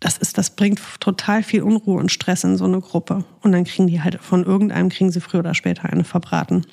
das 0.00 0.18
ist, 0.18 0.36
das 0.36 0.54
bringt 0.54 0.80
total 1.00 1.42
viel 1.42 1.62
Unruhe 1.62 1.98
und 1.98 2.12
Stress 2.12 2.44
in 2.44 2.56
so 2.56 2.64
eine 2.64 2.80
Gruppe. 2.80 3.24
Und 3.40 3.52
dann 3.52 3.64
kriegen 3.64 3.86
die 3.86 4.02
halt 4.02 4.20
von 4.22 4.44
irgendeinem 4.44 4.90
kriegen 4.90 5.10
sie 5.10 5.20
früher 5.20 5.40
oder 5.40 5.54
später 5.54 5.84
eine 5.84 6.04
verbraten. 6.04 6.66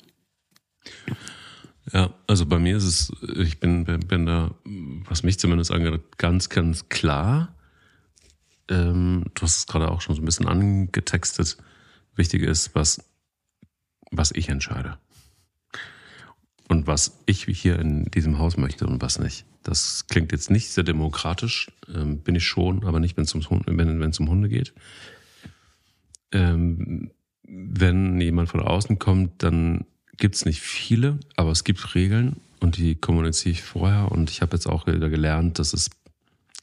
Ja, 1.92 2.12
also 2.26 2.46
bei 2.46 2.58
mir 2.58 2.76
ist 2.76 2.84
es, 2.84 3.12
ich 3.36 3.60
bin, 3.60 3.84
bin 3.84 4.26
da, 4.26 4.50
was 5.08 5.22
mich 5.22 5.38
zumindest 5.38 5.70
angeht, 5.70 6.18
ganz, 6.18 6.48
ganz 6.48 6.88
klar. 6.88 7.54
Ähm, 8.68 9.24
du 9.34 9.42
hast 9.42 9.56
es 9.58 9.66
gerade 9.66 9.90
auch 9.90 10.00
schon 10.00 10.14
so 10.14 10.22
ein 10.22 10.24
bisschen 10.24 10.46
angetextet. 10.46 11.56
Wichtig 12.16 12.42
ist, 12.42 12.74
was, 12.74 13.02
was 14.10 14.32
ich 14.32 14.48
entscheide. 14.48 14.98
Und 16.68 16.86
was 16.86 17.20
ich 17.26 17.44
hier 17.44 17.78
in 17.78 18.06
diesem 18.06 18.38
Haus 18.38 18.56
möchte 18.56 18.86
und 18.86 19.02
was 19.02 19.18
nicht. 19.18 19.44
Das 19.62 20.06
klingt 20.08 20.32
jetzt 20.32 20.50
nicht 20.50 20.70
sehr 20.70 20.84
demokratisch, 20.84 21.70
ähm, 21.94 22.18
bin 22.18 22.34
ich 22.34 22.46
schon, 22.46 22.84
aber 22.84 23.00
nicht, 23.00 23.16
wenn 23.16 23.24
es 23.24 23.34
um, 23.34 23.44
um 23.44 24.28
Hunde 24.28 24.48
geht. 24.48 24.74
Ähm, 26.32 27.10
wenn 27.46 28.20
jemand 28.20 28.48
von 28.48 28.60
außen 28.60 28.98
kommt, 28.98 29.42
dann 29.42 29.84
gibt 30.16 30.36
es 30.36 30.44
nicht 30.44 30.60
viele, 30.60 31.18
aber 31.36 31.50
es 31.50 31.64
gibt 31.64 31.94
Regeln 31.94 32.36
und 32.60 32.76
die 32.76 32.94
kommuniziere 32.94 33.52
ich 33.52 33.62
vorher. 33.62 34.10
Und 34.10 34.30
ich 34.30 34.42
habe 34.42 34.56
jetzt 34.56 34.66
auch 34.66 34.86
wieder 34.86 35.10
gelernt, 35.10 35.58
dass 35.58 35.72
es 35.72 35.90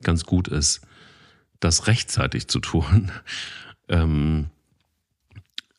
ganz 0.04 0.26
gut 0.26 0.48
ist, 0.48 0.82
das 1.60 1.88
rechtzeitig 1.88 2.48
zu 2.48 2.60
tun. 2.60 3.12
ähm, 3.88 4.48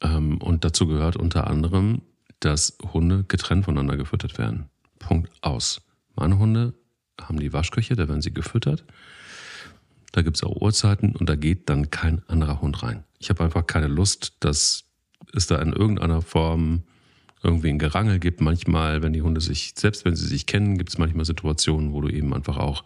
und 0.02 0.64
dazu 0.64 0.86
gehört 0.86 1.16
unter 1.16 1.46
anderem, 1.46 2.02
dass 2.40 2.76
Hunde 2.92 3.24
getrennt 3.28 3.64
voneinander 3.64 3.96
gefüttert 3.96 4.36
werden. 4.38 4.68
Punkt 4.98 5.30
aus. 5.42 5.80
Meine 6.16 6.38
Hunde 6.38 6.74
haben 7.20 7.38
die 7.38 7.52
Waschküche, 7.52 7.94
da 7.94 8.08
werden 8.08 8.22
sie 8.22 8.32
gefüttert. 8.32 8.84
Da 10.12 10.22
gibt 10.22 10.36
es 10.36 10.42
auch 10.42 10.60
Uhrzeiten 10.60 11.16
und 11.16 11.28
da 11.28 11.36
geht 11.36 11.68
dann 11.70 11.90
kein 11.90 12.22
anderer 12.28 12.60
Hund 12.60 12.82
rein. 12.82 13.04
Ich 13.18 13.30
habe 13.30 13.44
einfach 13.44 13.66
keine 13.66 13.86
Lust, 13.86 14.36
dass 14.40 14.84
es 15.32 15.46
da 15.46 15.60
in 15.62 15.72
irgendeiner 15.72 16.20
Form 16.20 16.82
irgendwie 17.42 17.70
ein 17.70 17.78
Gerangel 17.78 18.18
gibt. 18.18 18.40
Manchmal, 18.40 19.02
wenn 19.02 19.12
die 19.12 19.22
Hunde 19.22 19.40
sich, 19.40 19.74
selbst 19.76 20.04
wenn 20.04 20.14
sie 20.14 20.26
sich 20.26 20.46
kennen, 20.46 20.78
gibt 20.78 20.90
es 20.90 20.98
manchmal 20.98 21.24
Situationen, 21.24 21.92
wo 21.92 22.00
du 22.00 22.08
eben 22.08 22.34
einfach 22.34 22.58
auch 22.58 22.84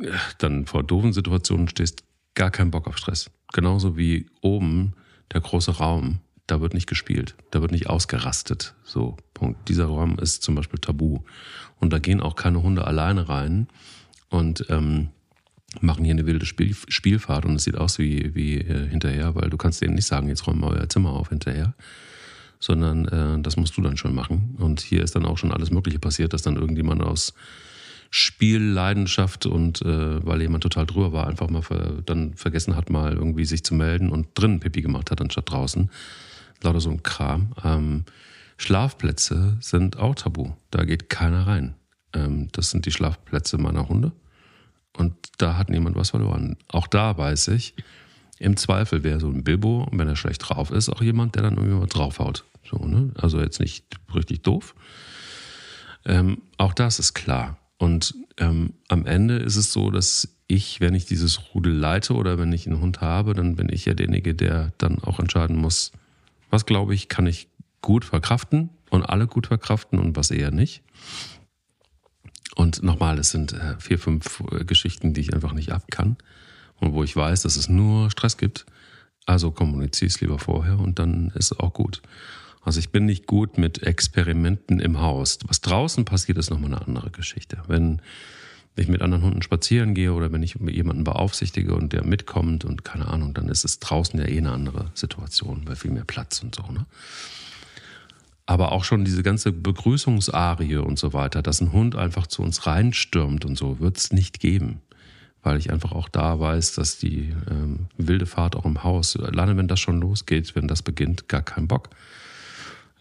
äh, 0.00 0.08
dann 0.38 0.66
vor 0.66 0.82
doofen 0.82 1.12
Situationen 1.12 1.68
stehst, 1.68 2.04
gar 2.34 2.50
keinen 2.50 2.70
Bock 2.70 2.86
auf 2.86 2.96
Stress. 2.96 3.30
Genauso 3.52 3.96
wie 3.96 4.26
oben 4.40 4.94
der 5.32 5.40
große 5.40 5.72
Raum, 5.72 6.20
da 6.46 6.60
wird 6.60 6.74
nicht 6.74 6.88
gespielt, 6.88 7.34
da 7.50 7.60
wird 7.62 7.72
nicht 7.72 7.88
ausgerastet. 7.88 8.74
So, 8.84 9.16
Punkt. 9.34 9.68
Dieser 9.68 9.86
Raum 9.86 10.18
ist 10.18 10.42
zum 10.42 10.54
Beispiel 10.54 10.78
tabu. 10.78 11.20
Und 11.80 11.92
da 11.92 11.98
gehen 11.98 12.20
auch 12.20 12.36
keine 12.36 12.62
Hunde 12.62 12.86
alleine 12.86 13.28
rein. 13.28 13.68
Und 14.28 14.66
ähm, 14.68 15.08
machen 15.80 16.04
hier 16.04 16.14
eine 16.14 16.26
wilde 16.26 16.46
Spiel, 16.46 16.74
Spielfahrt 16.88 17.44
und 17.44 17.56
es 17.56 17.64
sieht 17.64 17.76
aus 17.76 17.98
wie, 17.98 18.34
wie 18.34 18.58
äh, 18.58 18.88
hinterher, 18.88 19.34
weil 19.34 19.48
du 19.48 19.56
kannst 19.56 19.80
denen 19.80 19.94
nicht 19.94 20.06
sagen, 20.06 20.28
jetzt 20.28 20.46
räumen 20.46 20.60
wir 20.60 20.68
euer 20.68 20.88
Zimmer 20.88 21.10
auf 21.10 21.30
hinterher, 21.30 21.74
sondern 22.58 23.06
äh, 23.06 23.42
das 23.42 23.56
musst 23.56 23.76
du 23.76 23.82
dann 23.82 23.96
schon 23.96 24.14
machen. 24.14 24.56
Und 24.58 24.80
hier 24.80 25.02
ist 25.02 25.14
dann 25.16 25.24
auch 25.24 25.38
schon 25.38 25.52
alles 25.52 25.70
Mögliche 25.70 25.98
passiert, 25.98 26.32
dass 26.32 26.42
dann 26.42 26.56
irgendjemand 26.56 27.02
aus 27.02 27.34
Spielleidenschaft 28.14 29.46
und 29.46 29.80
äh, 29.80 30.24
weil 30.24 30.42
jemand 30.42 30.62
total 30.62 30.84
drüber 30.84 31.12
war, 31.14 31.26
einfach 31.26 31.48
mal 31.48 31.62
ver 31.62 32.02
dann 32.04 32.34
vergessen 32.34 32.76
hat, 32.76 32.90
mal 32.90 33.14
irgendwie 33.14 33.46
sich 33.46 33.64
zu 33.64 33.74
melden 33.74 34.10
und 34.10 34.28
drinnen 34.34 34.60
Pipi 34.60 34.82
gemacht 34.82 35.10
hat, 35.10 35.22
anstatt 35.22 35.50
draußen. 35.50 35.90
Lauter 36.62 36.80
so 36.80 36.90
ein 36.90 37.02
Kram. 37.02 37.54
Ähm, 37.64 38.04
Schlafplätze 38.58 39.56
sind 39.60 39.96
auch 39.96 40.14
tabu. 40.14 40.52
Da 40.70 40.84
geht 40.84 41.08
keiner 41.08 41.46
rein. 41.46 41.74
Ähm, 42.12 42.48
das 42.52 42.68
sind 42.68 42.84
die 42.84 42.92
Schlafplätze 42.92 43.56
meiner 43.56 43.88
Hunde. 43.88 44.12
Und 44.94 45.14
da 45.38 45.56
hat 45.56 45.70
niemand 45.70 45.96
was 45.96 46.10
verloren. 46.10 46.58
Auch 46.68 46.88
da 46.88 47.16
weiß 47.16 47.48
ich, 47.48 47.74
im 48.38 48.58
Zweifel 48.58 49.04
wäre 49.04 49.20
so 49.20 49.28
ein 49.28 49.42
Bilbo, 49.42 49.88
wenn 49.90 50.06
er 50.06 50.16
schlecht 50.16 50.46
drauf 50.46 50.70
ist, 50.70 50.90
auch 50.90 51.00
jemand, 51.00 51.34
der 51.34 51.44
dann 51.44 51.56
irgendwie 51.56 51.78
mal 51.78 51.86
draufhaut. 51.86 52.44
So, 52.70 52.76
ne? 52.84 53.10
Also 53.14 53.40
jetzt 53.40 53.58
nicht 53.58 53.86
richtig 54.14 54.42
doof. 54.42 54.74
Ähm, 56.04 56.42
auch 56.58 56.74
das 56.74 56.98
ist 56.98 57.14
klar. 57.14 57.56
Und 57.82 58.14
ähm, 58.38 58.74
am 58.86 59.06
Ende 59.06 59.38
ist 59.38 59.56
es 59.56 59.72
so, 59.72 59.90
dass 59.90 60.36
ich, 60.46 60.80
wenn 60.80 60.94
ich 60.94 61.04
dieses 61.04 61.52
Rudel 61.52 61.72
leite 61.72 62.14
oder 62.14 62.38
wenn 62.38 62.52
ich 62.52 62.64
einen 62.64 62.80
Hund 62.80 63.00
habe, 63.00 63.34
dann 63.34 63.56
bin 63.56 63.68
ich 63.72 63.86
ja 63.86 63.94
derjenige, 63.94 64.36
der 64.36 64.72
dann 64.78 65.00
auch 65.00 65.18
entscheiden 65.18 65.56
muss, 65.56 65.90
was 66.48 66.64
glaube 66.64 66.94
ich, 66.94 67.08
kann 67.08 67.26
ich 67.26 67.48
gut 67.80 68.04
verkraften 68.04 68.70
und 68.90 69.02
alle 69.02 69.26
gut 69.26 69.48
verkraften 69.48 69.98
und 69.98 70.14
was 70.14 70.30
eher 70.30 70.52
nicht. 70.52 70.84
Und 72.54 72.84
nochmal, 72.84 73.18
es 73.18 73.32
sind 73.32 73.52
äh, 73.52 73.74
vier, 73.80 73.98
fünf 73.98 74.44
äh, 74.52 74.64
Geschichten, 74.64 75.12
die 75.12 75.22
ich 75.22 75.34
einfach 75.34 75.52
nicht 75.52 75.72
ab 75.72 75.86
kann 75.90 76.16
und 76.78 76.92
wo 76.92 77.02
ich 77.02 77.16
weiß, 77.16 77.42
dass 77.42 77.56
es 77.56 77.68
nur 77.68 78.12
Stress 78.12 78.36
gibt. 78.36 78.64
Also 79.26 79.50
kommuniziere 79.50 80.06
es 80.06 80.20
lieber 80.20 80.38
vorher 80.38 80.78
und 80.78 81.00
dann 81.00 81.32
ist 81.34 81.50
es 81.50 81.58
auch 81.58 81.72
gut. 81.72 82.00
Also 82.62 82.78
ich 82.78 82.90
bin 82.90 83.04
nicht 83.04 83.26
gut 83.26 83.58
mit 83.58 83.82
Experimenten 83.82 84.78
im 84.78 85.00
Haus. 85.00 85.38
Was 85.46 85.60
draußen 85.60 86.04
passiert, 86.04 86.38
ist 86.38 86.50
nochmal 86.50 86.72
eine 86.72 86.86
andere 86.86 87.10
Geschichte. 87.10 87.58
Wenn 87.66 88.00
ich 88.76 88.88
mit 88.88 89.02
anderen 89.02 89.24
Hunden 89.24 89.42
spazieren 89.42 89.94
gehe 89.94 90.12
oder 90.12 90.32
wenn 90.32 90.42
ich 90.42 90.54
jemanden 90.54 91.04
beaufsichtige 91.04 91.74
und 91.74 91.92
der 91.92 92.04
mitkommt 92.04 92.64
und 92.64 92.84
keine 92.84 93.08
Ahnung, 93.08 93.34
dann 93.34 93.48
ist 93.48 93.64
es 93.64 93.80
draußen 93.80 94.18
ja 94.18 94.26
eh 94.26 94.38
eine 94.38 94.52
andere 94.52 94.90
Situation, 94.94 95.62
weil 95.66 95.76
viel 95.76 95.90
mehr 95.90 96.04
Platz 96.04 96.42
und 96.42 96.54
so. 96.54 96.62
Ne? 96.72 96.86
Aber 98.46 98.72
auch 98.72 98.84
schon 98.84 99.04
diese 99.04 99.22
ganze 99.22 99.52
Begrüßungsarie 99.52 100.76
und 100.76 100.98
so 100.98 101.12
weiter, 101.12 101.42
dass 101.42 101.60
ein 101.60 101.72
Hund 101.72 101.96
einfach 101.96 102.26
zu 102.26 102.42
uns 102.42 102.66
reinstürmt 102.66 103.44
und 103.44 103.58
so, 103.58 103.80
wird 103.80 103.98
es 103.98 104.12
nicht 104.12 104.40
geben. 104.40 104.80
Weil 105.42 105.58
ich 105.58 105.72
einfach 105.72 105.92
auch 105.92 106.08
da 106.08 106.38
weiß, 106.38 106.74
dass 106.74 106.98
die 106.98 107.34
ähm, 107.50 107.86
wilde 107.98 108.26
Fahrt 108.26 108.54
auch 108.54 108.64
im 108.64 108.84
Haus, 108.84 109.16
alleine 109.16 109.56
wenn 109.56 109.68
das 109.68 109.80
schon 109.80 110.00
losgeht, 110.00 110.54
wenn 110.54 110.68
das 110.68 110.82
beginnt, 110.82 111.28
gar 111.28 111.42
kein 111.42 111.66
Bock. 111.66 111.90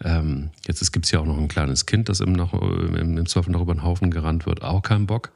Ähm, 0.04 0.50
jetzt 0.68 0.92
gibt 0.92 1.06
es 1.06 1.12
ja 1.12 1.20
auch 1.20 1.26
noch 1.26 1.38
ein 1.38 1.48
kleines 1.48 1.86
Kind, 1.86 2.10
das 2.10 2.20
im, 2.20 2.34
noch, 2.34 2.54
im, 2.54 3.18
im 3.18 3.26
Zweifel 3.26 3.52
noch 3.52 3.62
über 3.62 3.74
den 3.74 3.84
Haufen 3.84 4.12
gerannt 4.12 4.46
wird, 4.46 4.64
auch 4.64 4.82
kein 4.82 5.06
Bock. 5.06 5.32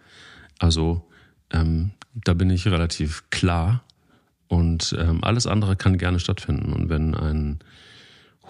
Also 0.59 1.05
ähm, 1.51 1.91
da 2.13 2.33
bin 2.33 2.49
ich 2.49 2.67
relativ 2.67 3.29
klar 3.29 3.83
und 4.47 4.95
ähm, 4.99 5.23
alles 5.23 5.47
andere 5.47 5.75
kann 5.75 5.97
gerne 5.97 6.19
stattfinden. 6.19 6.73
Und 6.73 6.89
wenn 6.89 7.13
ein 7.13 7.59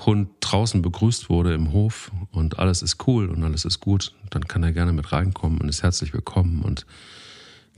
Hund 0.06 0.30
draußen 0.41 0.82
begrüßt 0.82 1.30
wurde 1.30 1.54
im 1.54 1.71
Hof 1.71 2.12
und 2.32 2.60
alles 2.60 2.82
ist 2.82 3.08
cool 3.08 3.30
und 3.30 3.43
alles 3.43 3.65
ist 3.65 3.80
gut, 3.80 4.13
dann 4.30 4.47
kann 4.47 4.63
er 4.63 4.71
gerne 4.71 4.93
mit 4.93 5.12
reinkommen 5.12 5.60
und 5.60 5.69
ist 5.69 5.84
herzlich 5.84 6.13
willkommen 6.13 6.62
und 6.62 6.86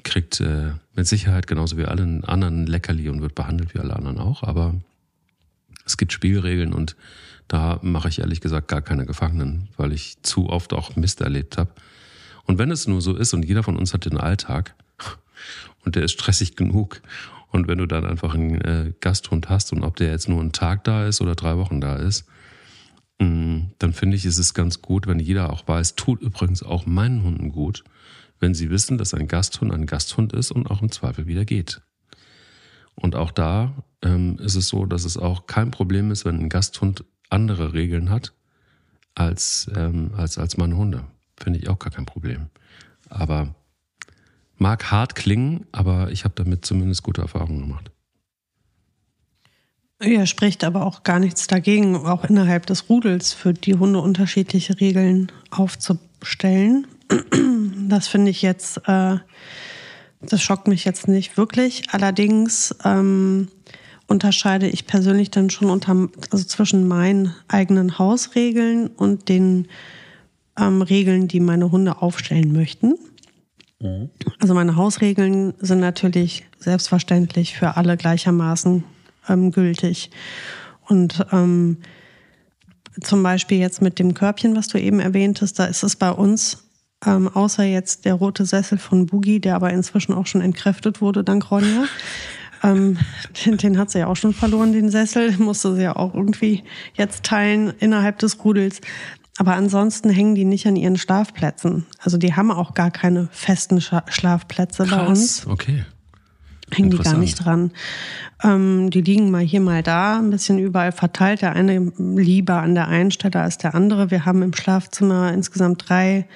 kriegt 0.04 0.39
äh, 0.41 0.71
mit 0.95 1.08
Sicherheit 1.08 1.47
genauso 1.47 1.78
wie 1.78 1.86
alle 1.86 2.21
anderen 2.26 2.65
Leckerli 2.65 3.10
und 3.10 3.21
wird 3.21 3.36
behandelt 3.36 3.73
wie 3.73 3.80
alle 3.80 3.95
anderen 3.95 4.19
auch. 4.19 4.43
Aber 4.43 4.76
es 5.86 5.97
gibt 5.97 6.13
Spielregeln 6.13 6.73
und 6.73 6.95
da 7.47 7.79
mache 7.81 8.10
ich 8.10 8.19
ehrlich 8.19 8.41
gesagt 8.41 8.67
gar 8.67 8.81
keine 8.81 9.05
Gefangenen, 9.05 9.69
weil 9.77 9.93
ich 9.93 10.21
zu 10.21 10.49
oft 10.49 10.73
auch 10.73 10.95
Mist 10.95 11.21
erlebt 11.21 11.57
habe. 11.57 11.71
Und 12.45 12.57
wenn 12.57 12.71
es 12.71 12.88
nur 12.88 13.01
so 13.01 13.15
ist 13.15 13.33
und 13.33 13.45
jeder 13.45 13.63
von 13.63 13.77
uns 13.77 13.93
hat 13.93 14.05
den 14.05 14.17
Alltag 14.17 14.75
und 15.86 15.95
der 15.95 16.03
ist 16.03 16.13
stressig 16.13 16.55
genug 16.55 17.01
und 17.51 17.67
wenn 17.67 17.77
du 17.77 17.86
dann 17.86 18.05
einfach 18.05 18.33
einen 18.33 18.62
äh, 18.62 18.93
Gasthund 18.99 19.49
hast 19.49 19.71
und 19.71 19.83
ob 19.83 19.95
der 19.95 20.12
jetzt 20.12 20.29
nur 20.29 20.41
einen 20.41 20.51
Tag 20.51 20.83
da 20.83 21.05
ist 21.07 21.21
oder 21.21 21.36
drei 21.36 21.57
Wochen 21.57 21.79
da 21.79 21.95
ist, 21.95 22.25
mh, 23.19 23.27
mm, 23.27 23.71
dann 23.79 23.93
finde 23.93 24.17
ich, 24.17 24.25
ist 24.25 24.38
es 24.38 24.53
ganz 24.53 24.81
gut, 24.81 25.07
wenn 25.07 25.19
jeder 25.19 25.51
auch 25.51 25.67
weiß, 25.67 25.95
tut 25.95 26.21
übrigens 26.21 26.63
auch 26.63 26.86
meinen 26.86 27.23
Hunden 27.23 27.51
gut, 27.51 27.83
wenn 28.39 28.53
sie 28.53 28.69
wissen, 28.69 28.97
dass 28.97 29.13
ein 29.13 29.27
Gasthund 29.27 29.73
ein 29.73 29.86
Gasthund 29.86 30.33
ist 30.33 30.51
und 30.51 30.69
auch 30.69 30.81
im 30.81 30.91
Zweifel 30.91 31.27
wieder 31.27 31.45
geht. 31.45 31.81
Und 32.95 33.15
auch 33.15 33.31
da 33.31 33.83
ähm, 34.01 34.38
ist 34.39 34.55
es 34.55 34.67
so, 34.67 34.86
dass 34.86 35.05
es 35.05 35.17
auch 35.17 35.47
kein 35.47 35.71
Problem 35.71 36.12
ist, 36.12 36.25
wenn 36.25 36.39
ein 36.39 36.49
Gasthund 36.49 37.05
andere 37.29 37.73
Regeln 37.73 38.09
hat 38.09 38.33
als, 39.15 39.69
ähm, 39.75 40.11
als, 40.15 40.37
als 40.37 40.57
meine 40.57 40.77
Hunde. 40.77 41.03
Finde 41.37 41.59
ich 41.59 41.69
auch 41.69 41.79
gar 41.79 41.91
kein 41.91 42.05
Problem. 42.05 42.47
Aber 43.09 43.55
mag 44.57 44.91
hart 44.91 45.15
klingen, 45.15 45.65
aber 45.71 46.11
ich 46.11 46.23
habe 46.23 46.33
damit 46.35 46.65
zumindest 46.65 47.03
gute 47.03 47.21
Erfahrungen 47.21 47.61
gemacht. 47.61 47.91
Ja, 50.01 50.27
spricht 50.27 50.63
aber 50.63 50.85
auch 50.85 51.01
gar 51.01 51.19
nichts 51.19 51.47
dagegen, 51.47 51.95
auch 51.95 52.23
innerhalb 52.23 52.67
des 52.67 52.87
Rudels 52.87 53.33
für 53.33 53.53
die 53.53 53.75
Hunde 53.75 53.99
unterschiedliche 53.99 54.79
Regeln 54.79 55.31
aufzustellen. 55.49 56.87
Das 57.89 58.07
finde 58.09 58.31
ich 58.31 58.41
jetzt, 58.41 58.81
äh, 58.85 59.15
das 60.19 60.41
schockt 60.41 60.67
mich 60.67 60.83
jetzt 60.83 61.07
nicht 61.07 61.37
wirklich. 61.37 61.83
Allerdings 61.91 62.75
ähm, 62.83 63.47
unterscheide 64.08 64.67
ich 64.67 64.88
persönlich 64.88 65.32
dann 65.32 65.50
schon 65.50 65.70
unter, 65.70 66.08
also 66.32 66.46
zwischen 66.46 66.88
meinen 66.88 67.34
eigenen 67.48 68.00
Hausregeln 68.00 68.88
und 68.88 69.30
den 69.30 69.67
ähm, 70.58 70.82
Regeln, 70.82 71.28
die 71.28 71.39
meine 71.39 71.72
Hunde 71.72 72.02
aufstellen 72.02 72.54
möchten. 72.54 72.96
Mhm. 73.80 74.10
Also 74.39 74.54
meine 74.54 74.76
Hausregeln 74.76 75.54
sind 75.60 75.80
natürlich 75.80 76.46
selbstverständlich 76.58 77.58
für 77.58 77.78
alle 77.78 77.98
gleichermaßen 77.98 78.84
ähm, 79.30 79.52
gültig. 79.52 80.10
Und 80.88 81.26
ähm, 81.32 81.78
zum 83.02 83.22
Beispiel 83.22 83.60
jetzt 83.60 83.82
mit 83.82 84.00
dem 84.00 84.13
Körbchen, 84.13 84.56
was 84.56 84.67
du 84.67 84.80
eben 84.80 85.00
erwähntest, 85.00 85.60
da 85.60 85.65
ist 85.65 85.84
es 85.84 85.96
bei 85.96 86.12
uns, 86.12 86.63
ähm, 87.06 87.28
außer 87.28 87.63
jetzt 87.63 88.06
der 88.06 88.15
rote 88.15 88.46
Sessel 88.46 88.78
von 88.78 89.06
Boogie, 89.06 89.39
der 89.39 89.56
aber 89.56 89.72
inzwischen 89.72 90.13
auch 90.13 90.26
schon 90.26 90.41
entkräftet 90.41 91.02
wurde, 91.02 91.24
dank 91.24 91.52
Ronja. 91.52 91.86
Ähm, 92.67 92.97
den, 93.45 93.58
den, 93.58 93.77
hat 93.77 93.89
sie 93.89 93.99
ja 93.99 94.08
auch 94.08 94.15
schon 94.15 94.34
verloren, 94.34 94.73
den 94.73 94.89
Sessel, 94.89 95.36
musste 95.38 95.75
sie 95.75 95.84
ja 95.84 95.95
auch 95.95 96.13
irgendwie 96.13 96.63
jetzt 96.95 97.23
teilen 97.23 97.73
innerhalb 97.80 98.19
des 98.19 98.43
Rudels. 98.43 98.82
Aber 99.38 99.53
ansonsten 99.53 100.10
hängen 100.10 100.36
die 100.36 100.45
nicht 100.45 100.65
an 100.67 100.75
ihren 100.75 100.97
Schlafplätzen. 100.97 101.86
Also 101.99 102.17
die 102.17 102.34
haben 102.34 102.51
auch 102.51 102.73
gar 102.73 102.91
keine 102.91 103.30
festen 103.32 103.80
Scha 103.80 104.03
Schlafplätze 104.10 104.84
Krass, 104.84 104.97
bei 104.97 105.08
uns. 105.08 105.47
Okay. 105.47 105.86
Hängen 106.73 106.89
die 106.89 106.97
gar 106.97 107.17
nicht 107.17 107.45
dran. 107.45 107.71
Ähm, 108.43 108.89
die 108.89 109.01
liegen 109.01 109.32
mal 109.32 109.43
hier, 109.43 109.62
mal 109.62 109.84
da, 109.84 110.17
ein 110.17 110.32
bisschen 110.32 110.58
überall 110.58 110.91
verteilt. 110.91 111.41
Der 111.41 111.53
eine 111.53 111.91
lieber 111.97 112.62
an 112.62 112.75
der 112.75 112.88
einen 112.88 113.12
Stelle 113.12 113.39
als 113.39 113.58
der 113.58 113.73
andere. 113.75 114.12
Wir 114.12 114.25
haben 114.25 114.41
im 114.41 114.53
Schlafzimmer 114.53 115.32
insgesamt 115.32 115.88
drei 115.88 116.27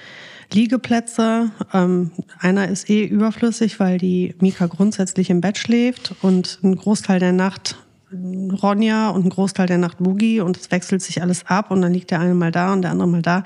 Liegeplätze. 0.54 1.50
Ähm, 1.72 2.10
einer 2.38 2.68
ist 2.68 2.88
eh 2.88 3.04
überflüssig, 3.04 3.80
weil 3.80 3.98
die 3.98 4.34
Mika 4.40 4.66
grundsätzlich 4.66 5.30
im 5.30 5.40
Bett 5.40 5.58
schläft 5.58 6.14
und 6.22 6.58
ein 6.62 6.76
Großteil 6.76 7.18
der 7.18 7.32
Nacht 7.32 7.76
Ronja 8.12 9.08
und 9.08 9.24
ein 9.24 9.30
Großteil 9.30 9.66
der 9.66 9.78
Nacht 9.78 9.98
Boogie 9.98 10.40
und 10.40 10.56
es 10.56 10.70
wechselt 10.70 11.02
sich 11.02 11.22
alles 11.22 11.46
ab 11.46 11.70
und 11.70 11.80
dann 11.82 11.94
liegt 11.94 12.10
der 12.10 12.20
eine 12.20 12.34
mal 12.34 12.52
da 12.52 12.72
und 12.72 12.82
der 12.82 12.90
andere 12.90 13.08
mal 13.08 13.22
da. 13.22 13.44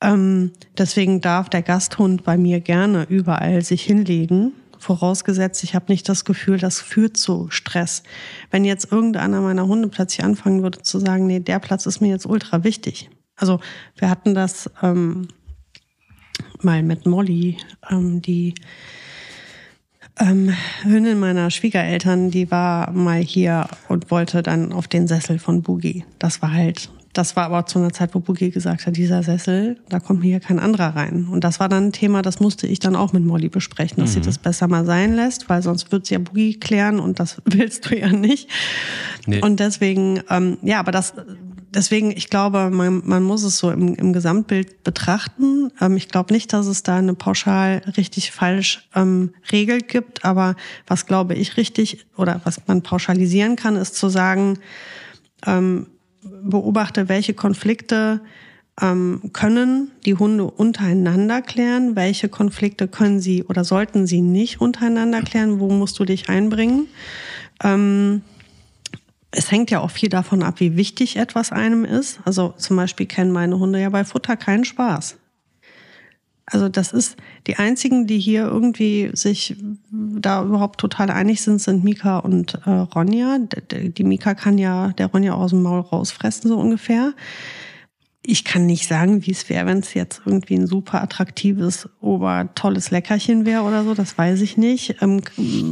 Ähm, 0.00 0.52
deswegen 0.76 1.20
darf 1.20 1.48
der 1.48 1.62
Gasthund 1.62 2.24
bei 2.24 2.36
mir 2.36 2.60
gerne 2.60 3.06
überall 3.08 3.62
sich 3.62 3.82
hinlegen. 3.82 4.52
Vorausgesetzt, 4.78 5.64
ich 5.64 5.74
habe 5.74 5.86
nicht 5.88 6.08
das 6.08 6.24
Gefühl, 6.24 6.58
das 6.58 6.80
führt 6.80 7.16
zu 7.16 7.46
Stress. 7.48 8.02
Wenn 8.50 8.64
jetzt 8.64 8.90
irgendeiner 8.90 9.40
meiner 9.40 9.66
Hunde 9.66 9.88
plötzlich 9.88 10.24
anfangen 10.24 10.62
würde 10.62 10.82
zu 10.82 10.98
sagen, 10.98 11.26
nee, 11.26 11.40
der 11.40 11.58
Platz 11.58 11.86
ist 11.86 12.00
mir 12.00 12.08
jetzt 12.08 12.26
ultra 12.26 12.64
wichtig. 12.64 13.08
Also 13.36 13.60
wir 13.96 14.10
hatten 14.10 14.34
das 14.34 14.70
ähm, 14.82 15.28
mal 16.64 16.82
mit 16.82 17.06
Molly, 17.06 17.56
ähm, 17.90 18.22
die 18.22 18.54
ähm, 20.18 20.54
Hündin 20.82 21.18
meiner 21.18 21.50
Schwiegereltern, 21.50 22.30
die 22.30 22.50
war 22.50 22.90
mal 22.92 23.20
hier 23.20 23.68
und 23.88 24.10
wollte 24.10 24.42
dann 24.42 24.72
auf 24.72 24.88
den 24.88 25.08
Sessel 25.08 25.38
von 25.38 25.62
Boogie. 25.62 26.04
Das 26.18 26.40
war 26.40 26.52
halt, 26.52 26.90
das 27.12 27.34
war 27.36 27.46
aber 27.46 27.66
zu 27.66 27.78
einer 27.78 27.92
Zeit, 27.92 28.14
wo 28.14 28.20
Boogie 28.20 28.50
gesagt 28.50 28.86
hat, 28.86 28.96
dieser 28.96 29.22
Sessel, 29.22 29.78
da 29.88 29.98
kommt 29.98 30.20
mir 30.20 30.26
hier 30.26 30.40
kein 30.40 30.60
anderer 30.60 30.94
rein. 30.94 31.26
Und 31.30 31.42
das 31.42 31.58
war 31.58 31.68
dann 31.68 31.86
ein 31.86 31.92
Thema, 31.92 32.22
das 32.22 32.38
musste 32.38 32.66
ich 32.66 32.78
dann 32.78 32.94
auch 32.94 33.12
mit 33.12 33.24
Molly 33.24 33.48
besprechen, 33.48 33.98
dass 33.98 34.10
mhm. 34.10 34.14
sie 34.14 34.20
das 34.20 34.38
besser 34.38 34.68
mal 34.68 34.84
sein 34.84 35.14
lässt, 35.14 35.48
weil 35.48 35.62
sonst 35.62 35.90
wird 35.90 36.06
sie 36.06 36.14
ja 36.14 36.20
Boogie 36.20 36.60
klären 36.60 37.00
und 37.00 37.18
das 37.18 37.42
willst 37.44 37.90
du 37.90 37.98
ja 37.98 38.08
nicht. 38.08 38.48
Nee. 39.26 39.40
Und 39.40 39.58
deswegen, 39.58 40.20
ähm, 40.30 40.58
ja, 40.62 40.78
aber 40.78 40.92
das 40.92 41.14
deswegen, 41.74 42.10
ich 42.10 42.30
glaube, 42.30 42.70
man, 42.70 43.02
man 43.04 43.22
muss 43.22 43.42
es 43.42 43.58
so 43.58 43.70
im, 43.70 43.94
im 43.94 44.12
Gesamtbild 44.12 44.84
betrachten. 44.84 45.70
Ähm, 45.80 45.96
ich 45.96 46.08
glaube 46.08 46.32
nicht, 46.32 46.52
dass 46.52 46.66
es 46.66 46.82
da 46.82 46.96
eine 46.96 47.14
pauschal 47.14 47.82
richtig 47.96 48.30
falsch 48.30 48.88
ähm, 48.94 49.34
Regel 49.52 49.80
gibt, 49.80 50.24
aber 50.24 50.56
was 50.86 51.06
glaube 51.06 51.34
ich 51.34 51.56
richtig 51.56 52.06
oder 52.16 52.40
was 52.44 52.66
man 52.66 52.82
pauschalisieren 52.82 53.56
kann, 53.56 53.76
ist 53.76 53.96
zu 53.96 54.08
sagen, 54.08 54.58
ähm, 55.46 55.86
beobachte, 56.22 57.08
welche 57.08 57.34
Konflikte 57.34 58.20
ähm, 58.80 59.30
können 59.32 59.90
die 60.04 60.14
Hunde 60.14 60.44
untereinander 60.44 61.42
klären, 61.42 61.96
welche 61.96 62.28
Konflikte 62.28 62.88
können 62.88 63.20
sie 63.20 63.44
oder 63.44 63.64
sollten 63.64 64.06
sie 64.06 64.20
nicht 64.20 64.60
untereinander 64.60 65.22
klären, 65.22 65.60
wo 65.60 65.68
musst 65.70 65.98
du 65.98 66.04
dich 66.04 66.28
einbringen. 66.28 66.88
Ähm, 67.62 68.22
es 69.36 69.50
hängt 69.50 69.70
ja 69.70 69.80
auch 69.80 69.90
viel 69.90 70.08
davon 70.08 70.42
ab, 70.42 70.60
wie 70.60 70.76
wichtig 70.76 71.16
etwas 71.16 71.52
einem 71.52 71.84
ist. 71.84 72.20
Also 72.24 72.54
zum 72.56 72.76
Beispiel 72.76 73.06
kennen 73.06 73.32
meine 73.32 73.58
Hunde 73.58 73.80
ja 73.80 73.90
bei 73.90 74.04
Futter 74.04 74.36
keinen 74.36 74.64
Spaß. 74.64 75.16
Also 76.46 76.68
das 76.68 76.92
ist 76.92 77.16
die 77.46 77.56
einzigen, 77.56 78.06
die 78.06 78.18
hier 78.18 78.44
irgendwie 78.44 79.10
sich 79.14 79.56
da 79.90 80.44
überhaupt 80.44 80.78
total 80.78 81.10
einig 81.10 81.40
sind, 81.40 81.60
sind 81.60 81.84
Mika 81.84 82.18
und 82.18 82.60
äh, 82.66 82.70
Ronja. 82.70 83.38
Die 83.70 84.04
Mika 84.04 84.34
kann 84.34 84.58
ja 84.58 84.88
der 84.98 85.06
Ronja 85.06 85.32
aus 85.32 85.50
dem 85.50 85.62
Maul 85.62 85.80
rausfressen 85.80 86.48
so 86.48 86.58
ungefähr 86.58 87.14
ich 88.26 88.44
kann 88.44 88.64
nicht 88.64 88.88
sagen, 88.88 89.26
wie 89.26 89.32
es 89.32 89.50
wäre, 89.50 89.66
wenn 89.66 89.80
es 89.80 89.92
jetzt 89.92 90.22
irgendwie 90.24 90.54
ein 90.54 90.66
super 90.66 91.02
attraktives, 91.02 91.88
obertolles 92.00 92.90
Leckerchen 92.90 93.44
wäre 93.44 93.62
oder 93.62 93.84
so. 93.84 93.92
Das 93.92 94.16
weiß 94.16 94.40
ich 94.40 94.56
nicht. 94.56 95.02
Ähm, 95.02 95.22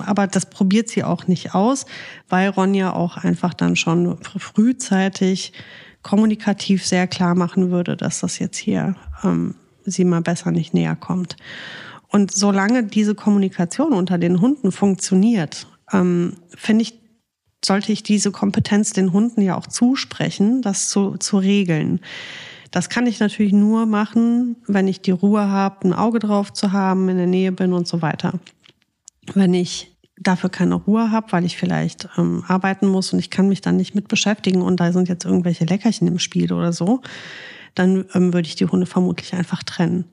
aber 0.05 0.27
das 0.27 0.47
probiert 0.47 0.91
sie 0.91 1.03
auch 1.03 1.27
nicht 1.27 1.55
aus, 1.55 1.87
weil 2.29 2.51
Ronja 2.51 2.93
auch 2.93 3.17
einfach 3.17 3.55
dann 3.55 3.75
schon 3.75 4.19
frühzeitig 4.39 5.55
kommunikativ 6.03 6.87
sehr 6.87 7.07
klar 7.07 7.35
machen 7.35 7.71
würde, 7.71 7.97
dass 7.97 8.21
das 8.21 8.39
jetzt 8.39 8.59
hier 8.59 8.97
ähm, 9.25 9.55
sie 9.85 10.05
mal 10.05 10.21
besser 10.21 10.51
nicht 10.51 10.75
näher 10.75 10.97
kommt. 10.97 11.37
Und 12.09 12.33
solange 12.33 12.85
diese 12.85 13.15
Kommunikation 13.15 13.95
unter 13.95 14.19
den 14.19 14.43
Hunden 14.43 14.73
funktioniert, 14.73 15.67
ähm, 15.91 16.37
finde 16.55 16.83
ich 16.83 17.02
sollte 17.65 17.93
ich 17.93 18.03
diese 18.03 18.31
Kompetenz 18.31 18.93
den 18.93 19.13
Hunden 19.13 19.41
ja 19.41 19.57
auch 19.57 19.67
zusprechen, 19.67 20.63
das 20.63 20.89
zu, 20.89 21.17
zu 21.19 21.39
regeln. 21.39 22.01
Das 22.71 22.89
kann 22.89 23.07
ich 23.07 23.21
natürlich 23.21 23.53
nur 23.53 23.87
machen, 23.87 24.57
wenn 24.67 24.89
ich 24.89 25.03
die 25.03 25.11
Ruhe 25.11 25.49
habe, 25.49 25.89
ein 25.89 25.93
Auge 25.93 26.19
drauf 26.19 26.53
zu 26.53 26.73
haben, 26.73 27.09
in 27.09 27.19
der 27.19 27.27
Nähe 27.27 27.53
bin 27.53 27.73
und 27.73 27.87
so 27.87 28.03
weiter. 28.03 28.41
Wenn 29.35 29.55
ich 29.55 29.95
dafür 30.19 30.51
keine 30.51 30.75
Ruhe 30.75 31.11
habe, 31.11 31.33
weil 31.33 31.45
ich 31.45 31.57
vielleicht 31.57 32.09
ähm, 32.17 32.45
arbeiten 32.47 32.87
muss 32.87 33.13
und 33.13 33.19
ich 33.19 33.31
kann 33.31 33.49
mich 33.49 33.61
dann 33.61 33.77
nicht 33.77 33.95
mit 33.95 34.09
beschäftigen 34.09 34.63
und 34.63 34.81
da 34.81 34.93
sind 34.93 35.09
jetzt 35.09 35.25
irgendwelche 35.25 35.65
Leckerchen 35.65 36.09
im 36.09 36.19
Spiel 36.19 36.53
oder 36.53 36.73
so, 36.73 37.03
dann 37.75 38.07
ähm, 38.15 38.33
würde 38.33 38.49
ich 38.49 38.57
die 38.57 38.67
Hunde 38.67 38.87
vermutlich 38.87 39.35
einfach 39.35 39.63
trennen. 39.63 40.05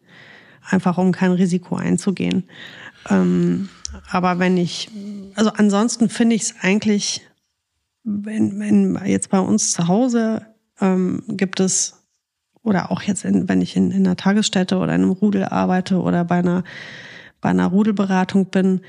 Einfach 0.69 0.97
um 0.97 1.11
kein 1.11 1.31
Risiko 1.31 1.75
einzugehen. 1.75 2.43
Ähm, 3.09 3.69
aber 4.09 4.39
wenn 4.39 4.57
ich, 4.57 4.89
also 5.35 5.51
ansonsten 5.51 6.09
finde 6.09 6.35
ich 6.35 6.43
es 6.43 6.55
eigentlich 6.61 7.21
wenn, 8.09 8.59
wenn 8.59 8.99
jetzt 9.05 9.29
bei 9.29 9.39
uns 9.39 9.71
zu 9.71 9.87
Hause 9.87 10.45
ähm, 10.81 11.23
gibt 11.27 11.59
es, 11.59 11.95
oder 12.63 12.91
auch 12.91 13.01
jetzt, 13.03 13.25
in, 13.25 13.47
wenn 13.47 13.61
ich 13.61 13.75
in, 13.75 13.91
in 13.91 14.05
einer 14.05 14.15
Tagesstätte 14.15 14.77
oder 14.77 14.95
in 14.95 15.03
einem 15.03 15.11
Rudel 15.11 15.45
arbeite 15.45 16.01
oder 16.01 16.25
bei 16.25 16.39
einer, 16.39 16.63
bei 17.41 17.49
einer 17.49 17.67
Rudelberatung 17.67 18.47
bin, 18.47 18.81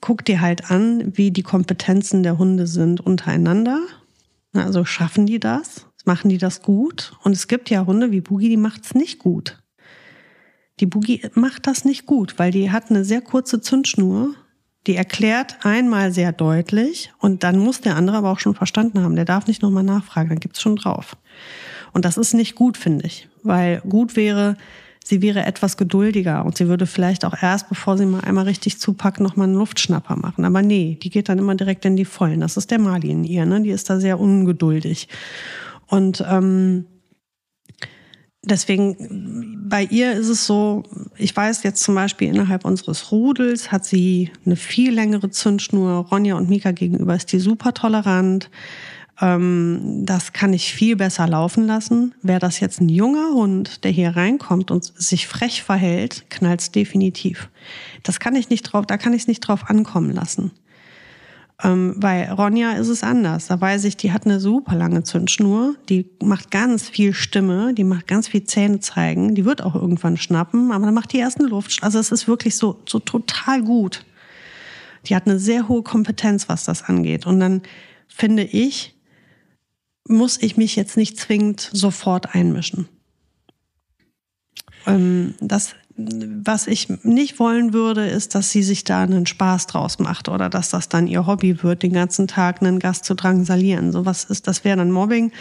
guck 0.00 0.24
dir 0.24 0.40
halt 0.40 0.70
an, 0.70 1.16
wie 1.16 1.30
die 1.30 1.42
Kompetenzen 1.42 2.22
der 2.22 2.38
Hunde 2.38 2.66
sind 2.66 3.00
untereinander. 3.00 3.80
Also 4.52 4.84
schaffen 4.84 5.26
die 5.26 5.40
das? 5.40 5.86
Machen 6.04 6.30
die 6.30 6.38
das 6.38 6.62
gut? 6.62 7.12
Und 7.22 7.32
es 7.32 7.48
gibt 7.48 7.70
ja 7.70 7.84
Hunde 7.86 8.10
wie 8.10 8.20
Boogie, 8.20 8.48
die 8.48 8.56
macht 8.56 8.84
es 8.84 8.94
nicht 8.94 9.18
gut. 9.18 9.62
Die 10.80 10.86
Boogie 10.86 11.22
macht 11.34 11.66
das 11.66 11.84
nicht 11.84 12.06
gut, 12.06 12.38
weil 12.38 12.50
die 12.50 12.70
hat 12.70 12.90
eine 12.90 13.04
sehr 13.04 13.20
kurze 13.20 13.60
Zündschnur 13.60 14.34
die 14.86 14.96
erklärt 14.96 15.58
einmal 15.62 16.12
sehr 16.12 16.32
deutlich 16.32 17.12
und 17.18 17.44
dann 17.44 17.58
muss 17.58 17.80
der 17.80 17.96
andere 17.96 18.16
aber 18.16 18.30
auch 18.30 18.38
schon 18.38 18.54
verstanden 18.54 19.02
haben. 19.02 19.16
Der 19.16 19.24
darf 19.24 19.46
nicht 19.46 19.62
nochmal 19.62 19.82
nachfragen, 19.82 20.30
dann 20.30 20.40
gibt's 20.40 20.62
schon 20.62 20.76
drauf. 20.76 21.16
Und 21.92 22.04
das 22.04 22.16
ist 22.16 22.34
nicht 22.34 22.54
gut, 22.54 22.76
finde 22.76 23.06
ich, 23.06 23.28
weil 23.42 23.80
gut 23.80 24.16
wäre, 24.16 24.56
sie 25.04 25.22
wäre 25.22 25.44
etwas 25.44 25.76
geduldiger 25.76 26.44
und 26.44 26.56
sie 26.56 26.68
würde 26.68 26.86
vielleicht 26.86 27.24
auch 27.24 27.34
erst, 27.42 27.68
bevor 27.68 27.98
sie 27.98 28.06
mal 28.06 28.20
einmal 28.20 28.44
richtig 28.44 28.78
zupackt, 28.78 29.20
nochmal 29.20 29.48
einen 29.48 29.56
Luftschnapper 29.56 30.16
machen. 30.16 30.44
Aber 30.44 30.62
nee, 30.62 30.98
die 31.02 31.10
geht 31.10 31.28
dann 31.28 31.38
immer 31.38 31.54
direkt 31.54 31.84
in 31.84 31.96
die 31.96 32.04
Vollen. 32.04 32.40
Das 32.40 32.56
ist 32.56 32.70
der 32.70 32.78
Mali 32.78 33.10
in 33.10 33.24
ihr, 33.24 33.44
ne? 33.44 33.60
Die 33.60 33.70
ist 33.70 33.90
da 33.90 34.00
sehr 34.00 34.20
ungeduldig. 34.20 35.08
Und 35.88 36.24
ähm, 36.28 36.86
deswegen, 38.42 39.68
bei 39.68 39.84
ihr 39.84 40.12
ist 40.12 40.28
es 40.28 40.46
so, 40.46 40.82
ich 41.16 41.34
weiß 41.36 41.62
jetzt 41.62 41.82
zum 41.82 41.94
Beispiel 41.94 42.28
innerhalb 42.28 42.64
unseres 42.64 43.12
Rudels 43.12 43.70
hat 43.70 43.84
sie 43.84 44.30
eine 44.44 44.56
viel 44.56 44.92
längere 44.92 45.30
Zündschnur. 45.30 46.06
Ronja 46.10 46.36
und 46.36 46.48
Mika 46.48 46.72
gegenüber 46.72 47.14
ist 47.14 47.32
die 47.32 47.38
super 47.38 47.74
tolerant. 47.74 48.50
Ähm, 49.20 50.02
das 50.04 50.32
kann 50.32 50.52
ich 50.52 50.72
viel 50.72 50.96
besser 50.96 51.28
laufen 51.28 51.66
lassen. 51.66 52.14
Wäre 52.22 52.40
das 52.40 52.60
jetzt 52.60 52.80
ein 52.80 52.88
junger 52.88 53.32
Hund, 53.32 53.84
der 53.84 53.90
hier 53.90 54.16
reinkommt 54.16 54.70
und 54.70 54.84
sich 54.84 55.26
frech 55.26 55.62
verhält, 55.62 56.24
knallt's 56.30 56.70
definitiv. 56.70 57.50
Das 58.02 58.18
kann 58.18 58.34
ich 58.34 58.48
nicht 58.48 58.62
drauf, 58.62 58.86
da 58.86 58.96
kann 58.96 59.12
ich 59.12 59.22
es 59.22 59.28
nicht 59.28 59.40
drauf 59.40 59.68
ankommen 59.68 60.10
lassen. 60.10 60.52
Ähm, 61.62 61.94
bei 61.98 62.30
Ronja 62.30 62.72
ist 62.72 62.88
es 62.88 63.02
anders. 63.02 63.48
Da 63.48 63.60
weiß 63.60 63.84
ich, 63.84 63.96
die 63.96 64.12
hat 64.12 64.24
eine 64.24 64.40
super 64.40 64.74
lange 64.74 65.02
Zündschnur, 65.02 65.74
die 65.88 66.10
macht 66.22 66.50
ganz 66.50 66.88
viel 66.88 67.12
Stimme, 67.12 67.74
die 67.74 67.84
macht 67.84 68.06
ganz 68.06 68.28
viel 68.28 68.44
Zähne 68.44 68.80
zeigen, 68.80 69.34
die 69.34 69.44
wird 69.44 69.62
auch 69.62 69.74
irgendwann 69.74 70.16
schnappen, 70.16 70.72
aber 70.72 70.86
dann 70.86 70.94
macht 70.94 71.12
die 71.12 71.20
ersten 71.20 71.44
Luft. 71.44 71.82
Also 71.82 71.98
es 71.98 72.12
ist 72.12 72.28
wirklich 72.28 72.56
so, 72.56 72.80
so 72.88 72.98
total 72.98 73.62
gut. 73.62 74.04
Die 75.06 75.16
hat 75.16 75.26
eine 75.26 75.38
sehr 75.38 75.68
hohe 75.68 75.82
Kompetenz, 75.82 76.48
was 76.48 76.64
das 76.64 76.82
angeht. 76.82 77.26
Und 77.26 77.40
dann 77.40 77.62
finde 78.08 78.42
ich, 78.42 78.94
muss 80.06 80.40
ich 80.42 80.56
mich 80.56 80.76
jetzt 80.76 80.96
nicht 80.96 81.18
zwingend 81.18 81.70
sofort 81.72 82.34
einmischen. 82.34 82.88
Ähm, 84.86 85.34
das 85.40 85.74
was 86.44 86.66
ich 86.66 86.88
nicht 87.02 87.38
wollen 87.38 87.72
würde, 87.72 88.06
ist, 88.06 88.34
dass 88.34 88.50
sie 88.50 88.62
sich 88.62 88.84
da 88.84 89.02
einen 89.02 89.26
Spaß 89.26 89.66
draus 89.66 89.98
macht 89.98 90.28
oder 90.28 90.48
dass 90.48 90.70
das 90.70 90.88
dann 90.88 91.06
ihr 91.06 91.26
Hobby 91.26 91.62
wird, 91.62 91.82
den 91.82 91.92
ganzen 91.92 92.26
Tag 92.26 92.62
einen 92.62 92.78
Gast 92.78 93.04
zu 93.04 93.14
drangsalieren. 93.14 93.92
So 93.92 94.06
was 94.06 94.24
ist, 94.24 94.46
das 94.46 94.64
wäre 94.64 94.78
dann 94.78 94.90
Mobbing. 94.90 95.32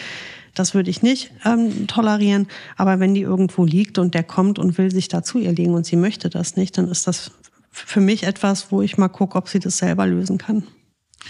Das 0.55 0.73
würde 0.73 0.89
ich 0.89 1.01
nicht 1.01 1.31
ähm, 1.45 1.87
tolerieren. 1.87 2.47
Aber 2.75 2.99
wenn 2.99 3.13
die 3.13 3.21
irgendwo 3.21 3.65
liegt 3.65 3.97
und 3.97 4.13
der 4.13 4.23
kommt 4.23 4.59
und 4.59 4.77
will 4.77 4.91
sich 4.91 5.07
da 5.07 5.23
zu 5.23 5.39
ihr 5.39 5.53
legen 5.53 5.73
und 5.73 5.85
sie 5.85 5.95
möchte 5.95 6.29
das 6.29 6.55
nicht, 6.55 6.77
dann 6.77 6.87
ist 6.87 7.07
das 7.07 7.31
für 7.71 8.01
mich 8.01 8.23
etwas, 8.23 8.71
wo 8.71 8.81
ich 8.81 8.97
mal 8.97 9.09
gucke, 9.09 9.37
ob 9.37 9.47
sie 9.47 9.59
das 9.59 9.77
selber 9.77 10.07
lösen 10.07 10.37
kann. 10.37 10.63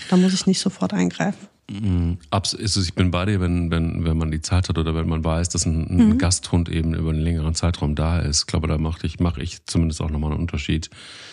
Da 0.10 0.18
muss 0.18 0.34
ich 0.34 0.48
nicht 0.48 0.60
sofort 0.60 0.94
eingreifen. 0.94 1.48
Mhm. 1.70 2.18
Ich 2.60 2.96
bin 2.96 3.12
bei 3.12 3.26
dir, 3.26 3.40
wenn, 3.40 3.70
wenn, 3.70 4.04
wenn 4.04 4.18
man 4.18 4.32
die 4.32 4.42
Zeit 4.42 4.70
hat 4.70 4.78
oder 4.78 4.96
wenn 4.96 5.08
man 5.08 5.24
weiß, 5.24 5.50
dass 5.50 5.66
ein, 5.66 5.88
ein 5.88 6.10
mhm. 6.10 6.18
Gasthund 6.18 6.70
eben 6.70 6.94
über 6.94 7.12
einen 7.12 7.22
längeren 7.22 7.54
Zeitraum 7.54 7.96
da 7.96 8.20
ist. 8.20 8.42
Ich 8.42 8.48
glaube, 8.48 8.68
da 8.68 8.78
mache 8.78 9.06
ich, 9.06 9.20
mache 9.20 9.42
ich 9.42 9.66
zumindest 9.66 10.02
auch 10.02 10.10
nochmal 10.10 10.32
einen 10.32 10.42
Unterschied. 10.42 10.90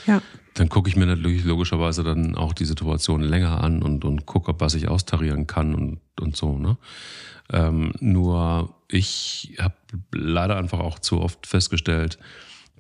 Ja. 0.07 0.20
Dann 0.55 0.68
gucke 0.68 0.88
ich 0.88 0.96
mir 0.96 1.07
natürlich 1.07 1.44
logischerweise 1.44 2.03
dann 2.03 2.35
auch 2.35 2.53
die 2.53 2.64
Situation 2.64 3.22
länger 3.22 3.62
an 3.62 3.83
und, 3.83 4.05
und 4.05 4.27
gucke, 4.27 4.51
ob 4.51 4.61
was 4.61 4.75
ich 4.75 4.88
austarieren 4.88 5.46
kann 5.46 5.75
und, 5.75 6.01
und 6.20 6.37
so. 6.37 6.59
Ne? 6.59 6.77
Ähm, 7.53 7.92
nur 8.01 8.75
ich 8.88 9.57
habe 9.59 9.75
leider 10.12 10.57
einfach 10.57 10.81
auch 10.81 10.99
zu 10.99 11.20
oft 11.20 11.46
festgestellt, 11.46 12.18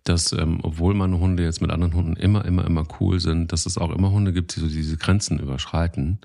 dass 0.04 0.32
ähm, 0.32 0.60
obwohl 0.62 0.94
meine 0.94 1.18
Hunde 1.18 1.42
jetzt 1.42 1.60
mit 1.60 1.70
anderen 1.70 1.94
Hunden 1.94 2.16
immer, 2.16 2.44
immer, 2.44 2.64
immer 2.64 2.86
cool 3.00 3.18
sind, 3.20 3.52
dass 3.52 3.66
es 3.66 3.76
auch 3.76 3.90
immer 3.90 4.10
Hunde 4.10 4.32
gibt, 4.32 4.54
die 4.56 4.60
so 4.60 4.68
diese 4.68 4.96
Grenzen 4.96 5.38
überschreiten. 5.38 6.18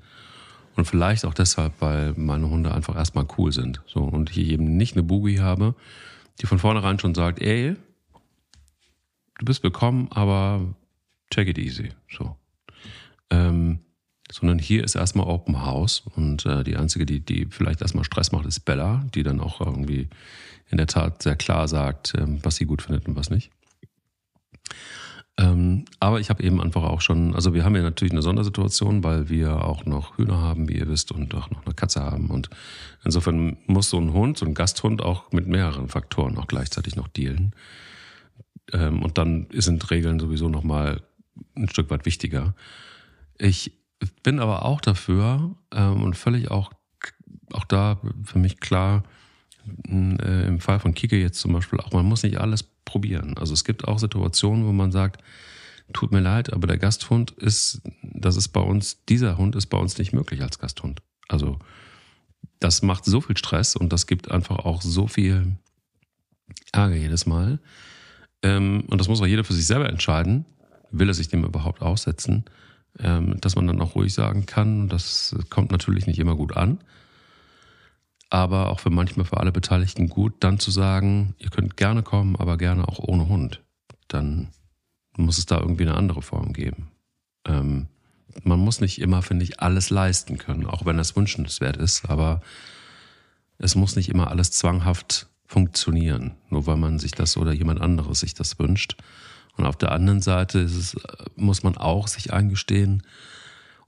Und 0.75 0.85
vielleicht 0.85 1.25
auch 1.25 1.33
deshalb, 1.33 1.73
weil 1.79 2.13
meine 2.15 2.49
Hunde 2.49 2.73
einfach 2.73 2.95
erstmal 2.95 3.27
cool 3.37 3.51
sind. 3.51 3.81
So, 3.87 4.01
und 4.01 4.31
ich 4.31 4.37
eben 4.37 4.77
nicht 4.77 4.95
eine 4.95 5.03
Boogie 5.03 5.39
habe, 5.39 5.75
die 6.39 6.45
von 6.45 6.59
vornherein 6.59 6.99
schon 6.99 7.13
sagt, 7.13 7.41
ey, 7.41 7.75
du 9.37 9.45
bist 9.45 9.63
willkommen, 9.63 10.07
aber 10.11 10.61
take 11.29 11.49
it 11.49 11.57
easy. 11.57 11.89
So. 12.09 12.35
Ähm, 13.29 13.79
sondern 14.31 14.59
hier 14.59 14.83
ist 14.83 14.95
erstmal 14.95 15.27
Open 15.27 15.65
House 15.65 16.03
und 16.15 16.45
äh, 16.45 16.63
die 16.63 16.77
einzige, 16.77 17.05
die, 17.05 17.19
die 17.19 17.47
vielleicht 17.49 17.81
erstmal 17.81 18.05
Stress 18.05 18.31
macht, 18.31 18.45
ist 18.45 18.61
Bella, 18.61 19.05
die 19.13 19.23
dann 19.23 19.41
auch 19.41 19.59
irgendwie 19.59 20.07
in 20.69 20.77
der 20.77 20.87
Tat 20.87 21.21
sehr 21.21 21.35
klar 21.35 21.67
sagt, 21.67 22.13
ähm, 22.17 22.39
was 22.43 22.55
sie 22.55 22.65
gut 22.65 22.81
findet 22.81 23.07
und 23.07 23.15
was 23.15 23.29
nicht. 23.29 23.51
Ähm, 25.37 25.85
aber 25.99 26.19
ich 26.19 26.29
habe 26.29 26.43
eben 26.43 26.61
einfach 26.61 26.83
auch 26.83 27.01
schon, 27.01 27.33
also 27.35 27.53
wir 27.53 27.63
haben 27.63 27.75
ja 27.75 27.81
natürlich 27.81 28.11
eine 28.11 28.21
Sondersituation, 28.21 29.03
weil 29.03 29.29
wir 29.29 29.63
auch 29.63 29.85
noch 29.85 30.17
Hühner 30.17 30.39
haben, 30.39 30.67
wie 30.67 30.77
ihr 30.77 30.87
wisst, 30.87 31.11
und 31.11 31.33
auch 31.33 31.49
noch 31.49 31.65
eine 31.65 31.73
Katze 31.73 32.01
haben. 32.01 32.29
Und 32.29 32.49
insofern 33.03 33.57
muss 33.65 33.89
so 33.89 33.97
ein 33.97 34.13
Hund, 34.13 34.37
so 34.37 34.45
ein 34.45 34.53
Gasthund 34.53 35.01
auch 35.01 35.31
mit 35.31 35.47
mehreren 35.47 35.87
Faktoren 35.87 36.37
auch 36.37 36.47
gleichzeitig 36.47 36.95
noch 36.95 37.07
dealen. 37.07 37.55
Ähm, 38.73 39.01
und 39.01 39.17
dann 39.17 39.47
sind 39.53 39.89
Regeln 39.89 40.19
sowieso 40.19 40.49
nochmal 40.49 41.01
ein 41.55 41.69
Stück 41.69 41.89
weit 41.89 42.05
wichtiger. 42.05 42.53
Ich 43.37 43.71
bin 44.23 44.39
aber 44.39 44.65
auch 44.65 44.81
dafür 44.81 45.55
ähm, 45.73 46.03
und 46.03 46.15
völlig 46.15 46.51
auch 46.51 46.71
auch 47.53 47.65
da 47.65 47.99
für 48.23 48.39
mich 48.39 48.59
klar, 48.59 49.03
äh, 49.87 50.47
im 50.47 50.59
Fall 50.59 50.79
von 50.79 50.93
Kike 50.93 51.19
jetzt 51.19 51.39
zum 51.39 51.53
Beispiel 51.53 51.79
auch, 51.79 51.91
man 51.93 52.05
muss 52.05 52.23
nicht 52.23 52.39
alles 52.39 52.63
probieren. 52.63 53.37
Also 53.37 53.53
es 53.53 53.63
gibt 53.63 53.87
auch 53.87 53.99
Situationen, 53.99 54.65
wo 54.65 54.71
man 54.71 54.91
sagt, 54.91 55.21
tut 55.93 56.11
mir 56.11 56.21
leid, 56.21 56.53
aber 56.53 56.67
der 56.67 56.77
Gasthund 56.77 57.31
ist, 57.31 57.81
das 58.01 58.37
ist 58.37 58.49
bei 58.49 58.61
uns, 58.61 59.03
dieser 59.05 59.37
Hund 59.37 59.55
ist 59.55 59.67
bei 59.67 59.77
uns 59.77 59.97
nicht 59.97 60.13
möglich 60.13 60.41
als 60.41 60.59
Gasthund. 60.59 61.01
Also 61.27 61.59
das 62.59 62.81
macht 62.81 63.05
so 63.05 63.21
viel 63.21 63.37
Stress 63.37 63.75
und 63.75 63.91
das 63.91 64.07
gibt 64.07 64.31
einfach 64.31 64.59
auch 64.59 64.81
so 64.81 65.07
viel 65.07 65.57
Ärger 66.71 66.95
jedes 66.95 67.25
Mal. 67.25 67.59
Ähm, 68.43 68.83
und 68.87 68.99
das 68.99 69.07
muss 69.07 69.21
auch 69.21 69.27
jeder 69.27 69.43
für 69.43 69.53
sich 69.53 69.67
selber 69.67 69.89
entscheiden. 69.89 70.45
Will 70.91 71.07
er 71.07 71.13
sich 71.13 71.29
dem 71.29 71.43
überhaupt 71.43 71.81
aussetzen? 71.81 72.45
Ähm, 72.99 73.39
dass 73.39 73.55
man 73.55 73.67
dann 73.67 73.81
auch 73.81 73.95
ruhig 73.95 74.13
sagen 74.13 74.45
kann, 74.45 74.89
das 74.89 75.35
kommt 75.49 75.71
natürlich 75.71 76.07
nicht 76.07 76.19
immer 76.19 76.35
gut 76.35 76.57
an. 76.57 76.79
Aber 78.31 78.69
auch 78.69 78.79
für 78.79 78.89
manchmal 78.89 79.25
für 79.25 79.37
alle 79.37 79.51
Beteiligten 79.51 80.07
gut, 80.07 80.33
dann 80.39 80.57
zu 80.57 80.71
sagen, 80.71 81.35
ihr 81.37 81.49
könnt 81.49 81.75
gerne 81.75 82.01
kommen, 82.01 82.37
aber 82.37 82.57
gerne 82.57 82.87
auch 82.87 82.97
ohne 82.97 83.27
Hund. 83.27 83.61
Dann 84.07 84.47
muss 85.17 85.37
es 85.37 85.45
da 85.45 85.59
irgendwie 85.59 85.83
eine 85.83 85.97
andere 85.97 86.21
Form 86.21 86.53
geben. 86.53 86.91
Ähm, 87.45 87.87
man 88.43 88.59
muss 88.59 88.79
nicht 88.79 89.01
immer, 89.01 89.21
finde 89.21 89.43
ich, 89.43 89.59
alles 89.59 89.89
leisten 89.89 90.37
können, 90.37 90.65
auch 90.65 90.85
wenn 90.85 90.95
das 90.95 91.15
wünschenswert 91.17 91.75
ist, 91.75 92.09
aber 92.09 92.41
es 93.57 93.75
muss 93.75 93.97
nicht 93.97 94.07
immer 94.07 94.29
alles 94.29 94.51
zwanghaft 94.51 95.27
funktionieren, 95.45 96.35
nur 96.49 96.65
weil 96.65 96.77
man 96.77 96.99
sich 96.99 97.11
das 97.11 97.35
oder 97.35 97.51
jemand 97.51 97.81
anderes 97.81 98.21
sich 98.21 98.33
das 98.33 98.57
wünscht. 98.57 98.95
Und 99.57 99.65
auf 99.65 99.75
der 99.75 99.91
anderen 99.91 100.21
Seite 100.21 100.61
es, 100.61 100.95
muss 101.35 101.63
man 101.63 101.75
auch 101.75 102.07
sich 102.07 102.31
eingestehen 102.31 103.03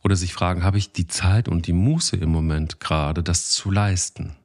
oder 0.04 0.16
sich 0.16 0.34
fragen, 0.34 0.63
habe 0.63 0.78
ich 0.78 0.92
die 0.92 1.08
Zeit 1.08 1.48
und 1.48 1.68
die 1.68 1.74
Muße 1.74 2.18
im 2.18 2.30
Moment 2.30 2.80
gerade, 2.80 3.24
das 3.24 3.50
zu 3.50 3.72
leisten? 3.72 4.36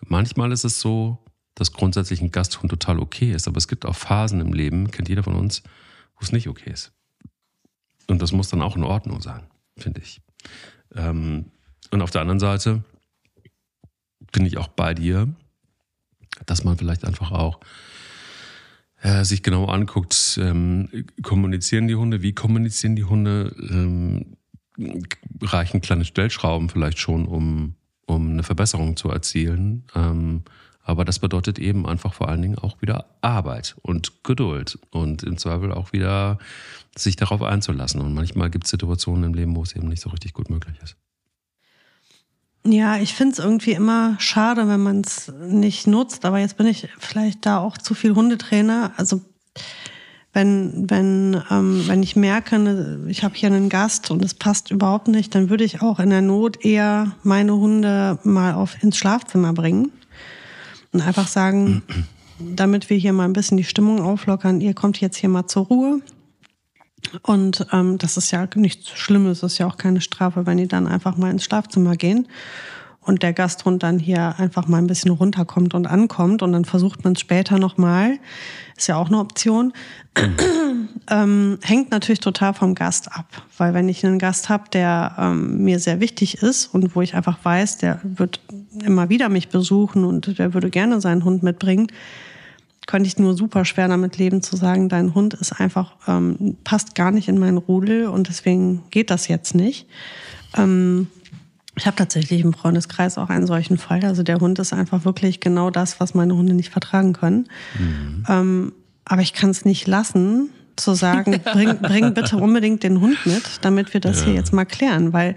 Manchmal 0.00 0.52
ist 0.52 0.64
es 0.64 0.80
so, 0.80 1.18
dass 1.54 1.72
grundsätzlich 1.72 2.20
ein 2.20 2.30
Gasthund 2.30 2.70
total 2.70 2.98
okay 2.98 3.32
ist, 3.32 3.46
aber 3.46 3.58
es 3.58 3.68
gibt 3.68 3.84
auch 3.84 3.96
Phasen 3.96 4.40
im 4.40 4.52
Leben, 4.52 4.90
kennt 4.90 5.08
jeder 5.08 5.22
von 5.22 5.34
uns, 5.34 5.62
wo 6.14 6.20
es 6.22 6.32
nicht 6.32 6.48
okay 6.48 6.70
ist. 6.70 6.92
Und 8.06 8.22
das 8.22 8.32
muss 8.32 8.48
dann 8.48 8.62
auch 8.62 8.76
in 8.76 8.84
Ordnung 8.84 9.20
sein, 9.20 9.42
finde 9.76 10.00
ich. 10.00 10.22
Ähm, 10.94 11.50
und 11.90 12.02
auf 12.02 12.10
der 12.10 12.22
anderen 12.22 12.40
Seite 12.40 12.84
bin 14.32 14.46
ich 14.46 14.58
auch 14.58 14.68
bei 14.68 14.94
dir, 14.94 15.28
dass 16.46 16.64
man 16.64 16.78
vielleicht 16.78 17.04
einfach 17.04 17.30
auch 17.30 17.60
äh, 19.02 19.24
sich 19.24 19.42
genau 19.42 19.66
anguckt, 19.66 20.38
ähm, 20.40 20.88
kommunizieren 21.22 21.88
die 21.88 21.96
Hunde, 21.96 22.22
wie 22.22 22.32
kommunizieren 22.32 22.96
die 22.96 23.04
Hunde, 23.04 23.54
ähm, 23.58 24.36
reichen 25.40 25.80
kleine 25.80 26.04
Stellschrauben 26.04 26.68
vielleicht 26.68 26.98
schon, 26.98 27.26
um, 27.26 27.74
um 28.06 28.30
eine 28.30 28.42
Verbesserung 28.42 28.96
zu 28.96 29.08
erzielen. 29.10 29.84
Ähm, 29.94 30.42
aber 30.84 31.04
das 31.04 31.20
bedeutet 31.20 31.58
eben 31.58 31.86
einfach 31.86 32.12
vor 32.12 32.28
allen 32.28 32.42
Dingen 32.42 32.58
auch 32.58 32.82
wieder 32.82 33.06
Arbeit 33.20 33.76
und 33.82 34.24
Geduld 34.24 34.78
und 34.90 35.22
im 35.22 35.38
Zweifel 35.38 35.72
auch 35.72 35.92
wieder 35.92 36.38
sich 36.96 37.16
darauf 37.16 37.42
einzulassen. 37.42 38.00
Und 38.00 38.14
manchmal 38.14 38.50
gibt 38.50 38.64
es 38.64 38.70
Situationen 38.70 39.24
im 39.24 39.34
Leben, 39.34 39.54
wo 39.54 39.62
es 39.62 39.76
eben 39.76 39.88
nicht 39.88 40.02
so 40.02 40.10
richtig 40.10 40.32
gut 40.32 40.50
möglich 40.50 40.76
ist. 40.82 40.96
Ja, 42.64 42.96
ich 42.98 43.14
finde 43.14 43.32
es 43.32 43.38
irgendwie 43.38 43.72
immer 43.72 44.16
schade, 44.20 44.68
wenn 44.68 44.82
man 44.82 45.00
es 45.00 45.32
nicht 45.40 45.86
nutzt. 45.86 46.24
Aber 46.24 46.38
jetzt 46.38 46.56
bin 46.56 46.66
ich 46.66 46.88
vielleicht 46.98 47.44
da 47.46 47.58
auch 47.58 47.78
zu 47.78 47.94
viel 47.94 48.14
Hundetrainer. 48.14 48.92
Also 48.96 49.20
wenn, 50.32 50.88
wenn, 50.88 51.42
ähm, 51.50 51.82
wenn 51.86 52.02
ich 52.02 52.16
merke, 52.16 52.58
ne, 52.58 53.04
ich 53.08 53.22
habe 53.22 53.34
hier 53.34 53.48
einen 53.48 53.68
Gast 53.68 54.10
und 54.10 54.24
es 54.24 54.32
passt 54.34 54.70
überhaupt 54.70 55.08
nicht, 55.08 55.34
dann 55.34 55.50
würde 55.50 55.64
ich 55.64 55.82
auch 55.82 55.98
in 55.98 56.10
der 56.10 56.22
Not 56.22 56.64
eher 56.64 57.12
meine 57.22 57.54
Hunde 57.54 58.18
mal 58.24 58.54
auf 58.54 58.82
ins 58.82 58.96
Schlafzimmer 58.96 59.52
bringen 59.52 59.92
und 60.92 61.02
einfach 61.02 61.28
sagen, 61.28 61.82
damit 62.38 62.88
wir 62.88 62.96
hier 62.96 63.12
mal 63.12 63.26
ein 63.26 63.34
bisschen 63.34 63.58
die 63.58 63.64
Stimmung 63.64 64.00
auflockern, 64.00 64.60
ihr 64.60 64.74
kommt 64.74 65.00
jetzt 65.00 65.16
hier 65.16 65.28
mal 65.28 65.46
zur 65.46 65.66
Ruhe. 65.66 66.00
Und 67.22 67.66
ähm, 67.72 67.98
das 67.98 68.16
ist 68.16 68.30
ja 68.30 68.48
nichts 68.54 68.90
Schlimmes, 68.90 69.42
es 69.42 69.54
ist 69.54 69.58
ja 69.58 69.66
auch 69.66 69.76
keine 69.76 70.00
Strafe, 70.00 70.46
wenn 70.46 70.56
die 70.56 70.68
dann 70.68 70.86
einfach 70.86 71.16
mal 71.16 71.30
ins 71.30 71.44
Schlafzimmer 71.44 71.96
gehen 71.96 72.26
und 73.04 73.22
der 73.22 73.32
Gasthund 73.32 73.82
dann 73.82 73.98
hier 73.98 74.38
einfach 74.38 74.68
mal 74.68 74.78
ein 74.78 74.86
bisschen 74.86 75.10
runterkommt 75.10 75.74
und 75.74 75.86
ankommt 75.86 76.42
und 76.42 76.52
dann 76.52 76.64
versucht 76.64 77.04
man 77.04 77.14
es 77.14 77.20
später 77.20 77.58
nochmal. 77.58 78.18
Ist 78.76 78.86
ja 78.86 78.96
auch 78.96 79.08
eine 79.08 79.18
Option. 79.18 79.72
ähm, 81.10 81.58
hängt 81.62 81.90
natürlich 81.90 82.20
total 82.20 82.54
vom 82.54 82.74
Gast 82.74 83.10
ab, 83.12 83.26
weil 83.58 83.74
wenn 83.74 83.88
ich 83.88 84.06
einen 84.06 84.18
Gast 84.18 84.48
habe, 84.48 84.64
der 84.72 85.16
ähm, 85.18 85.64
mir 85.64 85.80
sehr 85.80 86.00
wichtig 86.00 86.42
ist 86.42 86.66
und 86.66 86.94
wo 86.94 87.02
ich 87.02 87.14
einfach 87.14 87.38
weiß, 87.42 87.78
der 87.78 88.00
wird 88.04 88.40
immer 88.84 89.08
wieder 89.08 89.28
mich 89.28 89.48
besuchen 89.48 90.04
und 90.04 90.38
der 90.38 90.54
würde 90.54 90.70
gerne 90.70 91.00
seinen 91.00 91.24
Hund 91.24 91.42
mitbringen, 91.42 91.88
könnte 92.86 93.06
ich 93.06 93.18
nur 93.18 93.36
super 93.36 93.64
schwer 93.64 93.88
damit 93.88 94.18
leben 94.18 94.42
zu 94.42 94.56
sagen, 94.56 94.88
dein 94.88 95.14
Hund 95.14 95.34
ist 95.34 95.52
einfach, 95.52 95.94
ähm, 96.06 96.56
passt 96.64 96.94
gar 96.94 97.10
nicht 97.10 97.28
in 97.28 97.38
meinen 97.38 97.58
Rudel 97.58 98.06
und 98.06 98.28
deswegen 98.28 98.84
geht 98.90 99.10
das 99.10 99.28
jetzt 99.28 99.54
nicht. 99.54 99.86
Ähm, 100.56 101.08
ich 101.76 101.86
habe 101.86 101.96
tatsächlich 101.96 102.42
im 102.42 102.52
Freundeskreis 102.52 103.16
auch 103.16 103.30
einen 103.30 103.46
solchen 103.46 103.78
Fall. 103.78 104.04
Also 104.04 104.22
der 104.22 104.38
Hund 104.40 104.58
ist 104.58 104.72
einfach 104.72 105.04
wirklich 105.04 105.40
genau 105.40 105.70
das, 105.70 106.00
was 106.00 106.14
meine 106.14 106.36
Hunde 106.36 106.52
nicht 106.54 106.70
vertragen 106.70 107.14
können. 107.14 107.48
Mhm. 107.78 108.24
Ähm, 108.28 108.72
aber 109.04 109.22
ich 109.22 109.32
kann 109.32 109.50
es 109.50 109.64
nicht 109.64 109.86
lassen, 109.86 110.50
zu 110.76 110.94
sagen, 110.94 111.40
bring, 111.44 111.78
bring 111.78 112.14
bitte 112.14 112.36
unbedingt 112.36 112.82
den 112.82 113.00
Hund 113.00 113.24
mit, 113.24 113.42
damit 113.62 113.94
wir 113.94 114.00
das 114.00 114.20
ja. 114.20 114.26
hier 114.26 114.34
jetzt 114.34 114.52
mal 114.52 114.66
klären. 114.66 115.12
Weil 115.12 115.34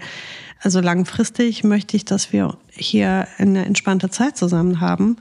also 0.60 0.80
langfristig 0.80 1.64
möchte 1.64 1.96
ich, 1.96 2.04
dass 2.04 2.32
wir 2.32 2.56
hier 2.70 3.26
eine 3.38 3.64
entspannte 3.64 4.10
Zeit 4.10 4.36
zusammen 4.36 4.80
haben. 4.80 5.16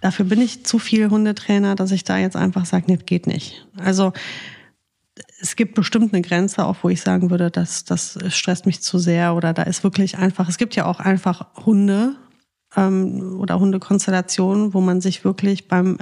Dafür 0.00 0.26
bin 0.26 0.40
ich 0.40 0.64
zu 0.64 0.78
viel 0.78 1.10
Hundetrainer, 1.10 1.76
dass 1.76 1.90
ich 1.90 2.04
da 2.04 2.18
jetzt 2.18 2.36
einfach 2.36 2.66
sage, 2.66 2.84
nee, 2.88 2.98
geht 3.04 3.26
nicht. 3.26 3.66
Also 3.76 4.12
es 5.44 5.56
gibt 5.56 5.74
bestimmt 5.74 6.14
eine 6.14 6.22
Grenze, 6.22 6.64
auch 6.64 6.76
wo 6.82 6.88
ich 6.88 7.02
sagen 7.02 7.30
würde, 7.30 7.50
dass 7.50 7.84
das 7.84 8.18
stresst 8.28 8.64
mich 8.64 8.80
zu 8.80 8.98
sehr 8.98 9.34
oder 9.34 9.52
da 9.52 9.62
ist 9.64 9.84
wirklich 9.84 10.16
einfach, 10.16 10.48
es 10.48 10.56
gibt 10.56 10.74
ja 10.74 10.86
auch 10.86 11.00
einfach 11.00 11.46
Hunde 11.66 12.16
ähm, 12.74 13.36
oder 13.38 13.60
Hundekonstellationen, 13.60 14.72
wo 14.72 14.80
man 14.80 15.02
sich 15.02 15.22
wirklich 15.22 15.68
beim 15.68 15.98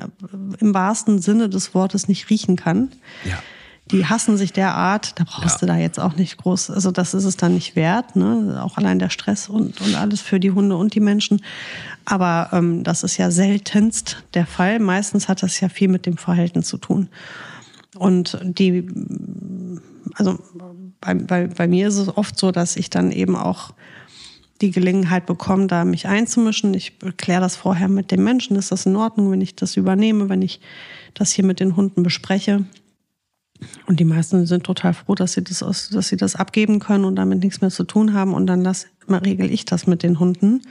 im 0.60 0.72
wahrsten 0.72 1.20
Sinne 1.20 1.48
des 1.48 1.74
Wortes 1.74 2.06
nicht 2.06 2.30
riechen 2.30 2.54
kann. 2.54 2.92
Ja. 3.24 3.42
Die 3.90 4.06
hassen 4.06 4.36
sich 4.36 4.52
derart, 4.52 5.18
da 5.18 5.24
brauchst 5.24 5.56
ja. 5.56 5.58
du 5.58 5.66
da 5.66 5.76
jetzt 5.76 5.98
auch 5.98 6.14
nicht 6.14 6.36
groß, 6.36 6.70
also 6.70 6.92
das 6.92 7.12
ist 7.12 7.24
es 7.24 7.36
dann 7.36 7.54
nicht 7.54 7.74
wert, 7.74 8.14
ne? 8.14 8.60
Auch 8.62 8.78
allein 8.78 9.00
der 9.00 9.10
Stress 9.10 9.48
und, 9.48 9.80
und 9.80 9.96
alles 9.96 10.20
für 10.20 10.38
die 10.38 10.52
Hunde 10.52 10.76
und 10.76 10.94
die 10.94 11.00
Menschen. 11.00 11.42
Aber 12.04 12.50
ähm, 12.52 12.84
das 12.84 13.02
ist 13.02 13.16
ja 13.16 13.32
seltenst 13.32 14.22
der 14.34 14.46
Fall. 14.46 14.78
Meistens 14.78 15.28
hat 15.28 15.42
das 15.42 15.58
ja 15.58 15.68
viel 15.68 15.88
mit 15.88 16.06
dem 16.06 16.16
Verhalten 16.16 16.62
zu 16.62 16.78
tun. 16.78 17.08
Und 17.96 18.38
die, 18.42 18.86
also 20.14 20.38
bei, 21.00 21.14
bei, 21.14 21.46
bei 21.46 21.68
mir 21.68 21.88
ist 21.88 21.98
es 21.98 22.16
oft 22.16 22.38
so, 22.38 22.50
dass 22.50 22.76
ich 22.76 22.90
dann 22.90 23.12
eben 23.12 23.36
auch 23.36 23.74
die 24.62 24.70
Gelegenheit 24.70 25.26
bekomme, 25.26 25.66
da 25.66 25.84
mich 25.84 26.06
einzumischen. 26.06 26.72
Ich 26.74 26.98
kläre 27.16 27.40
das 27.40 27.56
vorher 27.56 27.88
mit 27.88 28.10
dem 28.10 28.24
Menschen. 28.24 28.56
Ist 28.56 28.72
das 28.72 28.86
in 28.86 28.96
Ordnung, 28.96 29.30
wenn 29.30 29.40
ich 29.40 29.56
das 29.56 29.76
übernehme, 29.76 30.28
wenn 30.28 30.40
ich 30.40 30.60
das 31.14 31.32
hier 31.32 31.44
mit 31.44 31.60
den 31.60 31.76
Hunden 31.76 32.02
bespreche? 32.02 32.64
Und 33.86 34.00
die 34.00 34.04
meisten 34.04 34.46
sind 34.46 34.64
total 34.64 34.94
froh, 34.94 35.14
dass 35.14 35.32
sie 35.32 35.44
das, 35.44 35.62
aus, 35.62 35.90
dass 35.90 36.08
sie 36.08 36.16
das 36.16 36.36
abgeben 36.36 36.78
können 36.78 37.04
und 37.04 37.16
damit 37.16 37.40
nichts 37.40 37.60
mehr 37.60 37.70
zu 37.70 37.84
tun 37.84 38.14
haben. 38.14 38.34
Und 38.34 38.46
dann 38.46 38.62
lass, 38.62 38.86
regel 39.08 39.50
ich 39.50 39.64
das 39.64 39.86
mit 39.86 40.02
den 40.02 40.18
Hunden. 40.18 40.62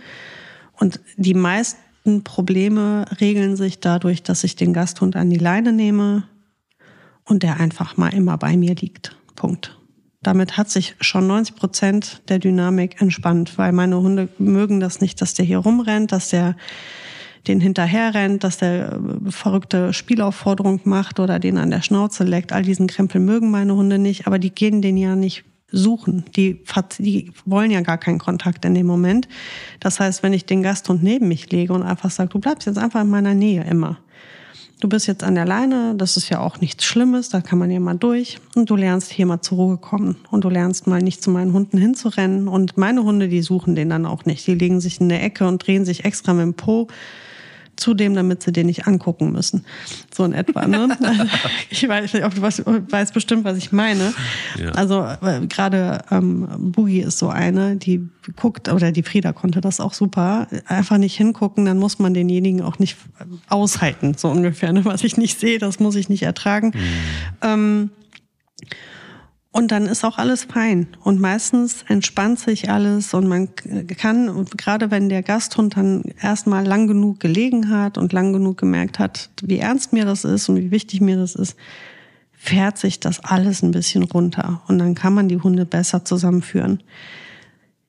Und 0.80 1.00
die 1.18 1.34
meisten 1.34 2.24
Probleme 2.24 3.06
regeln 3.20 3.56
sich 3.56 3.80
dadurch, 3.80 4.24
dass 4.24 4.44
ich 4.44 4.56
den 4.56 4.74
Gasthund 4.74 5.16
an 5.16 5.30
die 5.30 5.38
Leine 5.38 5.74
nehme 5.74 6.24
und 7.26 7.44
der 7.44 7.60
einfach 7.60 7.98
mal 7.98 8.14
immer 8.14 8.38
bei 8.38 8.58
mir 8.58 8.76
liegt. 8.76 9.16
Punkt. 9.36 9.78
Damit 10.24 10.58
hat 10.58 10.70
sich 10.70 10.96
schon 11.02 11.26
90 11.26 11.56
Prozent 11.56 12.22
der 12.30 12.38
Dynamik 12.38 13.02
entspannt, 13.02 13.58
weil 13.58 13.72
meine 13.72 14.00
Hunde 14.00 14.30
mögen 14.38 14.80
das 14.80 15.02
nicht, 15.02 15.20
dass 15.20 15.34
der 15.34 15.46
hier 15.46 15.58
rumrennt, 15.58 16.12
dass 16.12 16.30
der 16.30 16.56
den 17.48 17.60
hinterher 17.60 18.14
rennt, 18.14 18.44
dass 18.44 18.58
der 18.58 18.94
äh, 18.94 19.32
verrückte 19.32 19.94
Spielaufforderung 19.94 20.82
macht 20.84 21.20
oder 21.20 21.40
den 21.40 21.58
an 21.58 21.72
der 21.72 21.82
Schnauze 21.82 22.24
leckt. 22.24 22.54
All 22.54 22.62
diesen 22.64 22.88
Krempel 22.88 23.20
mögen 23.20 23.50
meine 23.50 23.76
Hunde 23.76 23.98
nicht, 23.98 24.28
aber 24.28 24.40
die 24.40 24.52
gehen 24.52 24.82
den 24.82 24.98
ja 24.98 25.16
nicht 25.16 25.44
suchen. 25.72 26.26
Die, 26.36 26.64
die 27.00 27.32
wollen 27.46 27.72
ja 27.72 27.82
gar 27.82 27.98
keinen 27.98 28.20
Kontakt 28.20 28.66
in 28.66 28.76
dem 28.76 28.86
Moment. 28.86 29.28
Das 29.80 30.00
heißt, 30.00 30.22
wenn 30.22 30.34
ich 30.34 30.46
den 30.46 30.64
Gasthund 30.64 31.02
neben 31.02 31.28
mich 31.28 31.50
lege 31.52 31.74
und 31.74 31.84
einfach 31.84 32.12
sage, 32.12 32.30
du 32.30 32.40
bleibst 32.40 32.68
jetzt 32.68 32.78
einfach 32.78 33.02
in 33.02 33.10
meiner 33.10 33.34
Nähe 33.34 33.64
immer. 33.64 33.98
Du 34.82 34.90
bist 34.90 35.06
jetzt 35.06 35.24
an 35.24 35.36
der 35.36 35.46
Leine, 35.46 35.94
das 35.96 36.18
ist 36.18 36.30
ja 36.30 36.40
auch 36.40 36.60
nichts 36.60 36.86
Schlimmes, 36.86 37.30
da 37.30 37.40
kann 37.40 37.60
man 37.60 37.70
ja 37.70 37.80
mal 37.80 37.94
durch. 37.94 38.40
Und 38.56 38.72
du 38.72 38.76
lernst 38.76 39.12
hier 39.12 39.28
mal 39.28 39.40
zur 39.40 39.60
Ruhe 39.60 39.78
kommen. 39.78 40.16
Und 40.32 40.44
du 40.44 40.50
lernst 40.50 40.88
mal 40.88 41.04
nicht 41.04 41.22
zu 41.22 41.30
meinen 41.30 41.54
Hunden 41.54 41.78
hinzurennen. 41.78 42.48
Und 42.48 42.78
meine 42.78 43.04
Hunde, 43.04 43.28
die 43.28 43.44
suchen 43.44 43.76
den 43.76 43.90
dann 43.90 44.08
auch 44.08 44.26
nicht. 44.26 44.48
Die 44.48 44.56
legen 44.56 44.82
sich 44.82 45.00
in 45.00 45.10
der 45.10 45.24
Ecke 45.24 45.48
und 45.48 45.66
drehen 45.66 45.86
sich 45.86 46.04
extra 46.04 46.34
mit 46.34 46.42
dem 46.42 46.56
Po 46.56 46.88
zu 47.82 47.94
dem, 47.94 48.14
damit 48.14 48.44
sie 48.44 48.52
den 48.52 48.68
nicht 48.68 48.88
angucken 48.88 49.32
müssen. 49.32 49.66
So 50.16 50.24
in 50.24 50.34
etwa. 50.34 50.68
Ne? 50.68 50.98
ich 51.70 51.88
weiß 51.88 52.14
nicht, 52.14 52.24
ob 52.24 52.36
du 52.36 52.42
was, 52.42 52.64
weißt 52.66 53.14
bestimmt, 53.14 53.44
was 53.44 53.58
ich 53.58 53.72
meine. 53.72 54.14
Ja. 54.58 54.72
Also 54.72 55.04
äh, 55.04 55.46
gerade 55.48 56.04
ähm, 56.12 56.48
Boogie 56.72 57.02
ist 57.02 57.18
so 57.18 57.30
eine, 57.30 57.76
die 57.76 58.08
guckt, 58.36 58.72
oder 58.72 58.92
die 58.92 59.04
Frieda 59.04 59.34
konnte 59.34 59.62
das 59.62 59.80
auch 59.80 59.94
super, 59.94 60.48
einfach 60.68 60.98
nicht 60.98 61.18
hingucken, 61.18 61.66
dann 61.66 61.80
muss 61.80 61.98
man 61.98 62.14
denjenigen 62.14 62.62
auch 62.62 62.78
nicht 62.78 62.98
aushalten, 63.50 64.14
so 64.16 64.30
ungefähr. 64.30 64.72
Ne? 64.72 64.86
Was 64.86 65.04
ich 65.04 65.18
nicht 65.18 65.40
sehe, 65.40 65.58
das 65.58 65.80
muss 65.80 65.96
ich 65.96 66.08
nicht 66.08 66.24
ertragen. 66.24 66.68
Mhm. 66.68 66.80
Ähm, 67.42 67.90
und 69.54 69.72
dann 69.72 69.86
ist 69.86 70.06
auch 70.06 70.18
alles 70.18 70.46
fein. 70.46 70.88
Und 71.04 71.20
meistens 71.20 71.84
entspannt 71.88 72.40
sich 72.40 72.70
alles 72.70 73.14
und 73.14 73.28
man 73.28 73.50
kann, 73.98 74.46
gerade 74.56 74.92
wenn 74.92 75.10
der 75.10 75.24
Gasthund 75.24 75.76
dann 75.76 76.04
erstmal 76.22 76.66
lang 76.66 76.88
genug 76.88 77.20
gelegen 77.20 77.70
hat 77.70 77.98
und 77.98 78.14
lang 78.14 78.32
genug 78.32 78.58
gemerkt 78.58 78.98
hat, 78.98 79.30
wie 79.42 79.60
ernst 79.60 79.92
mir 79.92 80.06
das 80.06 80.24
ist 80.24 80.48
und 80.48 80.56
wie 80.56 80.72
wichtig 80.72 81.02
mir 81.02 81.18
das 81.18 81.36
ist, 81.36 81.58
fährt 82.32 82.78
sich 82.78 83.02
das 83.02 83.20
alles 83.20 83.62
ein 83.62 83.72
bisschen 83.72 84.04
runter. 84.04 84.62
Und 84.68 84.80
dann 84.80 84.96
kann 84.96 85.14
man 85.14 85.28
die 85.28 85.40
Hunde 85.40 85.66
besser 85.66 86.06
zusammenführen. 86.06 86.82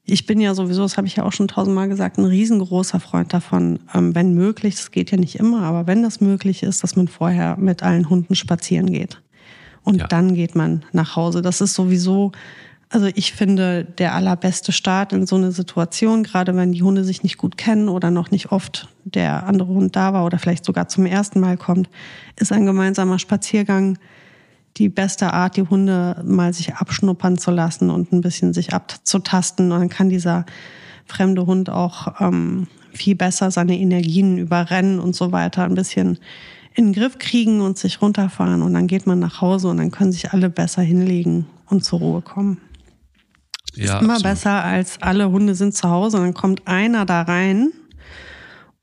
Ich 0.04 0.26
bin 0.26 0.40
ja 0.40 0.56
sowieso, 0.56 0.82
das 0.82 0.96
habe 0.96 1.06
ich 1.06 1.14
ja 1.14 1.22
auch 1.22 1.32
schon 1.32 1.46
tausendmal 1.46 1.88
gesagt, 1.88 2.18
ein 2.18 2.24
riesengroßer 2.24 2.98
Freund 2.98 3.32
davon, 3.32 3.78
ähm, 3.94 4.16
wenn 4.16 4.34
möglich, 4.34 4.74
das 4.74 4.90
geht 4.90 5.12
ja 5.12 5.16
nicht 5.16 5.36
immer, 5.36 5.62
aber 5.62 5.86
wenn 5.86 6.02
das 6.02 6.20
möglich 6.20 6.64
ist, 6.64 6.82
dass 6.82 6.96
man 6.96 7.06
vorher 7.06 7.56
mit 7.56 7.84
allen 7.84 8.10
Hunden 8.10 8.34
spazieren 8.34 8.90
geht 8.90 9.22
und 9.84 10.00
ja. 10.00 10.06
dann 10.06 10.34
geht 10.34 10.54
man 10.54 10.84
nach 10.92 11.16
Hause. 11.16 11.42
Das 11.42 11.60
ist 11.60 11.74
sowieso, 11.74 12.32
also 12.88 13.08
ich 13.14 13.32
finde, 13.32 13.84
der 13.84 14.14
allerbeste 14.14 14.72
Start 14.72 15.12
in 15.12 15.26
so 15.26 15.36
eine 15.36 15.52
Situation, 15.52 16.22
gerade 16.22 16.54
wenn 16.56 16.72
die 16.72 16.82
Hunde 16.82 17.04
sich 17.04 17.22
nicht 17.22 17.38
gut 17.38 17.56
kennen 17.56 17.88
oder 17.88 18.10
noch 18.10 18.30
nicht 18.30 18.52
oft 18.52 18.88
der 19.04 19.46
andere 19.46 19.68
Hund 19.68 19.96
da 19.96 20.12
war 20.12 20.24
oder 20.24 20.38
vielleicht 20.38 20.64
sogar 20.64 20.88
zum 20.88 21.06
ersten 21.06 21.40
Mal 21.40 21.56
kommt, 21.56 21.88
ist 22.36 22.52
ein 22.52 22.66
gemeinsamer 22.66 23.18
Spaziergang 23.18 23.98
die 24.78 24.88
beste 24.88 25.32
Art, 25.32 25.56
die 25.56 25.62
Hunde 25.62 26.22
mal 26.24 26.52
sich 26.54 26.74
abschnuppern 26.74 27.36
zu 27.38 27.50
lassen 27.50 27.90
und 27.90 28.12
ein 28.12 28.22
bisschen 28.22 28.54
sich 28.54 28.72
abzutasten. 28.72 29.70
Und 29.70 29.80
dann 29.80 29.88
kann 29.88 30.08
dieser 30.08 30.46
fremde 31.06 31.46
Hund 31.46 31.68
auch 31.68 32.20
ähm, 32.20 32.68
viel 32.92 33.14
besser 33.14 33.50
seine 33.50 33.78
Energien 33.78 34.38
überrennen 34.38 34.98
und 34.98 35.14
so 35.14 35.32
weiter, 35.32 35.64
ein 35.64 35.74
bisschen 35.74 36.18
in 36.74 36.86
den 36.86 36.92
Griff 36.92 37.18
kriegen 37.18 37.60
und 37.60 37.78
sich 37.78 38.00
runterfahren 38.00 38.62
und 38.62 38.74
dann 38.74 38.86
geht 38.86 39.06
man 39.06 39.18
nach 39.18 39.40
Hause 39.40 39.68
und 39.68 39.78
dann 39.78 39.90
können 39.90 40.12
sich 40.12 40.32
alle 40.32 40.50
besser 40.50 40.82
hinlegen 40.82 41.46
und 41.66 41.84
zur 41.84 41.98
Ruhe 41.98 42.22
kommen. 42.22 42.58
Ja, 43.74 43.96
ist 43.96 44.02
immer 44.02 44.14
absolut. 44.14 44.22
besser 44.22 44.64
als 44.64 45.00
alle 45.00 45.30
Hunde 45.30 45.54
sind 45.54 45.74
zu 45.74 45.88
Hause 45.88 46.18
und 46.18 46.24
dann 46.24 46.34
kommt 46.34 46.66
einer 46.66 47.06
da 47.06 47.22
rein 47.22 47.72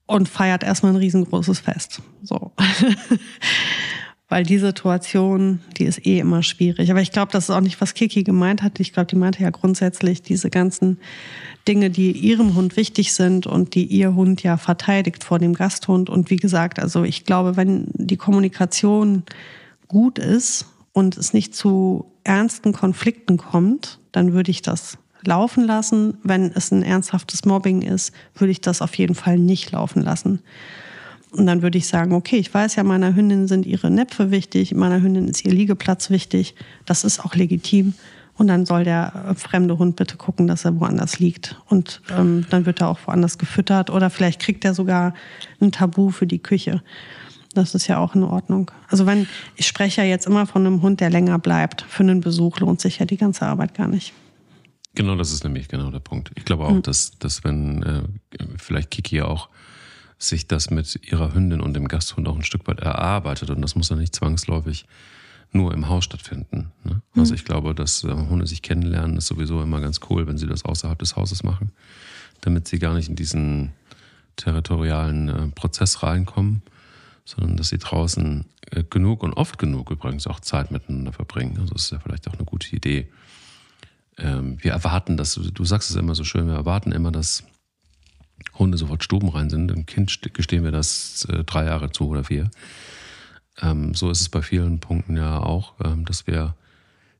und 0.05 0.27
feiert 0.27 0.63
erstmal 0.63 0.93
ein 0.93 0.97
riesengroßes 0.97 1.59
Fest. 1.59 2.01
So. 2.23 2.51
Weil 4.29 4.43
die 4.43 4.59
Situation, 4.59 5.59
die 5.77 5.85
ist 5.85 6.05
eh 6.05 6.19
immer 6.19 6.43
schwierig. 6.43 6.91
Aber 6.91 7.01
ich 7.01 7.11
glaube, 7.11 7.31
das 7.31 7.45
ist 7.45 7.49
auch 7.49 7.61
nicht, 7.61 7.81
was 7.81 7.95
Kiki 7.95 8.23
gemeint 8.23 8.61
hat. 8.61 8.79
Ich 8.79 8.93
glaube, 8.93 9.07
die 9.07 9.15
meinte 9.15 9.41
ja 9.41 9.49
grundsätzlich 9.49 10.21
diese 10.21 10.49
ganzen 10.49 10.99
Dinge, 11.70 11.91
die 11.91 12.11
ihrem 12.11 12.55
Hund 12.55 12.76
wichtig 12.76 13.13
sind 13.13 13.45
und 13.45 13.76
die 13.76 13.86
ihr 13.86 14.15
Hund 14.15 14.41
ja 14.41 14.57
verteidigt 14.57 15.24
vor 15.24 15.38
dem 15.38 15.53
Gasthund. 15.53 16.09
Und 16.09 16.32
wie 16.32 16.38
gesagt, 16.38 16.80
also 16.80 17.03
ich 17.03 17.26
glaube, 17.26 17.57
wenn 17.57 17.86
die 17.93 18.17
Kommunikation 18.17 19.22
gut 19.88 20.17
ist 20.17 20.65
und 20.93 21.15
es 21.15 21.32
nicht 21.32 21.53
zu 21.53 22.11
ernsten 22.24 22.74
Konflikten 22.74 23.38
kommt, 23.38 23.99
dann 24.11 24.34
würde 24.34 24.49
ich 24.49 24.63
das 24.63 24.97
laufen 25.24 25.63
lassen. 25.63 26.17
Wenn 26.24 26.51
es 26.51 26.72
ein 26.72 26.82
ernsthaftes 26.82 27.45
Mobbing 27.45 27.84
ist, 27.84 28.13
würde 28.34 28.51
ich 28.51 28.61
das 28.61 28.82
auf 28.82 28.95
jeden 28.95 29.13
Fall 29.13 29.38
nicht 29.38 29.72
laufen 29.72 30.01
lassen. 30.01 30.41
Und 31.32 31.45
dann 31.45 31.61
würde 31.61 31.78
ich 31.78 31.86
sagen, 31.86 32.13
okay, 32.13 32.38
ich 32.38 32.51
weiß 32.51 32.78
ja, 32.78 32.84
meiner 32.84 33.15
Hündin 33.15 33.47
sind 33.47 33.67
ihre 33.67 33.91
Näpfe 33.91 34.32
wichtig, 34.32 34.74
meiner 34.74 35.03
Hündin 35.03 35.28
ist 35.28 35.45
ihr 35.45 35.53
Liegeplatz 35.53 36.09
wichtig. 36.09 36.55
Das 36.86 37.03
ist 37.03 37.24
auch 37.24 37.36
legitim. 37.36 37.93
Und 38.39 38.47
dann 38.47 38.65
soll 38.65 38.85
der 38.85 39.35
fremde 39.35 39.77
Hund 39.77 39.97
bitte 39.97 40.15
gucken, 40.15 40.47
dass 40.47 40.63
er 40.63 40.79
woanders 40.79 41.19
liegt. 41.19 41.57
Und 41.67 42.01
ähm, 42.09 42.45
dann 42.49 42.65
wird 42.65 42.79
er 42.79 42.87
auch 42.87 42.99
woanders 43.05 43.37
gefüttert. 43.37 43.89
Oder 43.89 44.09
vielleicht 44.09 44.39
kriegt 44.39 44.63
er 44.63 44.73
sogar 44.73 45.13
ein 45.59 45.73
Tabu 45.73 46.09
für 46.09 46.25
die 46.25 46.39
Küche. 46.39 46.81
Das 47.53 47.75
ist 47.75 47.87
ja 47.87 47.97
auch 47.97 48.15
in 48.15 48.23
Ordnung. 48.23 48.71
Also 48.87 49.05
wenn, 49.05 49.27
ich 49.57 49.67
spreche 49.67 50.01
ja 50.01 50.07
jetzt 50.07 50.25
immer 50.25 50.47
von 50.47 50.65
einem 50.65 50.81
Hund, 50.81 51.01
der 51.01 51.09
länger 51.09 51.37
bleibt. 51.37 51.81
Für 51.81 52.03
einen 52.03 52.21
Besuch 52.21 52.61
lohnt 52.61 52.79
sich 52.79 52.99
ja 52.99 53.05
die 53.05 53.17
ganze 53.17 53.45
Arbeit 53.45 53.73
gar 53.73 53.89
nicht. 53.89 54.13
Genau, 54.95 55.17
das 55.17 55.33
ist 55.33 55.43
nämlich 55.43 55.67
genau 55.67 55.91
der 55.91 55.99
Punkt. 55.99 56.31
Ich 56.35 56.45
glaube 56.45 56.63
auch, 56.63 56.71
mhm. 56.71 56.81
dass, 56.81 57.11
dass 57.19 57.43
wenn 57.43 57.83
äh, 57.83 58.03
vielleicht 58.57 58.89
Kiki 58.89 59.17
ja 59.17 59.25
auch 59.25 59.49
sich 60.17 60.47
das 60.47 60.69
mit 60.69 61.11
ihrer 61.11 61.33
Hündin 61.33 61.59
und 61.59 61.73
dem 61.73 61.89
Gasthund 61.89 62.25
auch 62.29 62.37
ein 62.37 62.43
Stück 62.43 62.67
weit 62.67 62.79
erarbeitet 62.79 63.49
und 63.49 63.61
das 63.61 63.75
muss 63.75 63.89
ja 63.89 63.97
nicht 63.97 64.15
zwangsläufig 64.15 64.85
nur 65.51 65.73
im 65.73 65.87
Haus 65.87 66.05
stattfinden. 66.05 66.71
Ne? 66.83 67.01
Mhm. 67.13 67.19
Also 67.19 67.33
ich 67.33 67.45
glaube, 67.45 67.73
dass 67.73 68.03
äh, 68.03 68.11
Hunde 68.11 68.45
sich 68.47 68.61
kennenlernen, 68.61 69.17
ist 69.17 69.27
sowieso 69.27 69.61
immer 69.61 69.81
ganz 69.81 69.99
cool, 70.09 70.27
wenn 70.27 70.37
sie 70.37 70.47
das 70.47 70.65
außerhalb 70.65 70.99
des 70.99 71.15
Hauses 71.15 71.43
machen, 71.43 71.71
damit 72.41 72.67
sie 72.67 72.79
gar 72.79 72.93
nicht 72.93 73.09
in 73.09 73.15
diesen 73.15 73.73
territorialen 74.35 75.29
äh, 75.29 75.47
Prozess 75.49 76.03
reinkommen, 76.03 76.61
sondern 77.25 77.57
dass 77.57 77.69
sie 77.69 77.77
draußen 77.77 78.45
äh, 78.71 78.83
genug 78.83 79.23
und 79.23 79.33
oft 79.33 79.57
genug 79.57 79.91
übrigens 79.91 80.27
auch 80.27 80.39
Zeit 80.39 80.71
miteinander 80.71 81.13
verbringen. 81.13 81.57
Also 81.59 81.73
das 81.73 81.85
ist 81.85 81.91
ja 81.91 81.99
vielleicht 81.99 82.27
auch 82.27 82.35
eine 82.35 82.45
gute 82.45 82.75
Idee. 82.75 83.09
Ähm, 84.17 84.57
wir 84.61 84.71
erwarten 84.71 85.17
das, 85.17 85.33
du 85.33 85.65
sagst 85.65 85.89
es 85.89 85.95
immer 85.95 86.15
so 86.15 86.23
schön, 86.23 86.47
wir 86.47 86.55
erwarten 86.55 86.91
immer, 86.91 87.11
dass 87.11 87.43
Hunde 88.57 88.77
sofort 88.77 89.03
stubenrein 89.03 89.49
sind. 89.49 89.69
Dem 89.69 89.85
Kind 89.85 90.33
gestehen 90.33 90.63
wir 90.63 90.71
das 90.71 91.25
äh, 91.25 91.43
drei 91.43 91.65
Jahre 91.65 91.91
zu 91.91 92.07
oder 92.07 92.23
vier. 92.23 92.49
Ähm, 93.62 93.93
so 93.93 94.10
ist 94.10 94.22
es 94.22 94.30
bei 94.30 94.41
vielen 94.41 94.80
Punkten 94.80 95.18
ja 95.18 95.39
auch, 95.39 95.74
ähm, 95.84 96.05
dass 96.05 96.28
wir, 96.28 96.55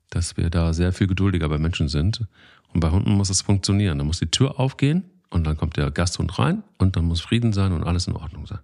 dass 0.10 0.38
wir 0.38 0.50
da 0.50 0.74
sehr 0.74 0.94
viel 0.94 1.08
geduldiger 1.08 1.50
bei 1.50 1.58
Menschen 1.58 1.88
sind. 1.88 2.26
Und 2.74 2.82
bei 2.82 2.90
Hunden 2.90 3.12
muss 3.12 3.30
es 3.30 3.42
funktionieren. 3.42 3.98
Da 3.98 4.04
muss 4.04 4.20
die 4.20 4.32
Tür 4.32 4.60
aufgehen 4.60 5.04
und 5.30 5.46
dann 5.46 5.58
kommt 5.58 5.78
der 5.78 5.92
Gasthund 5.92 6.38
rein 6.40 6.64
und 6.78 6.96
dann 6.96 7.06
muss 7.06 7.22
Frieden 7.22 7.54
sein 7.54 7.72
und 7.72 7.84
alles 7.84 8.08
in 8.08 8.16
Ordnung 8.16 8.46
sein. 8.46 8.60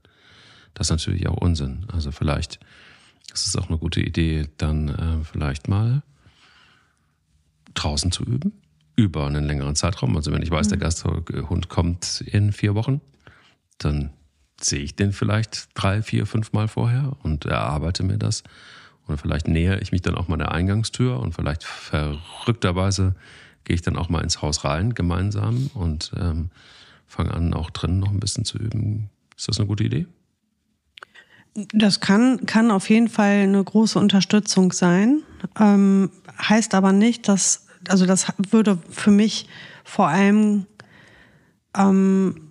Das 0.74 0.88
ist 0.88 0.92
natürlich 0.92 1.28
auch 1.28 1.38
Unsinn. 1.38 1.86
Also 1.92 2.12
vielleicht 2.12 2.60
ist 3.34 3.48
es 3.48 3.56
auch 3.56 3.70
eine 3.70 3.78
gute 3.78 4.02
Idee, 4.02 4.48
dann 4.58 4.90
äh, 4.90 5.24
vielleicht 5.24 5.68
mal 5.68 6.04
draußen 7.74 8.12
zu 8.12 8.24
üben 8.24 8.54
über 8.96 9.28
einen 9.28 9.46
längeren 9.46 9.76
Zeitraum. 9.76 10.16
Also 10.16 10.32
wenn 10.32 10.42
ich 10.42 10.52
weiß, 10.52 10.70
der 10.70 10.78
mhm. 10.78 10.82
Gasthund 10.82 11.70
kommt 11.70 12.22
in 12.22 12.52
vier 12.52 12.76
Wochen, 12.76 13.02
dann 13.78 14.12
sehe 14.60 14.80
ich 14.80 14.96
den 14.96 15.12
vielleicht 15.12 15.70
drei, 15.74 16.02
vier, 16.02 16.26
fünf 16.26 16.54
Mal 16.54 16.68
vorher 16.68 17.14
und 17.24 17.46
erarbeite 17.46 18.04
mir 18.04 18.18
das. 18.18 18.44
Und 19.08 19.20
vielleicht 19.20 19.48
nähere 19.48 19.80
ich 19.82 19.92
mich 19.92 20.02
dann 20.02 20.16
auch 20.16 20.28
mal 20.28 20.38
der 20.38 20.52
Eingangstür 20.52 21.20
und 21.20 21.34
vielleicht 21.34 21.64
verrückterweise 21.64 23.16
gehe 23.64 23.76
ich 23.76 23.82
dann 23.82 23.98
auch 23.98 24.10
mal 24.10 24.24
ins 24.24 24.42
Haus 24.42 24.64
rein 24.64 24.94
gemeinsam 24.94 25.70
und 25.74 26.12
ähm, 26.18 26.50
fange 27.06 27.34
an, 27.34 27.54
auch 27.54 27.70
drinnen 27.70 28.00
noch 28.00 28.12
ein 28.12 28.20
bisschen 28.20 28.46
zu 28.46 28.58
üben. 28.58 29.10
Ist 29.38 29.48
das 29.48 29.60
eine 29.60 29.68
gute 29.68 29.84
Idee? 29.84 30.08
Das 31.74 32.00
kann, 32.00 32.46
kann 32.46 32.72
auf 32.72 32.90
jeden 32.90 33.08
Fall 33.08 33.44
eine 33.44 33.64
große 33.64 33.98
Unterstützung 33.98 34.72
sein. 34.72 35.24
Ähm, 35.60 36.10
heißt 36.38 36.74
aber 36.74 36.92
nicht, 36.92 37.28
dass, 37.28 37.68
also 37.88 38.06
das 38.06 38.28
würde 38.50 38.78
für 38.90 39.12
mich 39.12 39.48
vor 39.84 40.08
allem 40.08 40.66
ähm, 41.78 42.45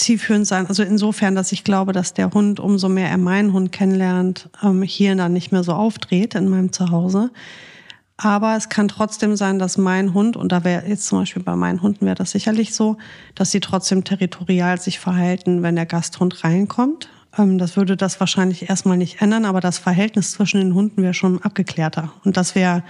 zielführend 0.00 0.46
sein. 0.46 0.66
Also 0.66 0.82
insofern, 0.82 1.34
dass 1.34 1.52
ich 1.52 1.64
glaube, 1.64 1.92
dass 1.92 2.14
der 2.14 2.32
Hund, 2.32 2.58
umso 2.58 2.88
mehr 2.88 3.08
er 3.08 3.18
meinen 3.18 3.52
Hund 3.52 3.70
kennenlernt, 3.72 4.48
ähm, 4.62 4.82
hier 4.82 5.14
dann 5.14 5.32
nicht 5.32 5.52
mehr 5.52 5.62
so 5.62 5.72
aufdreht 5.72 6.34
in 6.34 6.48
meinem 6.48 6.72
Zuhause. 6.72 7.30
Aber 8.16 8.54
es 8.56 8.68
kann 8.68 8.88
trotzdem 8.88 9.34
sein, 9.36 9.58
dass 9.58 9.78
mein 9.78 10.12
Hund, 10.12 10.36
und 10.36 10.52
da 10.52 10.62
wäre 10.62 10.86
jetzt 10.86 11.06
zum 11.06 11.20
Beispiel 11.20 11.42
bei 11.42 11.56
meinen 11.56 11.80
Hunden 11.80 12.04
wäre 12.04 12.16
das 12.16 12.32
sicherlich 12.32 12.74
so, 12.74 12.98
dass 13.34 13.50
sie 13.50 13.60
trotzdem 13.60 14.04
territorial 14.04 14.78
sich 14.78 14.98
verhalten, 14.98 15.62
wenn 15.62 15.76
der 15.76 15.86
Gasthund 15.86 16.44
reinkommt. 16.44 17.08
Ähm, 17.38 17.58
das 17.58 17.76
würde 17.76 17.96
das 17.96 18.20
wahrscheinlich 18.20 18.68
erstmal 18.68 18.96
nicht 18.96 19.22
ändern, 19.22 19.44
aber 19.44 19.60
das 19.60 19.78
Verhältnis 19.78 20.32
zwischen 20.32 20.60
den 20.60 20.74
Hunden 20.74 21.02
wäre 21.02 21.14
schon 21.14 21.40
abgeklärter. 21.42 22.12
Und 22.24 22.36
das 22.36 22.54
wäre 22.54 22.82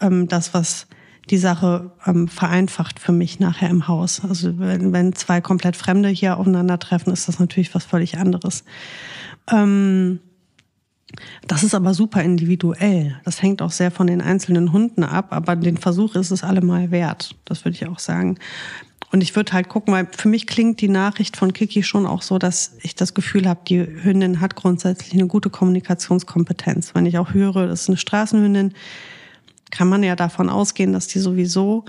ähm, 0.00 0.28
das, 0.28 0.52
was 0.52 0.86
die 1.28 1.38
Sache 1.38 1.92
ähm, 2.06 2.28
vereinfacht 2.28 2.98
für 2.98 3.12
mich 3.12 3.40
nachher 3.40 3.70
im 3.70 3.86
Haus. 3.86 4.22
Also 4.26 4.58
wenn, 4.58 4.92
wenn 4.92 5.14
zwei 5.14 5.40
komplett 5.40 5.76
Fremde 5.76 6.08
hier 6.08 6.38
aufeinandertreffen, 6.38 7.12
ist 7.12 7.28
das 7.28 7.38
natürlich 7.38 7.74
was 7.74 7.84
völlig 7.84 8.18
anderes. 8.18 8.64
Ähm, 9.50 10.20
das 11.46 11.64
ist 11.64 11.74
aber 11.74 11.94
super 11.94 12.22
individuell. 12.22 13.20
Das 13.24 13.42
hängt 13.42 13.62
auch 13.62 13.72
sehr 13.72 13.90
von 13.90 14.06
den 14.06 14.20
einzelnen 14.20 14.72
Hunden 14.72 15.02
ab, 15.02 15.28
aber 15.30 15.56
den 15.56 15.76
Versuch 15.76 16.14
ist 16.14 16.30
es 16.30 16.44
allemal 16.44 16.90
wert. 16.90 17.34
Das 17.44 17.64
würde 17.64 17.76
ich 17.76 17.86
auch 17.86 17.98
sagen. 17.98 18.38
Und 19.12 19.22
ich 19.22 19.34
würde 19.34 19.52
halt 19.52 19.68
gucken, 19.68 19.92
weil 19.92 20.06
für 20.12 20.28
mich 20.28 20.46
klingt 20.46 20.80
die 20.80 20.88
Nachricht 20.88 21.36
von 21.36 21.52
Kiki 21.52 21.82
schon 21.82 22.06
auch 22.06 22.22
so, 22.22 22.38
dass 22.38 22.76
ich 22.82 22.94
das 22.94 23.12
Gefühl 23.12 23.48
habe, 23.48 23.60
die 23.66 23.80
Hündin 23.80 24.40
hat 24.40 24.54
grundsätzlich 24.54 25.12
eine 25.14 25.26
gute 25.26 25.50
Kommunikationskompetenz. 25.50 26.94
Wenn 26.94 27.06
ich 27.06 27.18
auch 27.18 27.34
höre, 27.34 27.66
das 27.66 27.82
ist 27.82 27.88
eine 27.88 27.96
Straßenhündin, 27.96 28.72
kann 29.70 29.88
man 29.88 30.02
ja 30.02 30.16
davon 30.16 30.48
ausgehen, 30.48 30.92
dass 30.92 31.06
die 31.06 31.18
sowieso 31.18 31.84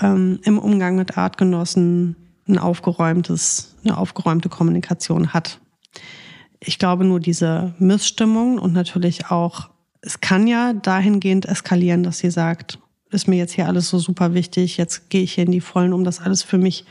ähm, 0.00 0.40
im 0.44 0.58
Umgang 0.58 0.96
mit 0.96 1.16
Artgenossen 1.16 2.16
ein 2.48 2.58
aufgeräumtes, 2.58 3.74
eine 3.84 3.96
aufgeräumte 3.96 4.48
Kommunikation 4.48 5.32
hat. 5.32 5.60
Ich 6.60 6.78
glaube 6.78 7.04
nur 7.04 7.20
diese 7.20 7.74
Missstimmung 7.78 8.58
und 8.58 8.72
natürlich 8.72 9.30
auch, 9.30 9.70
es 10.00 10.20
kann 10.20 10.46
ja 10.46 10.72
dahingehend 10.72 11.46
eskalieren, 11.46 12.02
dass 12.02 12.18
sie 12.18 12.30
sagt, 12.30 12.78
ist 13.10 13.28
mir 13.28 13.36
jetzt 13.36 13.52
hier 13.52 13.66
alles 13.66 13.88
so 13.88 13.98
super 13.98 14.34
wichtig, 14.34 14.76
jetzt 14.76 15.08
gehe 15.08 15.22
ich 15.22 15.34
hier 15.34 15.44
in 15.44 15.52
die 15.52 15.60
Vollen, 15.60 15.92
um 15.92 16.04
das 16.04 16.20
alles 16.20 16.42
für 16.42 16.58
mich 16.58 16.84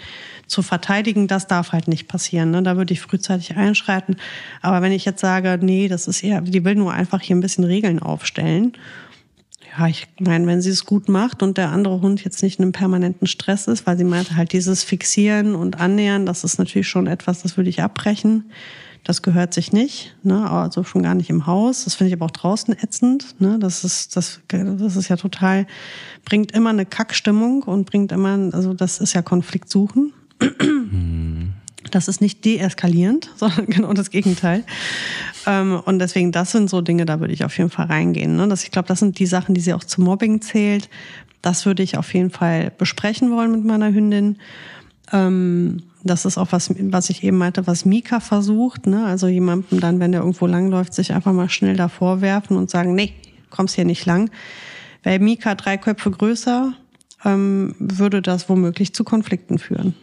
zu 0.48 0.62
verteidigen. 0.62 1.28
Das 1.28 1.48
darf 1.48 1.74
halt 1.74 1.88
nicht 1.88 2.08
passieren. 2.08 2.52
Ne? 2.52 2.64
Da 2.64 2.78
würde 2.78 2.94
ich 2.94 3.02
frühzeitig 3.02 3.56
einschreiten. 3.58 4.16
Aber 4.62 4.82
wenn 4.82 4.92
ich 4.92 5.06
jetzt 5.06 5.20
sage, 5.20 5.60
nee, 5.62 5.88
das 5.88 6.08
ist 6.08 6.24
eher, 6.24 6.42
die 6.42 6.64
will 6.64 6.76
nur 6.76 6.94
einfach 6.94 7.22
hier 7.22 7.36
ein 7.36 7.42
bisschen 7.42 7.66
Regeln 7.66 8.00
aufstellen. 8.00 8.74
Ja, 9.76 9.88
ich 9.88 10.08
meine, 10.20 10.46
wenn 10.46 10.62
sie 10.62 10.70
es 10.70 10.86
gut 10.86 11.10
macht 11.10 11.42
und 11.42 11.58
der 11.58 11.72
andere 11.72 12.02
Hund 12.02 12.24
jetzt 12.24 12.44
nicht 12.44 12.60
in 12.60 12.64
einem 12.64 12.72
permanenten 12.74 13.26
Stress 13.26 13.68
ist, 13.68 13.88
weil 13.88 13.98
sie 13.98 14.04
meinte 14.04 14.36
halt 14.36 14.54
dieses 14.54 14.84
Fixieren 14.84 15.56
und 15.56 15.80
Annähern, 15.80 16.26
das 16.26 16.44
ist 16.44 16.60
natürlich 16.60 16.88
schon 16.88 17.08
etwas, 17.08 17.42
das 17.42 17.58
würde 17.58 17.70
ich 17.70 17.82
abbrechen. 17.82 18.52
Das 19.04 19.22
gehört 19.22 19.54
sich 19.54 19.74
nicht, 19.74 20.16
ne? 20.24 20.50
also 20.50 20.86
schon 20.86 21.04
gar 21.04 21.14
nicht 21.14 21.30
im 21.30 21.46
Haus. 21.46 21.84
Das 21.84 21.96
finde 21.96 22.10
ich 22.10 22.14
aber 22.14 22.26
auch 22.26 22.32
draußen 22.32 22.74
ätzend. 22.82 23.36
Ne? 23.40 23.60
Das 23.60 23.84
ist 23.84 24.16
das, 24.16 24.40
das 24.48 24.96
ist 24.96 25.10
ja 25.10 25.18
total 25.18 25.68
bringt 26.24 26.54
immer 26.54 26.70
eine 26.70 26.86
Kackstimmung 26.86 27.64
und 27.64 27.86
bringt 27.86 28.14
immer, 28.14 28.54
also 28.54 28.74
das 28.74 29.00
ist 29.00 29.14
ja 29.14 29.22
Konflikt 29.22 29.70
suchen. 29.70 30.14
Das 31.92 32.08
ist 32.08 32.22
nicht 32.22 32.46
deeskalierend, 32.46 33.30
sondern 33.36 33.68
genau 33.68 33.94
das 33.94 34.10
Gegenteil. 34.10 34.64
Ähm, 35.46 35.82
und 35.86 36.00
deswegen, 36.00 36.32
das 36.32 36.52
sind 36.52 36.70
so 36.70 36.82
Dinge, 36.82 37.06
da 37.06 37.20
würde 37.20 37.34
ich 37.34 37.44
auf 37.44 37.58
jeden 37.58 37.70
Fall 37.70 37.88
reingehen. 37.88 38.36
Ne? 38.38 38.54
ich 38.54 38.72
glaube, 38.72 38.88
das 38.88 39.00
sind 39.00 39.20
die 39.20 39.26
Sachen, 39.26 39.56
die 39.56 39.62
sie 39.62 39.74
auch 39.74 39.84
zum 39.84 40.06
Mobbing 40.06 40.42
zählt. 40.42 40.90
Das 41.42 41.66
würde 41.66 41.84
ich 41.84 41.98
auf 41.98 42.14
jeden 42.14 42.30
Fall 42.30 42.72
besprechen 42.78 43.32
wollen 43.32 43.52
mit 43.52 43.66
meiner 43.66 43.94
Hündin. 43.94 44.38
Ähm, 45.12 45.84
das 46.04 46.26
ist 46.26 46.38
auch 46.38 46.52
was, 46.52 46.70
was 46.78 47.10
ich 47.10 47.24
eben 47.24 47.38
meinte, 47.38 47.66
was 47.66 47.86
Mika 47.86 48.20
versucht. 48.20 48.88
Ne? 48.88 49.06
Also 49.06 49.28
jemandem 49.28 49.80
dann, 49.80 50.00
wenn 50.00 50.12
der 50.12 50.22
irgendwo 50.22 50.48
langläuft, 50.48 50.94
sich 50.94 51.14
einfach 51.14 51.34
mal 51.34 51.50
schnell 51.50 51.76
davor 51.76 52.22
werfen 52.22 52.58
und 52.58 52.70
sagen, 52.70 52.94
nee, 52.96 53.14
kommst 53.50 53.76
hier 53.76 53.86
nicht 53.86 54.06
lang. 54.06 54.30
Wäre 55.04 55.20
Mika 55.20 55.56
drei 55.56 55.78
Köpfe 55.78 56.12
größer, 56.12 56.74
ähm, 57.26 57.76
würde 57.80 58.22
das 58.22 58.50
womöglich 58.50 58.94
zu 58.94 59.04
Konflikten 59.04 59.60
führen. 59.60 59.96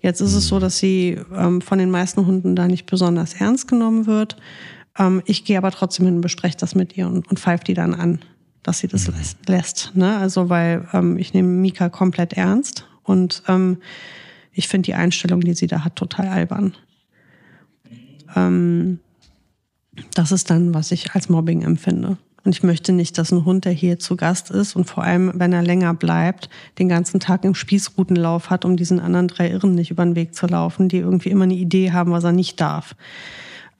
Jetzt 0.00 0.20
ist 0.20 0.34
es 0.34 0.48
so, 0.48 0.58
dass 0.58 0.78
sie 0.78 1.18
ähm, 1.34 1.60
von 1.60 1.78
den 1.78 1.90
meisten 1.90 2.26
Hunden 2.26 2.54
da 2.54 2.68
nicht 2.68 2.86
besonders 2.86 3.34
ernst 3.34 3.68
genommen 3.68 4.06
wird. 4.06 4.36
Ähm, 4.98 5.22
ich 5.26 5.44
gehe 5.44 5.58
aber 5.58 5.70
trotzdem 5.70 6.06
hin 6.06 6.16
und 6.16 6.20
bespreche 6.20 6.56
das 6.56 6.74
mit 6.74 6.96
ihr 6.96 7.06
und, 7.06 7.28
und 7.28 7.38
pfeife 7.38 7.64
die 7.64 7.74
dann 7.74 7.94
an, 7.94 8.20
dass 8.62 8.78
sie 8.78 8.88
das 8.88 9.08
mhm. 9.08 9.14
lässt. 9.16 9.48
lässt 9.48 9.96
ne? 9.96 10.18
Also 10.18 10.48
weil 10.48 10.86
ähm, 10.92 11.18
ich 11.18 11.34
nehme 11.34 11.48
Mika 11.48 11.88
komplett 11.88 12.34
ernst 12.34 12.86
und 13.02 13.42
ähm, 13.48 13.78
ich 14.52 14.68
finde 14.68 14.86
die 14.86 14.94
Einstellung, 14.94 15.40
die 15.40 15.54
sie 15.54 15.66
da 15.66 15.84
hat, 15.84 15.96
total 15.96 16.28
albern. 16.28 16.74
Ähm, 18.34 19.00
das 20.14 20.32
ist 20.32 20.50
dann, 20.50 20.74
was 20.74 20.92
ich 20.92 21.12
als 21.14 21.28
Mobbing 21.28 21.62
empfinde. 21.62 22.18
Und 22.48 22.54
ich 22.54 22.62
möchte 22.62 22.92
nicht, 22.92 23.18
dass 23.18 23.30
ein 23.30 23.44
Hund, 23.44 23.66
der 23.66 23.72
hier 23.72 23.98
zu 23.98 24.16
Gast 24.16 24.50
ist 24.50 24.74
und 24.74 24.86
vor 24.86 25.04
allem, 25.04 25.32
wenn 25.34 25.52
er 25.52 25.62
länger 25.62 25.92
bleibt, 25.92 26.48
den 26.78 26.88
ganzen 26.88 27.20
Tag 27.20 27.44
im 27.44 27.54
Spießrutenlauf 27.54 28.48
hat, 28.48 28.64
um 28.64 28.74
diesen 28.74 29.00
anderen 29.00 29.28
drei 29.28 29.50
Irren 29.50 29.74
nicht 29.74 29.90
über 29.90 30.02
den 30.02 30.16
Weg 30.16 30.34
zu 30.34 30.46
laufen, 30.46 30.88
die 30.88 30.96
irgendwie 30.96 31.28
immer 31.28 31.44
eine 31.44 31.52
Idee 31.52 31.92
haben, 31.92 32.10
was 32.10 32.24
er 32.24 32.32
nicht 32.32 32.58
darf. 32.58 32.96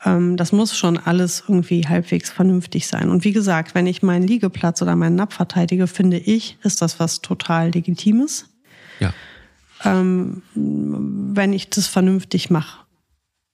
Ähm, 0.04 0.36
das 0.36 0.52
muss 0.52 0.76
schon 0.76 0.98
alles 0.98 1.44
irgendwie 1.48 1.88
halbwegs 1.88 2.28
vernünftig 2.28 2.86
sein. 2.88 3.08
Und 3.08 3.24
wie 3.24 3.32
gesagt, 3.32 3.74
wenn 3.74 3.86
ich 3.86 4.02
meinen 4.02 4.28
Liegeplatz 4.28 4.82
oder 4.82 4.96
meinen 4.96 5.16
Napf 5.16 5.36
verteidige, 5.36 5.86
finde 5.86 6.18
ich, 6.18 6.58
ist 6.62 6.82
das 6.82 7.00
was 7.00 7.22
total 7.22 7.70
Legitimes. 7.70 8.50
Ja 9.00 9.14
ähm, 9.82 10.42
wenn 10.54 11.54
ich 11.54 11.70
das 11.70 11.86
vernünftig 11.86 12.50
mache, 12.50 12.84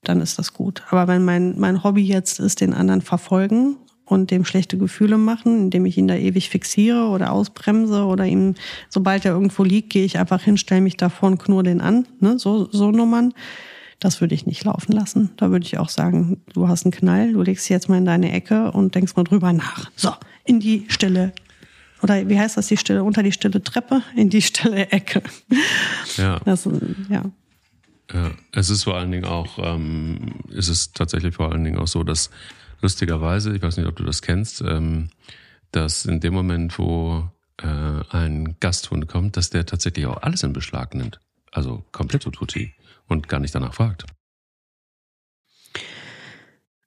dann 0.03 0.19
ist 0.19 0.39
das 0.39 0.51
gut. 0.51 0.83
Aber 0.89 1.07
wenn 1.07 1.23
mein, 1.23 1.57
mein 1.57 1.83
Hobby 1.85 2.03
jetzt 2.03 2.41
ist, 2.41 2.59
den 2.59 2.73
anderen 2.73 3.01
verfolgen 3.01 3.77
und 4.05 4.31
dem 4.31 4.45
schlechte 4.45 4.77
Gefühle 4.77 5.17
machen, 5.17 5.63
indem 5.63 5.85
ich 5.85 5.97
ihn 5.97 6.07
da 6.07 6.15
ewig 6.15 6.49
fixiere 6.49 7.07
oder 7.07 7.31
ausbremse 7.31 8.05
oder 8.05 8.25
ihm, 8.25 8.55
sobald 8.89 9.25
er 9.25 9.33
irgendwo 9.33 9.63
liegt, 9.63 9.89
gehe 9.89 10.05
ich 10.05 10.17
einfach 10.17 10.41
hin, 10.41 10.57
stelle 10.57 10.81
mich 10.81 10.97
davor 10.97 11.29
und 11.29 11.39
knurre 11.39 11.63
den 11.63 11.81
an, 11.81 12.07
ne? 12.19 12.37
so, 12.39 12.69
so 12.71 12.91
Nummern. 12.91 13.33
Das 13.99 14.21
würde 14.21 14.35
ich 14.35 14.45
nicht 14.45 14.63
laufen 14.65 14.91
lassen. 14.91 15.31
Da 15.37 15.51
würde 15.51 15.65
ich 15.65 15.77
auch 15.77 15.89
sagen, 15.89 16.41
du 16.53 16.67
hast 16.67 16.85
einen 16.85 16.91
Knall, 16.91 17.33
du 17.33 17.41
legst 17.41 17.69
jetzt 17.69 17.87
mal 17.87 17.97
in 17.97 18.05
deine 18.05 18.31
Ecke 18.33 18.71
und 18.71 18.93
denkst 18.93 19.15
mal 19.15 19.23
drüber 19.23 19.53
nach. 19.53 19.89
So, 19.95 20.11
in 20.43 20.59
die 20.59 20.85
Stille, 20.89 21.33
oder 22.01 22.27
wie 22.29 22.37
heißt 22.37 22.57
das, 22.57 22.67
die 22.67 22.77
Stille, 22.77 23.03
unter 23.03 23.23
die 23.23 23.31
stille 23.31 23.63
Treppe, 23.63 24.03
in 24.15 24.29
die 24.29 24.41
stille 24.41 24.91
Ecke. 24.91 25.23
Ja. 26.17 26.39
Das, 26.45 26.69
ja. 27.09 27.23
Ja, 28.13 28.31
es 28.51 28.69
ist 28.69 28.83
vor 28.83 28.95
allen 28.95 29.11
Dingen 29.11 29.25
auch, 29.25 29.57
ähm, 29.57 30.35
ist 30.49 30.67
es 30.67 30.91
tatsächlich 30.91 31.33
vor 31.33 31.51
allen 31.51 31.63
Dingen 31.63 31.79
auch 31.79 31.87
so, 31.87 32.03
dass 32.03 32.29
lustigerweise, 32.85 33.55
ich 33.55 33.63
weiß 33.63 33.77
nicht, 33.77 33.87
ob 33.87 33.95
du 33.95 34.03
das 34.03 34.21
kennst, 34.21 34.61
ähm, 34.61 35.09
dass 35.71 36.05
in 36.05 36.19
dem 36.19 36.35
Moment, 36.35 36.77
wo 36.77 37.27
äh, 37.57 37.67
ein 38.11 38.57
Gasthund 38.59 39.07
kommt, 39.07 39.37
dass 39.37 39.49
der 39.49 39.65
tatsächlich 39.65 40.05
auch 40.05 40.21
alles 40.21 40.43
in 40.43 40.53
Beschlag 40.53 40.93
nimmt. 40.93 41.19
Also 41.51 41.83
komplett 41.91 42.21
tutti 42.21 42.73
und 43.07 43.27
gar 43.27 43.39
nicht 43.39 43.55
danach 43.55 43.73
fragt. 43.73 44.05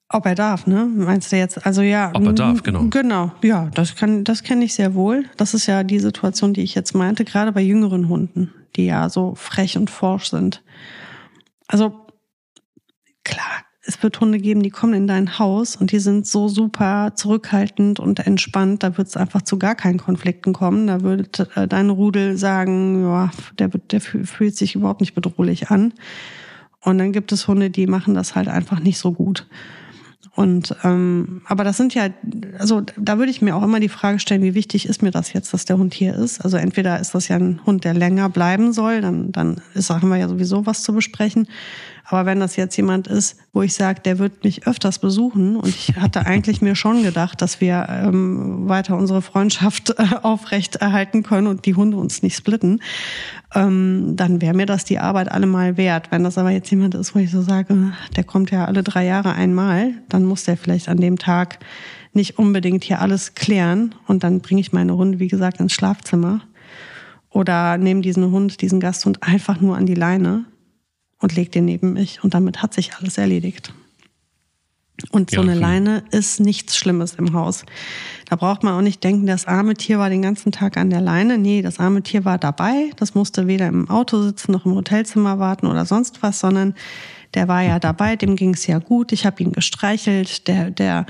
Ob 0.08 0.24
er 0.24 0.36
darf, 0.36 0.66
ne? 0.66 0.86
Meinst 0.86 1.32
du 1.32 1.36
jetzt? 1.36 1.66
Also 1.66 1.82
ja. 1.82 2.12
Ob 2.14 2.24
er 2.24 2.32
darf, 2.32 2.62
genau. 2.62 2.84
Genau, 2.88 3.32
ja, 3.42 3.68
das 3.74 3.96
kann, 3.96 4.24
das 4.24 4.42
kenne 4.42 4.64
ich 4.64 4.74
sehr 4.74 4.94
wohl. 4.94 5.24
Das 5.36 5.52
ist 5.52 5.66
ja 5.66 5.82
die 5.82 5.98
Situation, 5.98 6.54
die 6.54 6.62
ich 6.62 6.74
jetzt 6.76 6.94
meinte, 6.94 7.24
gerade 7.24 7.52
bei 7.52 7.60
jüngeren 7.60 8.08
Hunden, 8.08 8.54
die 8.76 8.86
ja 8.86 9.10
so 9.10 9.34
frech 9.34 9.76
und 9.76 9.90
forsch 9.90 10.30
sind. 10.30 10.62
Also 11.66 12.06
klar, 13.24 13.64
es 13.88 14.02
wird 14.02 14.20
Hunde 14.20 14.38
geben, 14.38 14.62
die 14.62 14.70
kommen 14.70 14.92
in 14.92 15.06
dein 15.06 15.38
Haus 15.38 15.74
und 15.74 15.92
die 15.92 15.98
sind 15.98 16.26
so 16.26 16.46
super 16.46 17.12
zurückhaltend 17.14 17.98
und 17.98 18.20
entspannt. 18.20 18.82
Da 18.82 18.98
wird 18.98 19.08
es 19.08 19.16
einfach 19.16 19.40
zu 19.40 19.58
gar 19.58 19.74
keinen 19.74 19.96
Konflikten 19.96 20.52
kommen. 20.52 20.86
Da 20.86 21.00
würde 21.00 21.26
äh, 21.54 21.66
dein 21.66 21.88
Rudel 21.88 22.36
sagen, 22.36 23.02
ja, 23.02 23.30
der, 23.58 23.68
der 23.68 24.02
fühlt 24.02 24.56
sich 24.56 24.74
überhaupt 24.74 25.00
nicht 25.00 25.14
bedrohlich 25.14 25.70
an. 25.70 25.94
Und 26.82 26.98
dann 26.98 27.12
gibt 27.12 27.32
es 27.32 27.48
Hunde, 27.48 27.70
die 27.70 27.86
machen 27.86 28.12
das 28.12 28.34
halt 28.34 28.48
einfach 28.48 28.78
nicht 28.78 28.98
so 28.98 29.12
gut. 29.12 29.46
Und 30.34 30.76
ähm, 30.84 31.40
aber 31.46 31.64
das 31.64 31.78
sind 31.78 31.94
ja, 31.94 32.10
also 32.58 32.82
da 32.96 33.18
würde 33.18 33.30
ich 33.30 33.42
mir 33.42 33.56
auch 33.56 33.62
immer 33.62 33.80
die 33.80 33.88
Frage 33.88 34.20
stellen, 34.20 34.42
wie 34.42 34.54
wichtig 34.54 34.86
ist 34.88 35.02
mir 35.02 35.10
das 35.10 35.32
jetzt, 35.32 35.52
dass 35.52 35.64
der 35.64 35.78
Hund 35.78 35.94
hier 35.94 36.14
ist? 36.14 36.44
Also 36.44 36.58
entweder 36.58 37.00
ist 37.00 37.14
das 37.14 37.26
ja 37.26 37.36
ein 37.36 37.58
Hund, 37.66 37.82
der 37.82 37.94
länger 37.94 38.28
bleiben 38.28 38.72
soll, 38.72 39.00
dann, 39.00 39.32
dann 39.32 39.60
ist, 39.74 39.90
haben 39.90 40.08
wir 40.10 40.16
ja 40.16 40.28
sowieso 40.28 40.64
was 40.64 40.84
zu 40.84 40.92
besprechen. 40.92 41.48
Aber 42.10 42.24
wenn 42.24 42.40
das 42.40 42.56
jetzt 42.56 42.74
jemand 42.78 43.06
ist, 43.06 43.36
wo 43.52 43.60
ich 43.60 43.74
sage, 43.74 44.00
der 44.00 44.18
wird 44.18 44.42
mich 44.42 44.66
öfters 44.66 44.98
besuchen 44.98 45.56
und 45.56 45.68
ich 45.68 45.94
hatte 45.96 46.24
eigentlich 46.24 46.62
mir 46.62 46.74
schon 46.74 47.02
gedacht, 47.02 47.42
dass 47.42 47.60
wir 47.60 47.86
ähm, 47.86 48.66
weiter 48.66 48.96
unsere 48.96 49.20
Freundschaft 49.20 49.90
äh, 49.98 50.16
aufrecht 50.22 50.76
erhalten 50.76 51.22
können 51.22 51.46
und 51.46 51.66
die 51.66 51.74
Hunde 51.74 51.98
uns 51.98 52.22
nicht 52.22 52.34
splitten, 52.34 52.80
ähm, 53.54 54.14
dann 54.16 54.40
wäre 54.40 54.54
mir 54.54 54.64
das 54.64 54.86
die 54.86 54.98
Arbeit 54.98 55.30
allemal 55.30 55.76
wert. 55.76 56.10
Wenn 56.10 56.24
das 56.24 56.38
aber 56.38 56.48
jetzt 56.48 56.70
jemand 56.70 56.94
ist, 56.94 57.14
wo 57.14 57.18
ich 57.18 57.30
so 57.30 57.42
sage, 57.42 57.92
der 58.16 58.24
kommt 58.24 58.50
ja 58.50 58.64
alle 58.64 58.82
drei 58.82 59.04
Jahre 59.04 59.34
einmal, 59.34 59.92
dann 60.08 60.24
muss 60.24 60.44
der 60.44 60.56
vielleicht 60.56 60.88
an 60.88 60.96
dem 60.96 61.18
Tag 61.18 61.58
nicht 62.14 62.38
unbedingt 62.38 62.84
hier 62.84 63.02
alles 63.02 63.34
klären 63.34 63.94
und 64.06 64.24
dann 64.24 64.40
bringe 64.40 64.62
ich 64.62 64.72
meine 64.72 64.96
Hunde, 64.96 65.18
wie 65.18 65.28
gesagt, 65.28 65.60
ins 65.60 65.74
Schlafzimmer 65.74 66.40
oder 67.28 67.76
nehme 67.76 68.00
diesen 68.00 68.30
Hund, 68.30 68.62
diesen 68.62 68.80
Gasthund 68.80 69.22
einfach 69.22 69.60
nur 69.60 69.76
an 69.76 69.84
die 69.84 69.94
Leine 69.94 70.46
und 71.20 71.34
legt 71.34 71.54
den 71.54 71.64
neben 71.64 71.92
mich 71.92 72.22
und 72.22 72.34
damit 72.34 72.62
hat 72.62 72.74
sich 72.74 72.94
alles 72.94 73.18
erledigt. 73.18 73.72
Und 75.12 75.30
so 75.30 75.36
ja, 75.36 75.42
eine 75.42 75.54
Leine 75.54 76.02
ist 76.10 76.40
nichts 76.40 76.76
Schlimmes 76.76 77.14
im 77.14 77.32
Haus. 77.32 77.64
Da 78.28 78.34
braucht 78.34 78.64
man 78.64 78.74
auch 78.74 78.82
nicht 78.82 79.04
denken, 79.04 79.26
das 79.26 79.46
arme 79.46 79.74
Tier 79.74 80.00
war 80.00 80.10
den 80.10 80.22
ganzen 80.22 80.50
Tag 80.50 80.76
an 80.76 80.90
der 80.90 81.00
Leine. 81.00 81.38
Nee, 81.38 81.62
das 81.62 81.78
arme 81.78 82.02
Tier 82.02 82.24
war 82.24 82.36
dabei. 82.36 82.90
Das 82.96 83.14
musste 83.14 83.46
weder 83.46 83.68
im 83.68 83.88
Auto 83.88 84.20
sitzen 84.22 84.50
noch 84.50 84.66
im 84.66 84.74
Hotelzimmer 84.74 85.38
warten 85.38 85.66
oder 85.66 85.86
sonst 85.86 86.22
was, 86.22 86.40
sondern 86.40 86.74
der 87.34 87.46
war 87.46 87.62
ja 87.62 87.78
dabei, 87.78 88.16
dem 88.16 88.34
ging 88.34 88.54
es 88.54 88.66
ja 88.66 88.78
gut. 88.78 89.12
Ich 89.12 89.24
habe 89.24 89.40
ihn 89.42 89.52
gestreichelt. 89.52 90.48
Der, 90.48 90.70
der, 90.70 91.06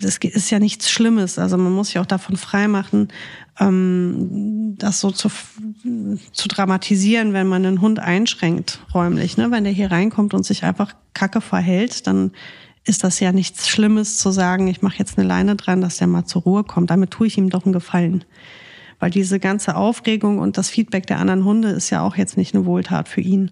das 0.00 0.18
ist 0.18 0.50
ja 0.50 0.58
nichts 0.58 0.90
Schlimmes. 0.90 1.38
Also 1.38 1.56
man 1.58 1.72
muss 1.72 1.88
sich 1.88 1.98
auch 1.98 2.06
davon 2.06 2.36
freimachen, 2.36 3.08
ähm, 3.58 4.76
das 4.78 5.00
so 5.00 5.10
zu, 5.10 5.28
zu 6.32 6.48
dramatisieren, 6.48 7.32
wenn 7.32 7.46
man 7.46 7.66
einen 7.66 7.80
Hund 7.80 7.98
einschränkt 7.98 8.80
räumlich. 8.94 9.36
Ne? 9.36 9.50
Wenn 9.50 9.64
der 9.64 9.72
hier 9.72 9.90
reinkommt 9.90 10.34
und 10.34 10.44
sich 10.44 10.64
einfach 10.64 10.94
kacke 11.14 11.40
verhält, 11.40 12.06
dann 12.06 12.32
ist 12.84 13.04
das 13.04 13.20
ja 13.20 13.32
nichts 13.32 13.68
Schlimmes 13.68 14.18
zu 14.18 14.30
sagen, 14.30 14.66
ich 14.66 14.82
mache 14.82 14.98
jetzt 14.98 15.18
eine 15.18 15.26
Leine 15.26 15.56
dran, 15.56 15.80
dass 15.80 15.98
der 15.98 16.06
mal 16.06 16.24
zur 16.24 16.42
Ruhe 16.42 16.64
kommt. 16.64 16.90
Damit 16.90 17.10
tue 17.10 17.26
ich 17.26 17.38
ihm 17.38 17.50
doch 17.50 17.64
einen 17.64 17.72
Gefallen. 17.72 18.24
Weil 18.98 19.10
diese 19.10 19.40
ganze 19.40 19.76
Aufregung 19.76 20.38
und 20.38 20.58
das 20.58 20.70
Feedback 20.70 21.06
der 21.06 21.18
anderen 21.18 21.44
Hunde 21.44 21.68
ist 21.70 21.90
ja 21.90 22.02
auch 22.02 22.16
jetzt 22.16 22.36
nicht 22.36 22.54
eine 22.54 22.66
Wohltat 22.66 23.08
für 23.08 23.20
ihn. 23.20 23.50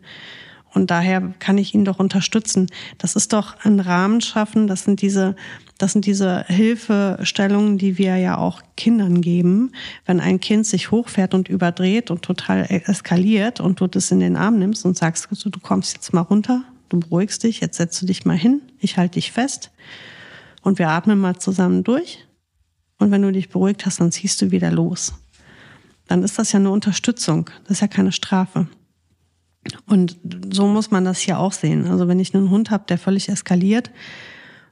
Und 0.72 0.90
daher 0.90 1.32
kann 1.38 1.58
ich 1.58 1.74
ihn 1.74 1.84
doch 1.84 1.98
unterstützen. 1.98 2.68
Das 2.98 3.16
ist 3.16 3.32
doch 3.32 3.56
ein 3.64 3.80
Rahmen 3.80 4.20
schaffen. 4.20 4.66
Das 4.66 4.84
sind 4.84 5.02
diese, 5.02 5.34
das 5.78 5.92
sind 5.92 6.06
diese 6.06 6.44
Hilfestellungen, 6.46 7.76
die 7.76 7.98
wir 7.98 8.16
ja 8.16 8.38
auch 8.38 8.62
Kindern 8.76 9.20
geben. 9.20 9.72
Wenn 10.06 10.20
ein 10.20 10.38
Kind 10.40 10.66
sich 10.66 10.90
hochfährt 10.90 11.34
und 11.34 11.48
überdreht 11.48 12.10
und 12.10 12.22
total 12.22 12.66
eskaliert 12.68 13.60
und 13.60 13.80
du 13.80 13.88
das 13.88 14.10
in 14.10 14.20
den 14.20 14.36
Arm 14.36 14.58
nimmst 14.58 14.84
und 14.84 14.96
sagst, 14.96 15.28
du 15.30 15.60
kommst 15.60 15.94
jetzt 15.94 16.12
mal 16.12 16.20
runter, 16.20 16.62
du 16.88 17.00
beruhigst 17.00 17.42
dich, 17.42 17.60
jetzt 17.60 17.76
setzt 17.78 18.00
du 18.00 18.06
dich 18.06 18.24
mal 18.24 18.36
hin, 18.36 18.62
ich 18.78 18.96
halte 18.96 19.14
dich 19.14 19.32
fest 19.32 19.70
und 20.62 20.78
wir 20.78 20.90
atmen 20.90 21.18
mal 21.18 21.38
zusammen 21.38 21.82
durch. 21.82 22.26
Und 22.98 23.10
wenn 23.10 23.22
du 23.22 23.32
dich 23.32 23.48
beruhigt 23.48 23.86
hast, 23.86 24.00
dann 24.00 24.12
ziehst 24.12 24.40
du 24.42 24.50
wieder 24.50 24.70
los. 24.70 25.14
Dann 26.06 26.22
ist 26.22 26.38
das 26.38 26.52
ja 26.52 26.58
eine 26.58 26.70
Unterstützung, 26.70 27.50
das 27.64 27.78
ist 27.78 27.80
ja 27.80 27.88
keine 27.88 28.12
Strafe. 28.12 28.68
Und 29.86 30.18
so 30.52 30.66
muss 30.66 30.90
man 30.90 31.04
das 31.04 31.18
hier 31.18 31.38
auch 31.38 31.52
sehen. 31.52 31.86
Also 31.86 32.08
wenn 32.08 32.18
ich 32.18 32.34
einen 32.34 32.50
Hund 32.50 32.70
habe, 32.70 32.84
der 32.88 32.98
völlig 32.98 33.28
eskaliert, 33.28 33.90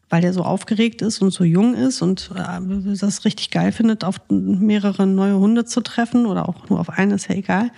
weil 0.09 0.23
der 0.23 0.33
so 0.33 0.43
aufgeregt 0.43 1.03
ist 1.03 1.21
und 1.21 1.31
so 1.31 1.45
jung 1.45 1.75
ist 1.75 2.01
und 2.01 2.31
äh, 2.35 2.97
das 2.97 3.25
richtig 3.25 3.51
geil 3.51 3.73
findet, 3.73 4.05
auf 4.05 4.21
mehrere 4.31 5.07
neue 5.07 5.39
Hunde 5.39 5.67
zu 5.67 5.83
treffen 5.83 6.25
oder 6.25 6.49
auch 6.49 6.69
nur 6.71 6.81
auf 6.81 6.89
einen, 6.89 7.13
ist 7.13 7.29
ja 7.29 7.35
egal, 7.35 7.71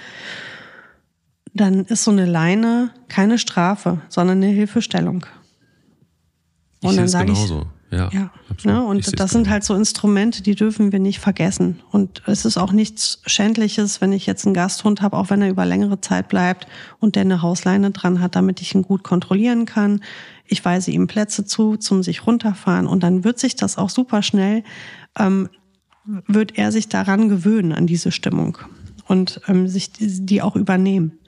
dann 1.52 1.84
ist 1.86 2.04
so 2.04 2.12
eine 2.12 2.26
Leine 2.26 2.90
keine 3.08 3.38
Strafe, 3.38 4.00
sondern 4.08 4.38
eine 4.38 4.52
Hilfestellung. 4.52 5.26
Und 6.82 6.90
ich 6.90 6.96
dann 6.96 7.08
sage 7.08 7.32
genauso. 7.32 7.66
Ja, 7.90 8.08
ja 8.12 8.30
ne? 8.64 8.84
Und 8.84 9.18
das 9.18 9.30
sind 9.30 9.48
halt 9.48 9.64
so 9.64 9.74
Instrumente, 9.74 10.42
die 10.42 10.54
dürfen 10.54 10.92
wir 10.92 10.98
nicht 10.98 11.18
vergessen. 11.18 11.80
Und 11.90 12.22
es 12.26 12.44
ist 12.44 12.56
auch 12.56 12.72
nichts 12.72 13.20
Schändliches, 13.26 14.00
wenn 14.00 14.12
ich 14.12 14.26
jetzt 14.26 14.46
einen 14.46 14.54
Gasthund 14.54 15.02
habe, 15.02 15.16
auch 15.16 15.30
wenn 15.30 15.42
er 15.42 15.50
über 15.50 15.66
längere 15.66 16.00
Zeit 16.00 16.28
bleibt 16.28 16.66
und 16.98 17.16
der 17.16 17.22
eine 17.22 17.42
Hausleine 17.42 17.90
dran 17.90 18.20
hat, 18.20 18.36
damit 18.36 18.60
ich 18.60 18.74
ihn 18.74 18.82
gut 18.82 19.02
kontrollieren 19.02 19.66
kann. 19.66 20.02
Ich 20.46 20.64
weise 20.64 20.90
ihm 20.90 21.06
Plätze 21.06 21.44
zu, 21.44 21.76
zum 21.76 22.02
sich 22.02 22.26
runterfahren. 22.26 22.86
Und 22.86 23.02
dann 23.02 23.24
wird 23.24 23.38
sich 23.38 23.56
das 23.56 23.76
auch 23.76 23.90
super 23.90 24.22
schnell, 24.22 24.62
ähm, 25.18 25.48
wird 26.26 26.58
er 26.58 26.72
sich 26.72 26.88
daran 26.88 27.28
gewöhnen, 27.28 27.72
an 27.72 27.86
diese 27.86 28.10
Stimmung 28.10 28.58
und 29.06 29.40
ähm, 29.48 29.68
sich 29.68 29.92
die, 29.92 30.24
die 30.24 30.42
auch 30.42 30.56
übernehmen. 30.56 31.19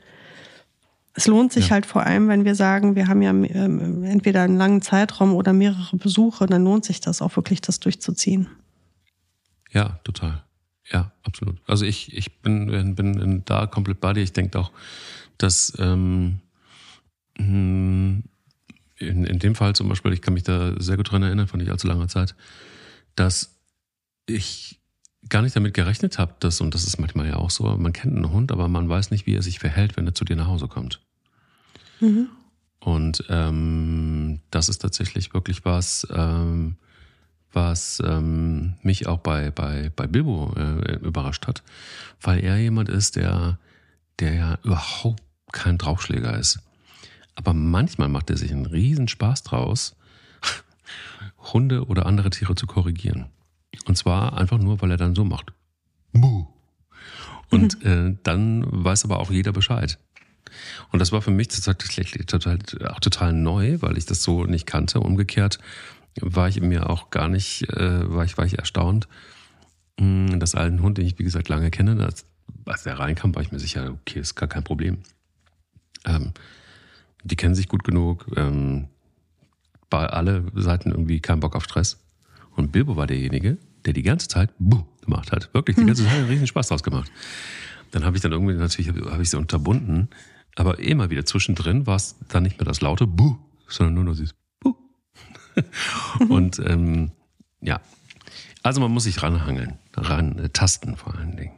Es 1.14 1.26
lohnt 1.26 1.52
sich 1.52 1.66
ja. 1.68 1.72
halt 1.72 1.86
vor 1.86 2.04
allem, 2.04 2.28
wenn 2.28 2.44
wir 2.44 2.54
sagen, 2.54 2.96
wir 2.96 3.08
haben 3.08 3.22
ja 3.22 3.30
ähm, 3.30 4.02
entweder 4.04 4.42
einen 4.42 4.56
langen 4.56 4.80
Zeitraum 4.80 5.34
oder 5.34 5.52
mehrere 5.52 5.96
Besuche, 5.96 6.46
dann 6.46 6.64
lohnt 6.64 6.84
sich 6.84 7.00
das 7.00 7.20
auch 7.20 7.36
wirklich, 7.36 7.60
das 7.60 7.80
durchzuziehen. 7.80 8.48
Ja, 9.70 10.00
total. 10.04 10.42
Ja, 10.90 11.12
absolut. 11.22 11.56
Also 11.66 11.84
ich, 11.84 12.16
ich 12.16 12.40
bin, 12.40 12.94
bin 12.94 13.42
da 13.44 13.66
komplett 13.66 14.00
bei 14.00 14.12
dir. 14.12 14.22
Ich 14.22 14.32
denke 14.32 14.58
auch, 14.58 14.72
dass 15.38 15.72
ähm, 15.78 16.40
hm, 17.38 18.24
in, 18.96 19.24
in 19.24 19.38
dem 19.38 19.54
Fall 19.54 19.74
zum 19.74 19.88
Beispiel, 19.88 20.12
ich 20.12 20.22
kann 20.22 20.34
mich 20.34 20.44
da 20.44 20.74
sehr 20.80 20.96
gut 20.96 21.10
dran 21.10 21.22
erinnern, 21.22 21.48
von 21.48 21.60
nicht 21.60 21.70
allzu 21.70 21.88
langer 21.88 22.08
Zeit, 22.08 22.34
dass 23.16 23.58
ich 24.26 24.81
gar 25.28 25.42
nicht 25.42 25.56
damit 25.56 25.74
gerechnet 25.74 26.18
habe, 26.18 26.34
dass, 26.40 26.60
und 26.60 26.74
das 26.74 26.84
ist 26.84 26.98
manchmal 26.98 27.26
ja 27.26 27.36
auch 27.36 27.50
so, 27.50 27.64
man 27.76 27.92
kennt 27.92 28.16
einen 28.16 28.32
Hund, 28.32 28.52
aber 28.52 28.68
man 28.68 28.88
weiß 28.88 29.10
nicht, 29.10 29.26
wie 29.26 29.34
er 29.34 29.42
sich 29.42 29.58
verhält, 29.58 29.96
wenn 29.96 30.06
er 30.06 30.14
zu 30.14 30.24
dir 30.24 30.36
nach 30.36 30.48
Hause 30.48 30.68
kommt. 30.68 31.00
Mhm. 32.00 32.28
Und 32.80 33.24
ähm, 33.28 34.40
das 34.50 34.68
ist 34.68 34.78
tatsächlich 34.78 35.32
wirklich 35.34 35.64
was, 35.64 36.06
ähm, 36.12 36.76
was 37.52 38.02
ähm, 38.04 38.74
mich 38.82 39.06
auch 39.06 39.18
bei, 39.18 39.50
bei, 39.50 39.90
bei 39.94 40.06
Bilbo 40.06 40.52
äh, 40.56 40.96
überrascht 40.96 41.46
hat, 41.46 41.62
weil 42.20 42.42
er 42.42 42.58
jemand 42.58 42.88
ist, 42.88 43.16
der, 43.16 43.58
der 44.18 44.34
ja 44.34 44.58
überhaupt 44.64 45.22
kein 45.52 45.78
Draufschläger 45.78 46.36
ist. 46.36 46.60
Aber 47.34 47.54
manchmal 47.54 48.08
macht 48.08 48.30
er 48.30 48.36
sich 48.36 48.50
einen 48.50 48.66
riesen 48.66 49.06
Spaß 49.06 49.44
draus, 49.44 49.94
Hunde 51.52 51.86
oder 51.86 52.06
andere 52.06 52.30
Tiere 52.30 52.54
zu 52.56 52.66
korrigieren. 52.66 53.26
Und 53.86 53.96
zwar 53.96 54.36
einfach 54.38 54.58
nur, 54.58 54.80
weil 54.80 54.90
er 54.90 54.96
dann 54.96 55.14
so 55.14 55.24
macht. 55.24 55.52
Buh. 56.12 56.46
Und 57.50 57.84
mhm. 57.84 57.90
äh, 57.90 58.16
dann 58.22 58.64
weiß 58.68 59.04
aber 59.04 59.18
auch 59.20 59.30
jeder 59.30 59.52
Bescheid. 59.52 59.98
Und 60.90 60.98
das 60.98 61.12
war 61.12 61.22
für 61.22 61.30
mich 61.30 61.48
tatsächlich 61.48 62.26
total, 62.26 62.58
auch 62.88 63.00
total 63.00 63.32
neu, 63.32 63.78
weil 63.80 63.96
ich 63.96 64.06
das 64.06 64.22
so 64.22 64.44
nicht 64.44 64.66
kannte. 64.66 65.00
Umgekehrt 65.00 65.58
war 66.20 66.48
ich 66.48 66.60
mir 66.60 66.90
auch 66.90 67.10
gar 67.10 67.28
nicht, 67.28 67.68
äh, 67.70 68.12
war, 68.12 68.24
ich, 68.24 68.36
war 68.36 68.44
ich 68.44 68.58
erstaunt, 68.58 69.08
hm, 69.98 70.38
dass 70.38 70.54
alten 70.54 70.82
Hund, 70.82 70.98
den 70.98 71.06
ich 71.06 71.18
wie 71.18 71.24
gesagt 71.24 71.48
lange 71.48 71.70
kenne, 71.70 71.96
dass, 71.96 72.26
als 72.66 72.82
der 72.82 72.98
reinkam, 72.98 73.34
war 73.34 73.42
ich 73.42 73.52
mir 73.52 73.58
sicher, 73.58 73.90
okay, 73.90 74.20
ist 74.20 74.34
gar 74.34 74.48
kein 74.48 74.64
Problem. 74.64 74.98
Ähm, 76.04 76.32
die 77.24 77.36
kennen 77.36 77.54
sich 77.54 77.68
gut 77.68 77.84
genug, 77.84 78.26
ähm, 78.36 78.88
bei 79.88 80.06
alle 80.06 80.44
Seiten 80.54 80.90
irgendwie 80.90 81.20
keinen 81.20 81.40
Bock 81.40 81.54
auf 81.54 81.64
Stress. 81.64 82.01
Und 82.56 82.72
Bilbo 82.72 82.96
war 82.96 83.06
derjenige, 83.06 83.58
der 83.84 83.92
die 83.92 84.02
ganze 84.02 84.28
Zeit 84.28 84.50
Buh 84.58 84.84
gemacht 85.00 85.32
hat. 85.32 85.52
Wirklich, 85.54 85.76
die 85.76 85.84
ganze 85.84 86.04
Zeit 86.04 86.14
einen 86.14 86.28
riesen 86.28 86.46
Spaß 86.46 86.68
draus 86.68 86.82
gemacht. 86.82 87.10
Dann 87.90 88.04
habe 88.04 88.16
ich 88.16 88.22
dann 88.22 88.32
irgendwie 88.32 88.54
natürlich 88.54 88.88
habe 88.88 89.22
ich 89.22 89.30
sie 89.30 89.36
unterbunden, 89.36 90.08
aber 90.56 90.78
immer 90.78 91.10
wieder 91.10 91.24
zwischendrin 91.24 91.86
war 91.86 91.96
es 91.96 92.16
dann 92.28 92.42
nicht 92.42 92.58
mehr 92.58 92.66
das 92.66 92.80
laute 92.80 93.06
Buh, 93.06 93.36
sondern 93.68 93.94
nur 93.94 94.04
noch 94.04 94.12
dieses 94.12 94.34
Buh. 94.60 94.74
Und 96.28 96.58
ähm, 96.60 97.12
ja, 97.60 97.80
also 98.62 98.80
man 98.80 98.90
muss 98.92 99.04
sich 99.04 99.22
ranhangeln, 99.22 99.78
ran 99.96 100.38
äh, 100.38 100.48
tasten 100.50 100.96
vor 100.96 101.14
allen 101.14 101.36
Dingen. 101.36 101.52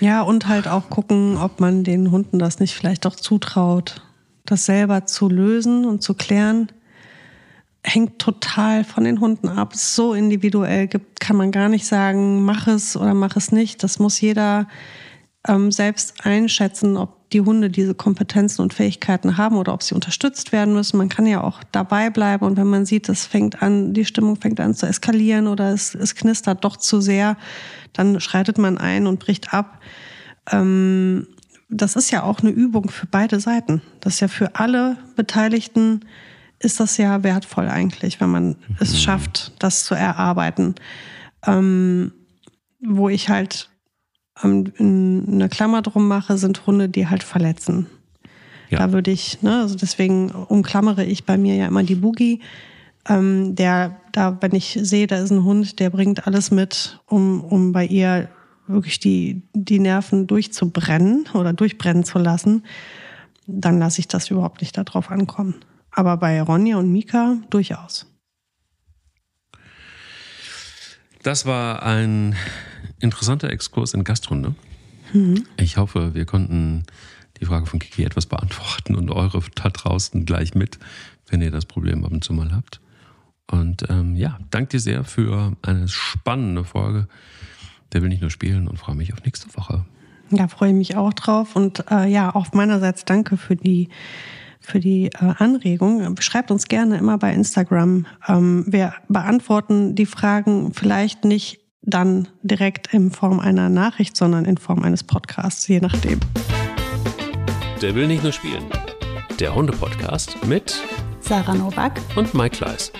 Ja, 0.00 0.22
und 0.22 0.48
halt 0.48 0.66
auch 0.66 0.88
gucken, 0.88 1.36
ob 1.36 1.60
man 1.60 1.84
den 1.84 2.10
Hunden 2.10 2.38
das 2.38 2.58
nicht 2.58 2.74
vielleicht 2.74 3.06
auch 3.06 3.14
zutraut, 3.14 4.02
das 4.46 4.64
selber 4.64 5.04
zu 5.04 5.28
lösen 5.28 5.84
und 5.84 6.02
zu 6.02 6.14
klären 6.14 6.72
hängt 7.82 8.18
total 8.18 8.84
von 8.84 9.04
den 9.04 9.20
Hunden 9.20 9.48
ab. 9.48 9.74
So 9.74 10.14
individuell 10.14 10.86
gibt, 10.86 11.20
kann 11.20 11.36
man 11.36 11.50
gar 11.50 11.68
nicht 11.68 11.86
sagen, 11.86 12.44
mach 12.44 12.66
es 12.66 12.96
oder 12.96 13.14
mach 13.14 13.36
es 13.36 13.52
nicht. 13.52 13.82
Das 13.82 13.98
muss 13.98 14.20
jeder 14.20 14.68
ähm, 15.48 15.72
selbst 15.72 16.26
einschätzen, 16.26 16.96
ob 16.96 17.30
die 17.30 17.40
Hunde 17.40 17.70
diese 17.70 17.94
Kompetenzen 17.94 18.62
und 18.62 18.74
Fähigkeiten 18.74 19.36
haben 19.36 19.56
oder 19.56 19.72
ob 19.72 19.82
sie 19.82 19.94
unterstützt 19.94 20.52
werden 20.52 20.74
müssen. 20.74 20.96
Man 20.98 21.08
kann 21.08 21.26
ja 21.26 21.42
auch 21.42 21.62
dabei 21.72 22.10
bleiben 22.10 22.44
und 22.44 22.56
wenn 22.56 22.66
man 22.66 22.84
sieht, 22.84 23.08
es 23.08 23.24
fängt 23.24 23.62
an, 23.62 23.94
die 23.94 24.04
Stimmung 24.04 24.36
fängt 24.36 24.60
an 24.60 24.74
zu 24.74 24.86
eskalieren 24.86 25.46
oder 25.46 25.72
es, 25.72 25.94
es 25.94 26.14
knistert 26.14 26.64
doch 26.64 26.76
zu 26.76 27.00
sehr, 27.00 27.36
dann 27.92 28.20
schreitet 28.20 28.58
man 28.58 28.78
ein 28.78 29.06
und 29.06 29.20
bricht 29.20 29.54
ab. 29.54 29.80
Ähm, 30.50 31.28
das 31.68 31.94
ist 31.94 32.10
ja 32.10 32.24
auch 32.24 32.40
eine 32.40 32.50
Übung 32.50 32.90
für 32.90 33.06
beide 33.06 33.38
Seiten. 33.38 33.80
Das 34.00 34.14
ist 34.14 34.20
ja 34.20 34.28
für 34.28 34.56
alle 34.56 34.96
Beteiligten 35.14 36.00
ist 36.60 36.78
das 36.78 36.96
ja 36.98 37.22
wertvoll 37.22 37.68
eigentlich, 37.68 38.20
wenn 38.20 38.30
man 38.30 38.48
mhm. 38.48 38.76
es 38.78 39.02
schafft, 39.02 39.52
das 39.58 39.84
zu 39.84 39.94
erarbeiten. 39.94 40.74
Ähm, 41.46 42.12
wo 42.80 43.08
ich 43.08 43.28
halt 43.28 43.70
ähm, 44.42 44.72
eine 44.78 45.48
Klammer 45.48 45.82
drum 45.82 46.06
mache, 46.06 46.38
sind 46.38 46.66
Hunde, 46.66 46.88
die 46.88 47.08
halt 47.08 47.22
verletzen. 47.22 47.86
Ja. 48.68 48.78
Da 48.78 48.92
würde 48.92 49.10
ich, 49.10 49.42
ne, 49.42 49.60
also 49.62 49.74
deswegen 49.74 50.30
umklammere 50.30 51.04
ich 51.04 51.24
bei 51.24 51.36
mir 51.36 51.56
ja 51.56 51.66
immer 51.66 51.82
die 51.82 51.96
Boogie. 51.96 52.40
Ähm, 53.08 53.54
der, 53.54 53.96
da, 54.12 54.36
wenn 54.40 54.54
ich 54.54 54.78
sehe, 54.82 55.06
da 55.06 55.16
ist 55.16 55.30
ein 55.30 55.44
Hund, 55.44 55.80
der 55.80 55.90
bringt 55.90 56.26
alles 56.26 56.50
mit, 56.50 57.00
um, 57.06 57.42
um 57.42 57.72
bei 57.72 57.86
ihr 57.86 58.28
wirklich 58.66 59.00
die, 59.00 59.42
die 59.54 59.78
Nerven 59.78 60.26
durchzubrennen 60.26 61.24
oder 61.34 61.52
durchbrennen 61.52 62.04
zu 62.04 62.18
lassen, 62.18 62.64
dann 63.46 63.78
lasse 63.78 64.00
ich 64.00 64.08
das 64.08 64.30
überhaupt 64.30 64.60
nicht 64.60 64.76
darauf 64.76 65.10
ankommen. 65.10 65.56
Aber 66.00 66.16
bei 66.16 66.40
Ronja 66.40 66.78
und 66.78 66.90
Mika 66.90 67.36
durchaus. 67.50 68.06
Das 71.22 71.44
war 71.44 71.82
ein 71.82 72.34
interessanter 73.00 73.50
Exkurs 73.50 73.92
in 73.92 74.02
Gastrunde. 74.02 74.54
Mhm. 75.12 75.44
Ich 75.58 75.76
hoffe, 75.76 76.14
wir 76.14 76.24
konnten 76.24 76.84
die 77.38 77.44
Frage 77.44 77.66
von 77.66 77.80
Kiki 77.80 78.02
etwas 78.02 78.24
beantworten 78.24 78.94
und 78.94 79.10
eure 79.10 79.42
da 79.54 79.68
draußen 79.68 80.24
gleich 80.24 80.54
mit, 80.54 80.78
wenn 81.28 81.42
ihr 81.42 81.50
das 81.50 81.66
Problem 81.66 82.02
ab 82.02 82.12
und 82.12 82.24
zu 82.24 82.32
mal 82.32 82.50
habt. 82.50 82.80
Und 83.50 83.84
ähm, 83.90 84.16
ja, 84.16 84.38
danke 84.48 84.70
dir 84.70 84.80
sehr 84.80 85.04
für 85.04 85.54
eine 85.60 85.86
spannende 85.86 86.64
Folge. 86.64 87.08
Der 87.92 88.00
will 88.00 88.08
nicht 88.08 88.22
nur 88.22 88.30
spielen 88.30 88.68
und 88.68 88.78
freue 88.78 88.96
mich 88.96 89.12
auf 89.12 89.22
nächste 89.22 89.54
Woche. 89.54 89.84
Ja, 90.30 90.48
freue 90.48 90.70
ich 90.70 90.76
mich 90.76 90.96
auch 90.96 91.12
drauf. 91.12 91.56
Und 91.56 91.84
äh, 91.90 92.06
ja, 92.06 92.34
auch 92.34 92.54
meinerseits 92.54 93.04
danke 93.04 93.36
für 93.36 93.56
die 93.56 93.90
für 94.60 94.80
die 94.80 95.06
äh, 95.06 95.34
Anregung. 95.38 96.16
Schreibt 96.20 96.50
uns 96.50 96.68
gerne 96.68 96.98
immer 96.98 97.18
bei 97.18 97.32
Instagram. 97.32 98.06
Ähm, 98.28 98.64
wir 98.66 98.94
beantworten 99.08 99.94
die 99.94 100.06
Fragen 100.06 100.72
vielleicht 100.72 101.24
nicht 101.24 101.60
dann 101.82 102.28
direkt 102.42 102.92
in 102.92 103.10
Form 103.10 103.40
einer 103.40 103.68
Nachricht, 103.68 104.16
sondern 104.16 104.44
in 104.44 104.58
Form 104.58 104.82
eines 104.82 105.02
Podcasts, 105.02 105.66
je 105.66 105.80
nachdem. 105.80 106.20
Der 107.80 107.94
will 107.94 108.06
nicht 108.06 108.22
nur 108.22 108.32
spielen. 108.32 108.64
Der 109.38 109.54
Hunde-Podcast 109.54 110.44
mit 110.46 110.82
Sarah 111.20 111.54
Novak 111.54 111.98
und 112.16 112.34
Mike 112.34 112.56
Kleiss. 112.56 112.92